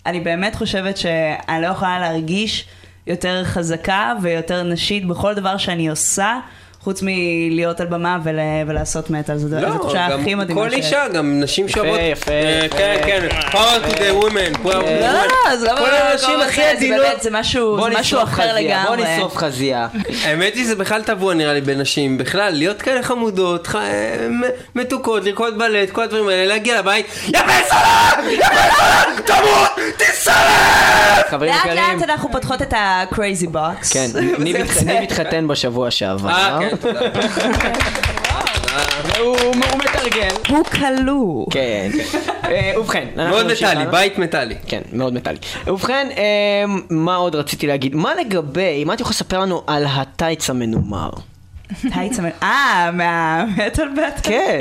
אני 0.05 0.19
באמת 0.19 0.55
חושבת 0.55 0.97
שאני 0.97 1.61
לא 1.61 1.67
יכולה 1.67 1.99
להרגיש 1.99 2.67
יותר 3.07 3.43
חזקה 3.43 4.13
ויותר 4.21 4.63
נשית 4.63 5.07
בכל 5.07 5.33
דבר 5.33 5.57
שאני 5.57 5.89
עושה. 5.89 6.39
חוץ 6.85 6.99
מלהיות 7.03 7.79
על 7.81 7.87
במה 7.87 8.17
ול, 8.23 8.39
ולעשות 8.67 9.09
מטאל, 9.09 9.37
זו 9.37 9.47
זו 9.49 9.57
התחושה 9.57 10.05
הכי 10.05 10.35
מדהימה 10.35 10.61
כל 10.61 10.73
אישה, 10.73 11.07
גם 11.07 11.39
נשים 11.39 11.69
שאוהבות. 11.69 11.99
יפה, 12.11 12.31
אה, 12.31 12.61
יפה. 12.65 12.77
כן, 12.77 12.97
כן, 13.05 13.27
power 13.51 13.89
to 13.89 13.93
the 13.93 14.23
women. 14.23 14.67
לא. 14.67 14.81
לא, 14.81 15.55
זה 15.55 15.65
לא 15.65 15.77
כל 15.77 15.89
האנשים 15.89 16.39
הכי 16.39 16.55
זה 16.55 16.71
עדינות. 16.71 17.21
זה 17.21 17.29
משהו, 17.31 17.77
אחר 18.23 18.51
חזייה, 18.51 18.83
בוא 18.87 18.95
לגמרי. 18.95 19.15
נשרוף 19.17 19.37
חזייה. 19.37 19.87
האמת 20.23 20.55
היא 20.55 20.67
זה 20.67 20.75
בכלל 20.75 21.01
טבוע 21.01 21.33
נראה 21.33 21.53
לי 21.53 21.61
בנשים, 21.61 22.17
בכלל, 22.17 22.53
להיות 22.53 22.81
כאלה 22.81 23.03
חמודות, 23.03 23.67
אה, 23.75 24.27
מתוקות, 24.75 25.23
לרקוד 25.23 25.57
בלט, 25.57 25.89
כל 25.89 26.03
הדברים 26.03 26.27
האלה, 26.27 26.45
להגיע 26.45 26.79
לבית, 26.79 27.05
יא 27.27 27.41
בן 27.41 27.47
סלאם! 27.67 28.29
יא 28.29 28.49
בן 28.49 28.69
סלאם! 28.75 29.21
תמות! 29.25 29.85
חברים 31.29 31.53
לאט 31.53 31.75
לאט 31.75 32.09
אנחנו 32.09 32.31
פותחות 32.31 32.61
את 32.61 32.73
ה-crazy 32.73 33.47
box. 33.53 33.93
כן, 33.93 34.07
ניב 34.43 34.55
התחתן 35.03 35.47
בשבוע 35.47 35.91
שעבר. 35.91 36.59
תודה. 36.81 36.99
והוא 39.05 39.37
הוא 39.37 39.55
מתרגל. 39.55 40.35
הוא 40.49 40.63
כלוא. 40.63 41.45
כן, 41.51 41.89
כן. 42.11 42.19
אה, 42.45 42.71
ובכן, 42.79 43.07
אנחנו 43.17 43.31
מאוד 43.35 43.51
מטאלי. 43.51 43.85
בית 43.91 44.17
מטאלי. 44.17 44.55
כן, 44.67 44.81
מאוד 44.93 45.13
מטאלי. 45.13 45.37
ובכן, 45.67 46.07
אה, 46.17 46.65
מה 46.89 47.15
עוד 47.15 47.35
רציתי 47.35 47.67
להגיד? 47.67 47.95
מה 47.95 48.11
לגבי, 48.15 48.83
מה 48.83 48.93
את 48.93 48.99
יכולה 48.99 49.13
לספר 49.13 49.39
לנו 49.39 49.61
על 49.67 49.85
הטייץ 49.85 50.49
המנומר? 50.49 51.09
טייץ. 51.93 52.19
אה, 52.43 52.89
מהמטל 52.93 53.87
בטל? 53.87 54.21
כן. 54.23 54.59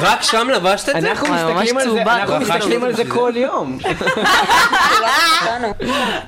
רק 0.00 0.22
שם 0.22 0.48
לבשת 0.54 0.88
את 0.88 1.00
זה? 1.00 1.10
אנחנו 1.10 1.34
מסתכלים 1.34 1.78
על 1.78 1.90
זה. 1.90 2.02
אנחנו 2.02 2.40
מסתכלים 2.40 2.84
על. 2.84 2.92
כל 3.08 3.32
יום. 3.36 3.78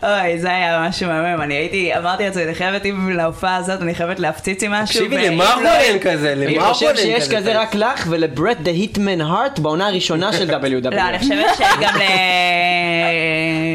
אוי, 0.03 0.39
זה 0.39 0.49
היה 0.49 0.87
משהו 0.89 1.09
מהמם. 1.09 1.43
אני 1.43 1.55
הייתי, 1.55 1.97
אמרתי 1.99 2.25
לעצמי, 2.25 2.45
אני 2.45 2.55
חייבת, 2.55 2.87
אם 2.87 3.11
להופעה 3.11 3.57
הזאת, 3.57 3.83
אני 3.83 3.95
חייבת 3.95 4.21
להפציץ 4.21 4.63
עם 4.63 4.73
משהו. 4.73 4.87
תקשיבי, 4.87 5.17
ואם 5.17 5.33
למרבולן 5.33 5.65
לא- 5.65 5.99
כזה, 6.03 6.33
אני 6.33 6.47
למרבולן 6.47 6.73
חושב 6.73 6.97
שיש 6.97 7.29
כזה 7.29 7.61
רק 7.61 7.75
לך 7.75 8.07
ולברט 8.11 8.57
דה 8.61 8.71
היטמן 8.71 9.21
הארט 9.21 9.59
בעונה 9.59 9.87
הראשונה 9.87 10.33
של 10.33 10.51
WW. 10.51 10.95
לא, 10.97 11.01
אני 11.01 11.19
חושבת 11.19 11.47
שגם 11.59 11.95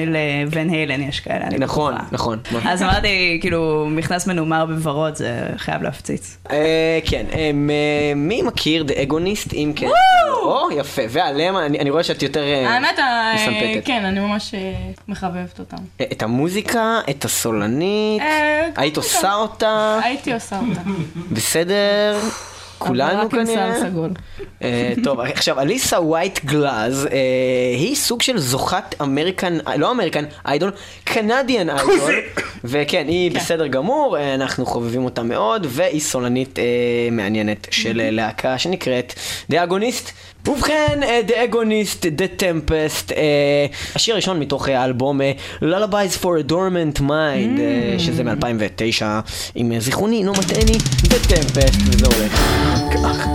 לבן 0.07 0.69
היילן 0.69 1.01
יש 1.01 1.19
כאלה, 1.19 1.45
אני 1.47 1.57
נכון. 1.57 1.93
נכון. 2.11 2.39
אז 2.65 2.83
אמרתי, 2.83 3.37
כאילו, 3.41 3.87
מכנס 3.89 4.27
מנומר 4.27 4.65
בוורוד, 4.65 5.15
זה 5.15 5.39
חייב 5.57 5.83
להפציץ. 5.83 6.37
אה, 6.51 6.99
כן, 7.05 7.25
אה, 7.33 7.51
מי 8.15 8.41
מכיר 8.41 8.83
דה 8.83 8.93
אגוניסט? 9.01 9.53
אם 9.53 9.73
כן. 9.75 9.87
או, 10.43 10.71
יפה. 10.71 11.01
ועליהם, 11.09 11.57
אני 11.57 11.89
רואה 11.89 12.03
שאת 12.03 12.23
יותר 12.23 12.43
אה, 12.43 12.69
האמת. 12.69 12.99
כן, 13.85 14.05
אני 14.05 14.19
ממש 14.19 14.55
מחבבת 15.07 15.59
אותם. 15.59 15.77
את 16.11 16.23
המוזיקה, 16.23 16.99
את 17.09 17.25
הסולנית, 17.25 18.23
היית 18.75 18.97
עושה 18.97 19.33
אותה, 19.33 19.99
הייתי 20.03 20.33
עושה 20.33 20.59
אותה. 20.59 20.81
בסדר? 21.31 22.19
כולנו 22.87 23.29
כנראה. 23.29 23.81
אה, 24.63 24.93
טוב, 25.03 25.19
עכשיו, 25.19 25.59
אליסה 25.59 26.01
וייט 26.01 26.45
גלאז 26.45 27.05
אה, 27.11 27.17
היא 27.77 27.95
סוג 27.95 28.21
של 28.21 28.37
זוכת 28.37 29.01
American, 29.01 29.57
לא 29.77 29.91
American 29.91 30.25
Idol, 30.45 30.71
Canadian 31.03 31.69
Idol. 31.69 32.13
וכן, 32.63 33.05
היא 33.07 33.31
בסדר 33.31 33.67
גמור, 33.67 34.17
אה, 34.17 34.33
אנחנו 34.33 34.65
חובבים 34.65 35.05
אותה 35.05 35.23
מאוד, 35.23 35.67
והיא 35.69 36.01
סולנית 36.01 36.59
מעניינת 37.11 37.67
של 37.71 38.09
להקה 38.11 38.57
שנקראת 38.57 39.13
דיאגוניסט. 39.49 40.11
ובכן, 40.47 40.99
דיאגוניסט, 41.25 42.05
The 42.05 42.41
Tempest, 42.41 43.13
אה, 43.15 43.65
השיר 43.95 44.13
הראשון 44.13 44.39
מתוך 44.39 44.69
אה, 44.69 44.81
האלבום 44.81 45.21
אה, 45.21 45.31
Lullabies 45.61 46.23
for 46.23 46.47
a 46.47 46.51
Dormant 46.51 46.99
Mind, 46.99 47.59
אה, 47.59 47.95
שזה 47.97 48.23
מ-2009, 48.23 49.03
אם 49.55 49.71
אה, 49.71 49.79
זיכרוני 49.79 50.17
אינו 50.17 50.31
מטעני, 50.31 50.77
The 51.03 51.31
Tempest, 51.33 51.77
וזה 51.85 52.05
הולך 52.05 52.41
כך. 52.93 53.27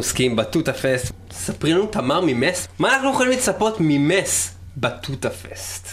עוסקים 0.00 0.36
בתותה 0.36 0.72
פסט. 0.72 1.12
ספרי 1.32 1.72
לנו 1.72 1.86
תמר 1.86 2.20
ממס, 2.26 2.68
מה 2.78 2.94
אנחנו 2.96 3.10
יכולים 3.10 3.32
לצפות 3.32 3.76
ממס 3.80 4.54
בתותה 4.76 5.30
פסט? 5.30 5.88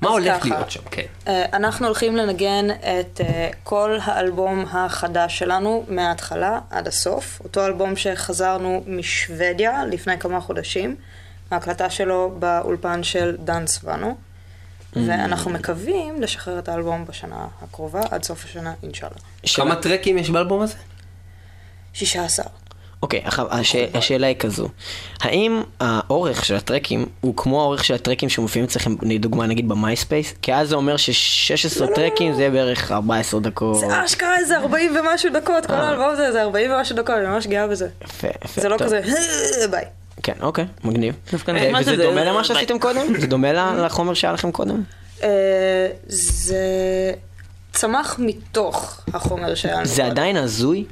מה 0.00 0.08
הולך 0.08 0.36
ככה. 0.40 0.48
להיות 0.48 0.70
שם? 0.70 0.80
כן. 0.90 1.02
אה, 1.28 1.44
אנחנו 1.52 1.86
הולכים 1.86 2.16
לנגן 2.16 2.66
את 2.70 3.20
אה, 3.20 3.48
כל 3.64 3.98
האלבום 4.02 4.64
החדש 4.70 5.38
שלנו 5.38 5.84
מההתחלה 5.88 6.58
עד 6.70 6.88
הסוף. 6.88 7.40
אותו 7.44 7.66
אלבום 7.66 7.96
שחזרנו 7.96 8.84
משוודיה 8.86 9.84
לפני 9.84 10.18
כמה 10.18 10.40
חודשים, 10.40 10.96
ההקלטה 11.50 11.90
שלו 11.90 12.36
באולפן 12.38 13.02
של 13.02 13.36
דן 13.44 13.66
סבנו. 13.66 14.16
ואנחנו 15.06 15.50
מקווים 15.50 16.22
לשחרר 16.22 16.58
את 16.58 16.68
האלבום 16.68 17.04
בשנה 17.04 17.46
הקרובה, 17.62 18.00
עד 18.10 18.24
סוף 18.24 18.44
השנה, 18.44 18.74
אינשאללה. 18.82 19.16
כמה 19.56 19.76
טרקים 19.76 20.18
יש 20.18 20.30
באלבום 20.30 20.62
הזה? 20.62 20.74
16. 21.92 22.46
אוקיי, 23.06 23.22
הש... 23.26 23.76
השאלה 23.94 24.26
היא 24.26 24.36
כזו, 24.36 24.68
האם 25.20 25.62
האורך 25.80 26.44
של 26.44 26.54
הטרקים 26.56 27.06
הוא 27.20 27.36
כמו 27.36 27.60
האורך 27.60 27.84
של 27.84 27.94
הטרקים 27.94 28.28
שמופיעים 28.28 28.64
אצלכם, 28.64 28.94
לדוגמה 29.02 29.46
נגיד 29.46 29.68
במייספייס? 29.68 30.34
כי 30.42 30.54
אז 30.54 30.68
זה 30.68 30.74
אומר 30.74 30.96
ש-16 30.96 31.86
טרקים 31.94 32.34
זה 32.34 32.50
בערך 32.50 32.92
14 32.92 33.40
דקות. 33.40 33.78
זה 33.78 34.04
אשכרה 34.04 34.38
איזה 34.38 34.58
40 34.58 34.96
ומשהו 34.96 35.30
דקות, 35.32 35.66
כל 35.66 35.74
האלבום 35.74 36.10
הזה 36.10 36.32
זה 36.32 36.42
40 36.42 36.70
ומשהו 36.70 36.96
דקות, 36.96 37.16
אני 37.16 37.26
ממש 37.26 37.46
גאה 37.46 37.66
בזה. 37.66 37.88
יפה, 38.04 38.28
יפה. 38.44 38.60
זה 38.60 38.68
לא 38.68 38.76
טוב. 38.76 38.86
כזה, 38.86 39.00
ביי. 39.70 39.84
כן, 40.22 40.32
אוקיי, 40.40 40.64
מגניב. 40.84 41.14
אה, 41.48 41.70
וזה 41.80 41.96
דומה 41.96 42.24
למה. 42.24 42.44
שעשיתם 42.44 42.78
קודם? 42.78 43.20
זה 43.20 43.26
דומה 43.26 43.52
לחומר 43.52 44.14
שהיה 44.14 44.32
לכם 44.32 44.52
קודם? 44.52 44.82
אה, 45.22 45.88
זה 46.08 46.62
צמח 47.72 48.16
מתוך 48.18 49.00
החומר 49.14 49.54
שהיה 49.54 49.76
לנו. 49.76 49.84
זה. 49.84 50.06
עדיין 50.06 50.36
הזוי? 50.36 50.84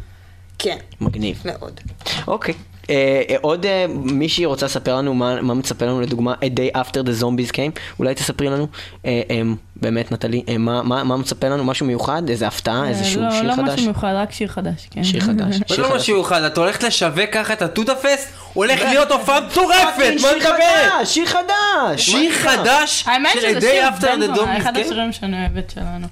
כן, 0.59 0.77
מגניב. 1.01 1.43
מאוד. 1.45 1.81
אוקיי. 2.27 2.55
אה, 2.91 3.23
אה, 3.31 3.37
עוד 3.41 3.67
אה, 3.67 3.87
מישהי 3.89 4.45
רוצה 4.45 4.67
לספר 4.67 4.97
לנו 4.97 5.15
מה, 5.15 5.43
מה 5.43 5.55
מצפה 5.55 5.87
לנו 5.87 6.01
לדוגמה 6.01 6.35
A 6.35 6.59
Day 6.59 6.77
After 6.77 7.03
the 7.07 7.23
Zombies 7.23 7.53
Came 7.53 7.81
אולי 7.99 8.15
תספרי 8.15 8.47
לנו 8.47 8.67
אה, 9.07 9.23
אה, 9.31 9.43
באמת 9.77 10.13
נטלי 10.13 10.43
אה, 10.49 10.59
מה, 10.59 10.83
מה, 10.83 11.05
מה 11.05 11.17
מצפה 11.17 11.49
לנו 11.49 11.65
משהו 11.65 11.87
מיוחד 11.87 12.29
איזה 12.29 12.47
הפתעה 12.47 12.89
איזשהו 12.89 13.23
לא, 13.23 13.31
שיר 13.31 13.43
לא 13.43 13.53
חדש 13.53 13.69
משהו 13.69 13.85
מיוחד, 13.85 14.13
רק 14.17 14.33
שיר 14.33 14.49
חדש, 14.49 14.89
כן. 14.91 15.05
שיר 15.05 15.21
חדש 15.21 15.55
זה 15.57 15.65
שיר 15.75 15.89
לא. 15.89 15.97
משהו 15.97 16.15
מיוחד, 16.15 16.43
את 16.43 16.59
הולכת 16.59 16.83
לשווק 16.83 17.31
ככה 17.33 17.53
את 17.53 17.63
הטוטה 17.63 17.95
פסט? 17.95 18.29
הולך 18.53 18.83
להיות 18.83 19.11
הופעה 19.11 19.41
מטורפת! 19.41 19.75
מה 19.99 20.19
שיר 20.19 20.31
את 20.31 20.37
מדברת? 20.37 20.93
חדש 20.93 21.15
שיר 21.15 21.27
חדש 21.27 22.11
שיר 22.11 22.33
חדש 22.33 23.05
האמת 23.07 23.31
של 23.33 23.41
שזה 23.41 23.59
A 23.59 23.61
שיר 23.61 23.89
Day 23.89 23.93
After 23.93 24.05
the 24.05 24.27
בן 24.29 24.35
זונה, 24.35 24.59
אחד? 24.59 24.77
השירים 24.77 25.13
שאני 25.13 25.41
אוהבת 25.41 25.71
שלנו. 25.75 26.07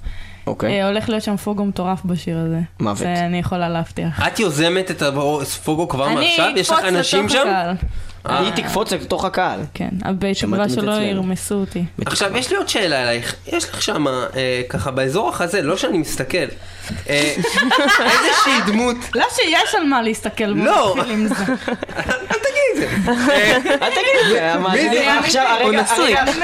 אוקיי 0.47 0.81
אה, 0.81 0.87
הולך 0.87 1.09
להיות 1.09 1.23
שם 1.23 1.37
פוגו 1.37 1.65
מטורף 1.65 2.05
בשיר 2.05 2.37
הזה. 2.37 2.59
מוות. 2.79 2.97
זה 2.97 3.13
אני 3.13 3.37
יכולה 3.37 3.69
להבטיח. 3.69 4.27
את 4.27 4.39
יוזמת 4.39 4.91
את 4.91 5.01
הפוגו 5.01 5.87
כבר 5.87 6.07
אני 6.07 6.15
מעכשיו? 6.15 6.51
יש 6.55 6.69
לך 6.69 6.79
אנשים 6.83 7.29
שם? 7.29 7.47
הקהל. 7.47 7.75
היא 8.25 8.51
תקפוץ 8.51 8.93
לתוך 8.93 9.25
הקהל 9.25 9.59
כן, 9.73 9.89
בתקווה 9.91 10.33
שמעתם 10.33 10.63
את 10.63 10.69
שלא. 10.69 10.91
ירמסו 10.91 11.55
אותי. 11.55 11.83
עכשיו 12.05 12.37
יש 12.37 12.51
לי 12.51 12.57
עוד 12.57 12.69
שאלה 12.69 13.03
אלייך, 13.03 13.35
יש 13.47 13.69
לך 13.69 13.81
שם 13.81 14.05
ככה 14.69 14.91
באזור 14.91 15.29
החזה, 15.29 15.61
לא 15.61 15.77
שאני 15.77 15.97
מסתכל, 15.97 16.37
אה, 17.09 17.35
איזושהי 17.99 18.61
דמות, 18.65 18.97
לא 19.15 19.25
שיש 19.35 19.75
על 19.75 19.83
מה 19.83 20.01
להסתכל, 20.01 20.43
לא. 20.43 20.95
אל 20.99 21.03
תגיד 21.03 22.63
את 22.71 22.75
זה, 22.75 22.87
אה, 23.31 23.55
אל 23.55 23.89
תגיד 23.91 24.15
את 24.25 24.29
זה 24.29 24.53
המאזינים? 24.53 25.09
עכשיו. 25.19 25.57
הרגע, 25.61 25.83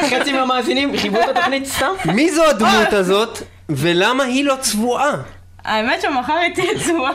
חצי 0.10 0.34
מהמאזינים 0.34 0.98
חיברו 0.98 1.22
את 1.24 1.38
התוכנית 1.38 1.66
סתם 1.66 1.92
מי 2.06 2.32
זו 2.32 2.46
הדמות 2.46 2.94
הזאת 2.94 3.40
ולמה 3.70 4.24
היא 4.24 4.46
לא 4.46 4.56
צבועה? 4.62 5.12
האמת 5.66 6.02
שמחר 6.02 6.34
הייתי 6.34 6.62
עצובה. 6.76 7.12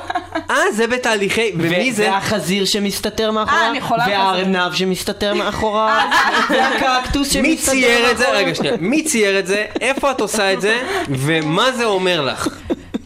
אה 0.50 0.72
זה 0.72 0.86
בתהליכי, 0.86 1.52
ומי 1.58 1.92
זה? 1.92 2.10
והחזיר 2.10 2.64
שמסתתר 2.64 3.26
אה, 3.26 3.30
מאחורה, 3.30 3.70
אני 3.70 3.78
יכולה 3.78 4.04
והארנב 4.08 4.72
שמסתתר 4.74 5.34
מאחורה, 5.34 6.10
והקקטוס 6.50 7.36
מי 7.36 7.56
שמסתתר 7.56 7.72
צייר 7.72 8.10
את 8.10 8.18
זה? 8.18 8.24
מאחורה. 8.24 8.38
רגע 8.38 8.54
שנייה, 8.54 8.74
מי 8.80 9.02
צייר 9.02 9.38
את 9.38 9.46
זה? 9.46 9.66
איפה 9.80 10.10
את 10.10 10.20
עושה 10.20 10.52
את 10.52 10.60
זה? 10.60 10.82
ומה 11.08 11.72
זה 11.72 11.84
אומר 11.84 12.20
לך? 12.20 12.48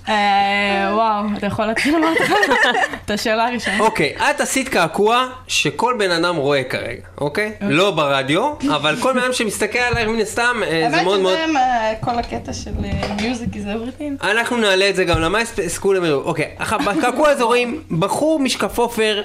אה, 0.08 0.90
וואו, 0.94 1.24
אתה 1.38 1.46
יכול 1.46 1.66
להתחיל 1.66 1.98
מההתחלה? 1.98 2.36
את 3.04 3.10
השאלה 3.10 3.48
הראשונה. 3.48 3.80
אוקיי, 3.80 4.14
את 4.30 4.40
עשית 4.40 4.68
קעקוע 4.68 5.26
שכל 5.48 5.94
בן 5.98 6.10
אדם 6.10 6.36
רואה 6.36 6.64
כרגע, 6.64 7.00
אוקיי? 7.20 7.52
לא 7.60 7.90
ברדיו, 7.90 8.52
אבל 8.74 8.96
כל 9.00 9.12
בן 9.12 9.18
אדם 9.18 9.32
שמסתכל 9.32 9.78
עלייך 9.78 10.08
מן 10.08 10.20
הסתם, 10.20 10.60
אה, 10.66 10.88
זה 10.90 11.02
מאוד 11.02 11.20
מאוד... 11.20 11.34
האמת 11.34 11.50
שזה 11.50 11.94
כל 12.00 12.18
הקטע 12.18 12.52
של 12.52 12.70
music 13.22 13.48
is 13.54 13.56
everything. 13.56 14.26
אנחנו 14.26 14.56
נעלה 14.56 14.88
את 14.88 14.96
זה 14.96 15.04
גם 15.04 15.20
למייספייס, 15.20 15.78
כולם 15.78 16.04
יראו. 16.04 16.22
אוקיי, 16.22 16.50
עכשיו, 16.58 16.78
בקעקוע 16.78 17.28
הזה 17.28 17.44
רואים 17.44 17.82
בחור 17.98 18.40
משקפופר, 18.40 19.22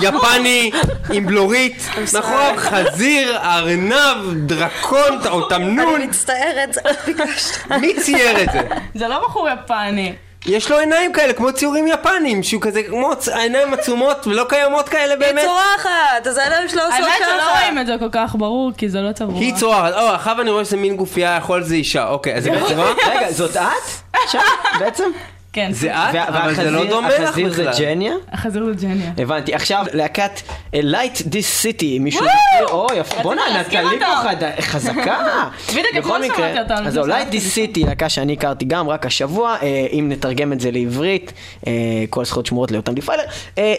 יפני, 0.00 0.70
עם 1.12 1.26
בלורית, 1.26 1.88
מאחוריו 2.14 2.54
חזיר, 2.56 3.38
ארנב, 3.38 4.46
דרקון 4.46 5.26
או 5.30 5.42
תמנון. 5.50 5.94
אני 5.94 6.06
מצטערת, 6.06 6.72
זה 6.72 6.80
את 6.90 6.96
ביקשת. 7.06 7.70
מי 7.80 7.94
צייר 8.00 8.42
את 8.42 8.48
זה? 8.52 8.60
זה 8.94 9.08
לא 9.08 9.22
בחור 9.24 9.48
יפני. 9.48 10.01
יש 10.46 10.70
לו 10.70 10.78
עיניים 10.78 11.12
כאלה, 11.12 11.32
כמו 11.32 11.52
ציורים 11.52 11.86
יפנים, 11.86 12.42
שהוא 12.42 12.62
כזה, 12.62 12.82
כמו 12.82 13.12
העיניים 13.32 13.74
עצומות 13.74 14.26
ולא 14.26 14.44
קיימות 14.48 14.88
כאלה 14.88 15.12
היא 15.12 15.18
באמת. 15.20 15.44
צורחת, 15.44 16.26
אז 16.26 16.36
העיניים 16.38 16.68
שלו 16.68 16.82
עושות 16.82 16.94
האמת 17.00 17.12
שלא 17.18 17.40
ככה. 17.40 17.58
רואים 17.60 17.78
את 17.78 17.86
זה 17.86 17.96
כל 17.98 18.08
כך 18.12 18.34
ברור, 18.38 18.72
כי 18.78 18.88
זה 18.88 19.00
לא 19.00 19.12
צבוע. 19.12 19.40
היא 19.40 19.54
צורחת, 19.54 19.92
או, 19.92 20.08
עכשיו 20.08 20.40
אני 20.40 20.50
רואה 20.50 20.64
שזה 20.64 20.76
מין 20.76 20.96
גופייה, 20.96 21.36
יכול 21.36 21.62
שזה 21.64 21.74
אישה, 21.74 22.08
אוקיי, 22.08 22.34
אז 22.34 22.42
זה 22.44 22.50
בעצם 22.60 22.76
מה? 22.76 22.92
רגע 23.16 23.32
זאת 23.32 23.56
את? 23.56 24.12
עכשיו, 24.24 24.40
בעצם? 24.80 25.10
כן, 25.52 25.72
זה 25.72 25.94
את, 25.94 26.14
אבל 26.28 26.54
זה 26.54 26.70
לא 26.70 26.84
דומה 26.84 27.08
לך 27.08 27.28
החזיר 27.28 27.52
זה 27.52 27.62
בכלל. 27.62 27.84
ג'ניה? 27.84 28.12
החזיר 28.32 28.64
זה 28.76 28.86
ג'ניה. 28.86 29.12
הבנתי. 29.18 29.54
עכשיו, 29.54 29.84
להקת 29.92 30.40
אה, 30.74 30.80
Light 30.80 31.16
This 31.18 31.62
City, 31.64 32.00
מישהו 32.00 32.20
מכיר? 32.24 32.68
או, 32.68 32.86
יפה. 32.96 33.22
בוא'נה, 33.22 33.42
נטלי. 33.60 33.98
פה 33.98 34.62
חזקה. 34.62 35.18
בדיוק, 35.68 35.86
בכל 35.94 36.00
אתמול 36.00 36.18
מקרה, 36.18 36.36
שמעתי 36.36 36.58
אותם, 36.72 36.86
אז 36.86 36.96
Light 36.98 37.32
This 37.32 37.56
City, 37.76 37.86
להקה 37.86 38.08
שאני 38.08 38.32
הכרתי 38.32 38.64
גם 38.64 38.88
רק 38.88 39.06
השבוע, 39.06 39.56
אה, 39.62 39.86
אם 39.92 40.06
נתרגם 40.08 40.52
את 40.52 40.60
זה 40.60 40.70
לעברית, 40.70 41.32
אה, 41.66 41.72
כל 42.10 42.20
הזכויות 42.20 42.46
שמורות 42.46 42.70
ליותם 42.70 42.94
דיפיילר, 42.94 43.24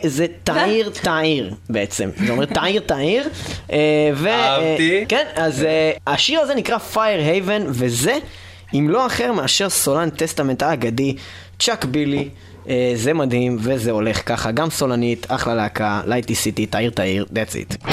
זה 0.03 0.25
תאיר 0.43 0.89
ת'עיר 1.03 1.53
בעצם. 1.69 2.09
זה 2.25 2.31
אומר 2.31 2.45
תאיר 2.45 2.81
ת'עיר. 2.85 3.30
ו- 4.13 4.27
אה, 4.27 4.55
אהבתי. 4.55 5.05
כן, 5.09 5.25
אז 5.35 5.65
השיר 6.07 6.39
הזה 6.39 6.55
נקרא 6.55 6.77
Fire 6.93 6.97
Haven, 7.47 7.61
וזה, 7.67 8.17
אם 8.73 8.89
לא 8.89 9.05
אחר 9.05 9.31
מאשר 9.31 9.69
סולן 9.69 10.09
טסטמנט 10.09 10.63
האגדי, 10.63 11.15
צ'אק 11.65 11.85
בילי. 11.85 12.30
אה, 12.69 12.91
זה 12.95 13.14
מדהים, 13.14 13.57
וזה 13.60 13.91
הולך 13.91 14.22
ככה, 14.26 14.52
גם 14.52 14.69
סולנית, 14.69 15.26
אחלה 15.30 15.56
להקה, 15.56 16.02
Light 16.05 16.35
This 16.35 16.49
City, 16.49 16.65
תאיר 16.65 16.89
ת'עיר, 16.89 17.25
that's 17.34 17.56
it. 17.56 17.90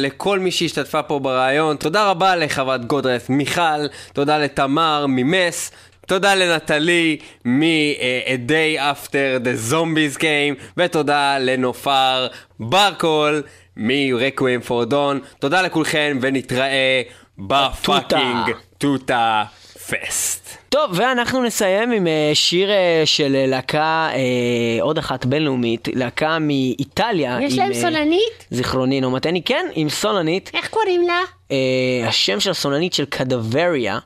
לכל 0.00 0.38
מי 0.38 0.50
שהשתתפה 0.50 1.02
פה 1.02 1.18
בראיון, 1.18 1.76
תודה 1.76 2.10
רבה 2.10 2.36
לחברת 2.36 2.84
גודרס 2.84 3.28
מיכל, 3.28 3.86
תודה 4.12 4.38
לתמר 4.38 5.06
ממס, 5.08 5.72
תודה 6.06 6.34
לנטלי 6.34 7.16
מ-A 7.44 8.50
Day 8.50 8.80
After 8.80 9.44
the 9.44 9.72
Zombies 9.72 10.18
Came, 10.18 10.62
ותודה 10.76 11.38
לנופר 11.38 12.26
ברקול 12.60 13.42
מ-Requiem 13.76 14.68
for 14.68 14.90
Dawn. 14.90 15.38
תודה 15.38 15.62
לכולכם 15.62 16.18
ונתראה 16.20 17.02
ב 17.38 17.52
fucking 17.52 18.54
טוטה 18.78 19.44
פסט. 19.90 20.56
טוב, 20.68 20.90
ואנחנו 20.94 21.42
נסיים 21.42 21.90
עם 21.90 22.06
אה, 22.06 22.30
שיר 22.34 22.70
אה, 22.70 23.02
של 23.04 23.36
אה, 23.36 23.46
להקה, 23.46 24.10
אה, 24.14 24.82
עוד 24.82 24.98
אחת 24.98 25.24
בינלאומית, 25.24 25.88
להקה 25.94 26.38
מאיטליה. 26.38 27.38
יש 27.42 27.52
עם, 27.52 27.58
להם 27.58 27.74
סולנית? 27.74 28.46
זיכרוני 28.50 29.00
אינו 29.00 29.17
מטעני, 29.17 29.42
כן, 29.42 29.66
עם 29.74 29.88
סולנית. 29.88 30.50
איך 30.54 30.68
קוראים 30.68 31.02
לה? 31.02 31.20
אה, 31.50 32.08
השם 32.08 32.40
של 32.40 32.50
הסולנית 32.50 32.92
של 32.92 33.04
קדבריה 33.04 33.98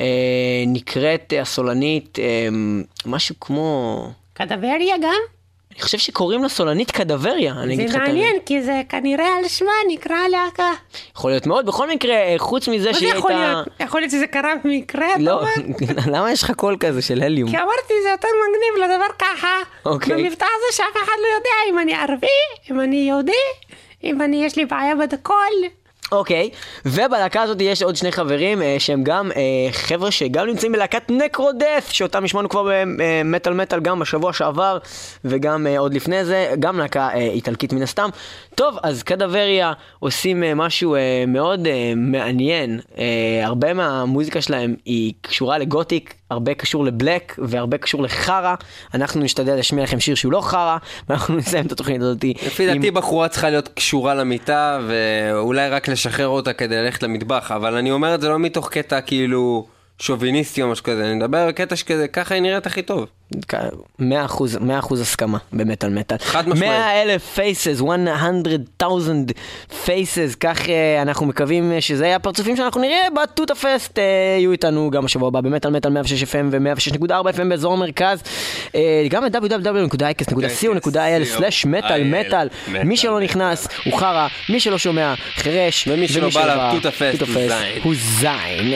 אה, 0.00 0.06
נקראת 0.66 1.32
הסולנית 1.42 2.18
אה, 2.18 2.48
משהו 3.06 3.34
כמו... 3.40 4.06
קדבריה 4.34 4.96
גם? 5.02 5.20
אני 5.74 5.82
חושב 5.82 5.98
שקוראים 5.98 6.42
לה 6.42 6.48
סולנית 6.48 6.90
קדבריה, 6.90 7.52
אני 7.52 7.74
אגיד 7.74 7.88
לך 7.88 7.92
זה 7.92 7.96
את 7.96 8.02
האמת. 8.02 8.14
מעניין, 8.14 8.36
כי 8.46 8.62
זה 8.62 8.82
כנראה 8.88 9.36
על 9.38 9.48
שמה 9.48 9.70
נקרא 9.88 10.28
להקה. 10.30 10.72
יכול 11.16 11.30
להיות 11.30 11.46
מאוד. 11.46 11.66
בכל 11.66 11.90
מקרה, 11.90 12.14
אה, 12.14 12.34
חוץ 12.38 12.68
מזה 12.68 12.86
מה 12.86 12.92
זה 12.92 12.98
שהיא 12.98 13.12
יכול 13.12 13.32
הייתה... 13.32 13.52
להיות? 13.52 13.68
יכול 13.80 14.00
להיות 14.00 14.10
שזה 14.10 14.26
קרה 14.26 14.52
במקרה, 14.64 15.14
אתה 15.14 15.22
לא, 15.22 15.40
אומר? 15.40 15.50
למה 16.16 16.32
יש 16.32 16.42
לך 16.42 16.50
קול 16.50 16.76
כזה 16.80 17.02
של 17.02 17.22
הליום? 17.22 17.50
כי 17.50 17.56
אמרתי 17.56 17.94
זה 18.02 18.08
יותר 18.08 18.28
מגניב 18.28 18.90
לדבר 18.90 19.14
ככה. 19.18 19.58
אוקיי. 19.84 20.16
במבטא 20.16 20.44
הזה 20.44 20.76
שאף 20.76 21.04
אחד 21.04 21.16
לא 21.22 21.36
יודע 21.36 21.70
אם 21.70 21.78
אני 21.78 21.94
ערבי, 21.94 22.26
אם 22.70 22.80
אני 22.80 22.96
יהודי, 22.96 23.32
אם 24.04 24.22
אני 24.22 24.44
יש 24.44 24.56
לי 24.56 24.64
בעיה 24.64 24.96
בדקול. 24.96 25.52
אוקיי, 26.12 26.50
ובלהקה 26.86 27.42
הזאת 27.42 27.56
יש 27.60 27.82
עוד 27.82 27.96
שני 27.96 28.12
חברים 28.12 28.62
אה, 28.62 28.76
שהם 28.78 29.02
גם 29.04 29.32
אה, 29.32 29.72
חבר'ה 29.72 30.10
שגם 30.10 30.46
נמצאים 30.46 30.72
בלהקת 30.72 31.02
נקרודף, 31.10 31.88
שאותם 31.90 32.24
השמענו 32.24 32.48
כבר 32.48 32.68
במטאל 32.98 33.54
מטאל 33.54 33.80
גם 33.80 33.98
בשבוע 33.98 34.32
שעבר 34.32 34.78
וגם 35.24 35.66
אה, 35.66 35.78
עוד 35.78 35.94
לפני 35.94 36.24
זה, 36.24 36.54
גם 36.60 36.78
להקה 36.78 37.08
אה, 37.14 37.18
איטלקית 37.18 37.72
מן 37.72 37.82
הסתם. 37.82 38.08
טוב, 38.54 38.78
אז 38.82 39.02
קדבריה 39.02 39.72
עושים 39.98 40.44
אה, 40.44 40.54
משהו 40.54 40.94
אה, 40.94 41.24
מאוד 41.28 41.66
אה, 41.66 41.92
מעניין, 41.96 42.80
הרבה 43.42 43.74
מהמוזיקה 43.74 44.40
שלהם 44.40 44.74
היא 44.84 45.12
קשורה 45.20 45.58
לגותיק, 45.58 46.14
הרבה 46.30 46.54
קשור 46.54 46.84
לבלק 46.84 47.38
והרבה 47.38 47.78
קשור 47.78 48.02
לחרא. 48.02 48.54
אנחנו 48.94 49.20
נשתדל 49.20 49.54
להשמיע 49.54 49.84
לכם 49.84 50.00
שיר 50.00 50.14
שהוא 50.14 50.32
לא 50.32 50.40
חרא, 50.40 50.76
ואנחנו 51.08 51.36
נסיים 51.36 51.66
את 51.66 51.72
התוכנית 51.72 52.00
הזאת. 52.00 52.24
לפי 52.24 52.66
דעתי 52.66 52.90
בחורה 52.90 53.28
צריכה 53.28 53.50
להיות 53.50 53.68
קשורה 53.68 54.14
למיטה, 54.14 54.80
ואולי 54.86 55.68
רק 55.68 55.88
לשחרר 55.88 56.28
אותה 56.28 56.52
כדי 56.52 56.76
ללכת 56.76 57.02
למטבח, 57.02 57.52
אבל 57.52 57.74
אני 57.74 57.90
אומר 57.90 58.14
את 58.14 58.20
זה 58.20 58.28
לא 58.28 58.38
מתוך 58.38 58.68
קטע 58.68 59.00
כאילו 59.00 59.66
שוביניסטי 59.98 60.62
או 60.62 60.68
משהו 60.68 60.84
כזה, 60.84 61.04
אני 61.04 61.14
מדבר 61.14 61.48
בקטע 61.48 61.76
שכזה, 61.76 62.08
ככה 62.08 62.34
היא 62.34 62.42
נראית 62.42 62.66
הכי 62.66 62.82
טוב. 62.82 63.06
מאה 63.98 64.24
אחוז, 64.24 64.58
מאה 64.60 64.78
אחוז 64.78 65.00
הסכמה 65.00 65.38
במטאל 65.52 65.90
מטאל. 65.90 66.18
חד 66.18 66.48
משמעית. 66.48 66.72
מאה 66.72 67.02
אלף 67.02 67.24
faces, 67.34 67.80
100,000 67.80 69.26
faces, 69.84 70.34
כך 70.40 70.68
אה, 70.68 71.02
אנחנו 71.02 71.26
מקווים 71.26 71.72
אה, 71.72 71.80
שזה 71.80 72.04
יהיה 72.04 72.16
הפרצופים 72.16 72.56
שאנחנו 72.56 72.80
נראה 72.80 73.02
בטוטה 73.22 73.54
פסט. 73.54 73.98
אה, 73.98 74.04
יהיו 74.38 74.52
איתנו 74.52 74.90
גם 74.90 75.04
בשבוע 75.04 75.28
הבא 75.28 75.40
במטאל 75.40 75.70
מטאל 75.70 75.90
106 75.90 76.22
FM 76.22 76.26
ו-106.4 76.50 77.12
FM 77.36 77.44
באזור 77.48 77.72
המרכז. 77.72 78.22
אה, 78.74 79.04
גם 79.08 79.24
www.icast.co.il/מטאל 79.24 82.02
מטאל. 82.04 82.48
מי 82.68 82.96
שלא 82.96 83.20
נכנס 83.20 83.68
הוא 83.84 83.98
חרא, 83.98 84.26
מי 84.48 84.60
שלא 84.60 84.78
שומע 84.78 85.14
חירש. 85.34 85.88
ומי 85.88 86.08
שלא 86.08 86.28
בא 86.34 86.70
לטוטה 86.70 86.90
פסט 86.90 87.22
הוא 87.82 87.94
זין. 88.18 88.72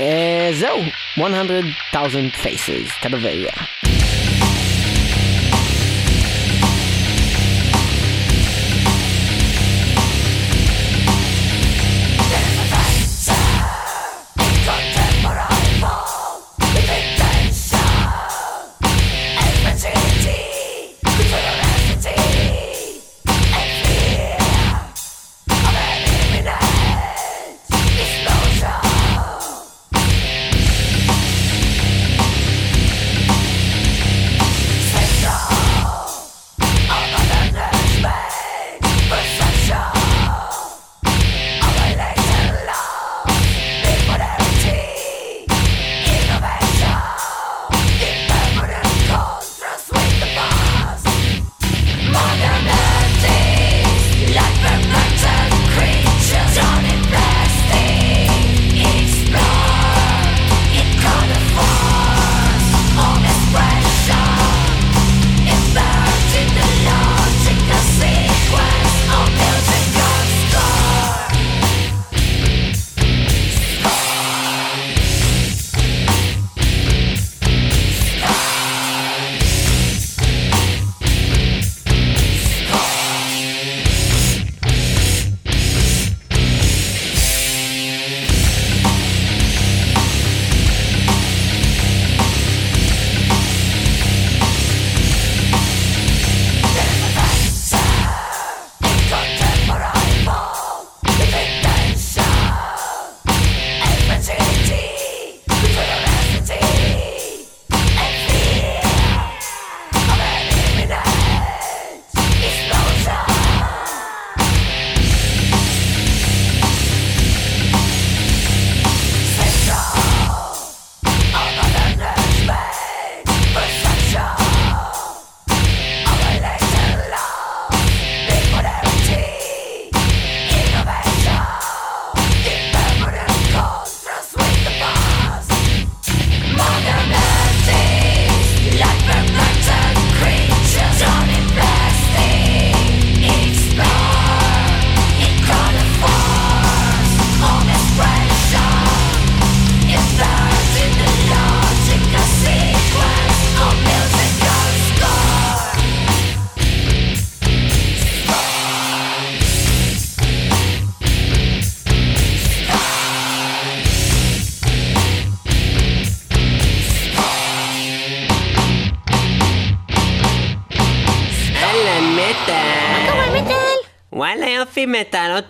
זהו, 0.53 0.79
100,000 1.17 2.31
פייסס, 2.31 2.91
קדבריה. 3.03 3.53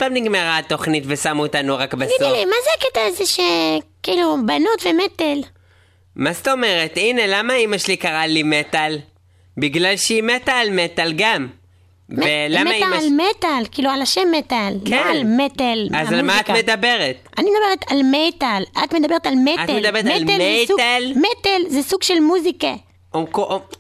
פעם 0.07 0.15
נגמרה 0.15 0.59
התוכנית 0.59 1.05
ושמו 1.07 1.43
אותנו 1.43 1.77
רק 1.77 1.95
בסוף. 1.95 2.17
תגידי 2.19 2.33
לי, 2.33 2.45
מה 2.45 2.57
זה 2.65 2.71
הקטע 2.79 3.01
הזה 3.07 3.27
שכאילו 3.27 4.37
בנות 4.47 4.87
ומטל? 4.87 5.39
מה 6.17 6.33
זאת 6.33 6.49
אומרת? 6.49 6.93
הנה, 6.97 7.23
למה 7.27 7.55
אמא 7.55 7.79
שלי 7.79 7.97
קראה 7.97 8.27
לי 8.27 8.43
מטאל? 8.43 8.99
בגלל 9.59 9.97
שהיא 9.97 10.23
מתה 10.23 10.53
על 10.53 10.71
מטאל 10.71 11.13
גם. 11.17 11.47
ולמה 12.09 12.71
מתה 12.71 12.87
אמא 12.87 12.97
על. 12.97 13.09
מטאל, 13.09 13.65
כאילו 13.71 13.91
על 13.91 14.03
השם 14.03 14.29
מטאל, 14.39 14.75
כן. 14.85 14.91
לא 14.91 15.11
על 15.11 15.23
מטל. 15.25 15.89
אז 15.95 16.13
על 16.13 16.23
מה 16.23 16.41
את. 16.41 16.51
מדברת? 16.51 17.17
אני 17.39 17.51
מדברת 17.51 17.93
על 17.93 18.03
מטאל, 18.03 18.63
את 18.85 18.95
מדברת 18.95 19.27
על 19.27 19.35
מטל. 19.35 19.77
מדברת 19.77 20.05
על 20.07 20.25
מטל 20.25 20.73
מטל? 20.73 21.13
מטל 21.17 21.63
זה 21.69 21.83
סוג 21.83 22.03
של 22.03 22.21
מוזיקה. 22.21 22.75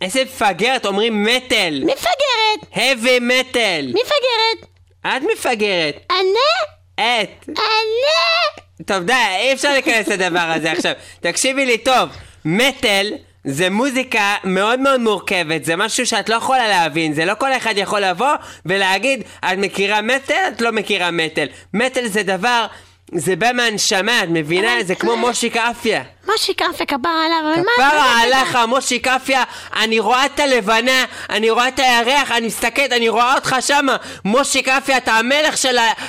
איזה 0.01 0.24
מפגרת, 0.24 0.86
אומרים 0.86 1.24
מטאל. 1.24 1.85
מפגרת! 1.85 2.73
heavy 2.73 3.20
מטאל. 3.20 3.90
מי 3.94 4.01
מפגרת? 4.01 4.76
את 5.07 5.23
מפגרת. 5.33 5.97
אני? 6.11 6.66
את. 6.95 7.49
אני? 7.49 8.85
טוב 8.85 9.03
די, 9.03 9.12
אי 9.41 9.53
אפשר 9.53 9.73
להיכנס 9.73 10.09
לדבר 10.09 10.53
הזה 10.55 10.73
עכשיו. 10.73 10.93
תקשיבי 11.20 11.66
לי 11.66 11.78
טוב, 11.78 12.09
מטאל 12.45 13.15
זה 13.45 13.70
מוזיקה 13.70 14.35
מאוד 14.45 14.81
מאוד 14.81 15.01
מורכבת, 15.01 15.65
זה 15.65 15.77
משהו 15.77 16.07
שאת 16.07 16.28
לא 16.28 16.35
יכולה 16.35 16.69
להבין, 16.69 17.15
זה 17.15 17.24
לא 17.24 17.35
כל 17.35 17.53
אחד 17.53 17.74
יכול 17.77 18.01
לבוא 18.01 18.35
ולהגיד, 18.66 19.23
את 19.45 19.59
מכירה 19.59 20.03
מטאל? 20.03 20.51
את 20.57 20.61
לא 20.61 20.73
מכירה 20.73 21.11
מטאל. 21.11 21.49
מטאל 21.74 22.07
זה 22.09 22.23
דבר, 22.23 22.66
זה 23.12 23.37
בא 23.37 23.53
מהנשמה, 23.55 24.23
את 24.23 24.28
מבינה? 24.28 24.83
זה 24.83 24.95
כמו 24.95 25.16
מושיק 25.16 25.57
אפיה. 25.57 26.03
מושיק 26.32 26.62
אפק 26.62 26.89
כפרה 26.89 27.24
עליו, 27.24 27.39
אבל 27.40 27.62
מה... 27.62 27.73
מה 27.78 27.90
כפרה 27.90 28.15
זה 28.16 28.36
עליך, 28.36 28.59
מושיק 28.69 29.09
אפיה, 29.09 29.44
אני 29.77 29.98
רואה 29.98 30.27
את 30.27 30.40
הלבנה, 30.40 31.05
אני 31.31 31.51
רואה 31.51 31.69
את 31.69 31.78
הירח, 31.78 32.31
אני 32.31 32.47
מסתכלת, 32.47 32.93
אני 32.93 33.09
רואה 33.09 33.35
אותך 33.35 33.57
שמה. 33.61 33.97
מושיק 34.24 34.69
אפיה, 34.69 34.97
אתה 34.97 35.12
המלך 35.12 35.57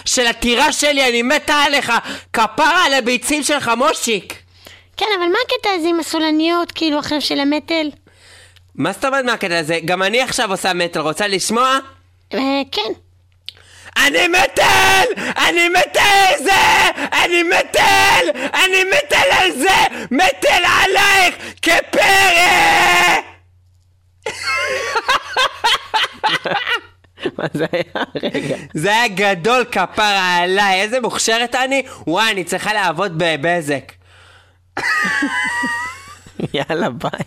של, 0.06 0.28
הטירה 0.28 0.72
שלי, 0.72 1.10
אני 1.10 1.22
מתה 1.22 1.54
עליך. 1.54 1.94
כפרה 2.34 2.86
על 2.86 2.94
הביצים 2.94 3.44
שלך, 3.44 3.72
מושיק. 3.78 4.34
כן, 4.98 5.06
אבל 5.18 5.26
מה 5.26 5.38
הקטע 5.46 5.70
הזה 5.76 5.88
עם 5.88 6.00
הסולניות, 6.00 6.72
כאילו, 6.72 7.00
עכשיו 7.00 7.22
של 7.22 7.40
המטל? 7.40 7.90
מה 8.76 8.92
זאת 8.92 9.06
אומרת 9.06 9.26
מהקטע 9.26 9.60
הזה? 9.60 9.80
גם 9.86 10.04
אני 10.04 10.22
עכשיו 10.22 10.52
עושה 10.52 10.74
מטל, 10.74 11.00
רוצה 11.00 11.28
לשמוע? 11.28 11.80
אה, 12.34 12.62
כן. 12.72 12.92
אני 14.06 14.28
מטל! 14.28 15.04
אני 15.48 15.70
מטל 15.70 16.00
על 16.00 16.44
זה! 16.44 16.92
אני 17.24 17.44
מטל! 17.44 18.26
אני 18.54 18.84
מטל 18.84 19.32
על 19.32 19.52
זה! 19.52 19.78
מטל 20.12 20.64
עלייך 20.84 21.36
כפרא! 21.62 23.18
מה 27.38 27.46
זה 27.54 27.66
היה? 27.72 28.04
רגע. 28.16 28.56
זה 28.74 28.92
היה 28.92 29.08
גדול 29.08 29.66
כפרה 29.72 30.38
עליי, 30.38 30.82
איזה 30.82 31.02
מוכשרת 31.02 31.56
אני? 31.56 31.84
וואי, 32.08 32.32
אני 32.32 32.44
צריכה 32.44 32.74
לעבוד 32.74 33.14
בבזק. 33.18 33.92
יאללה, 36.54 36.90
ביי. 36.90 37.24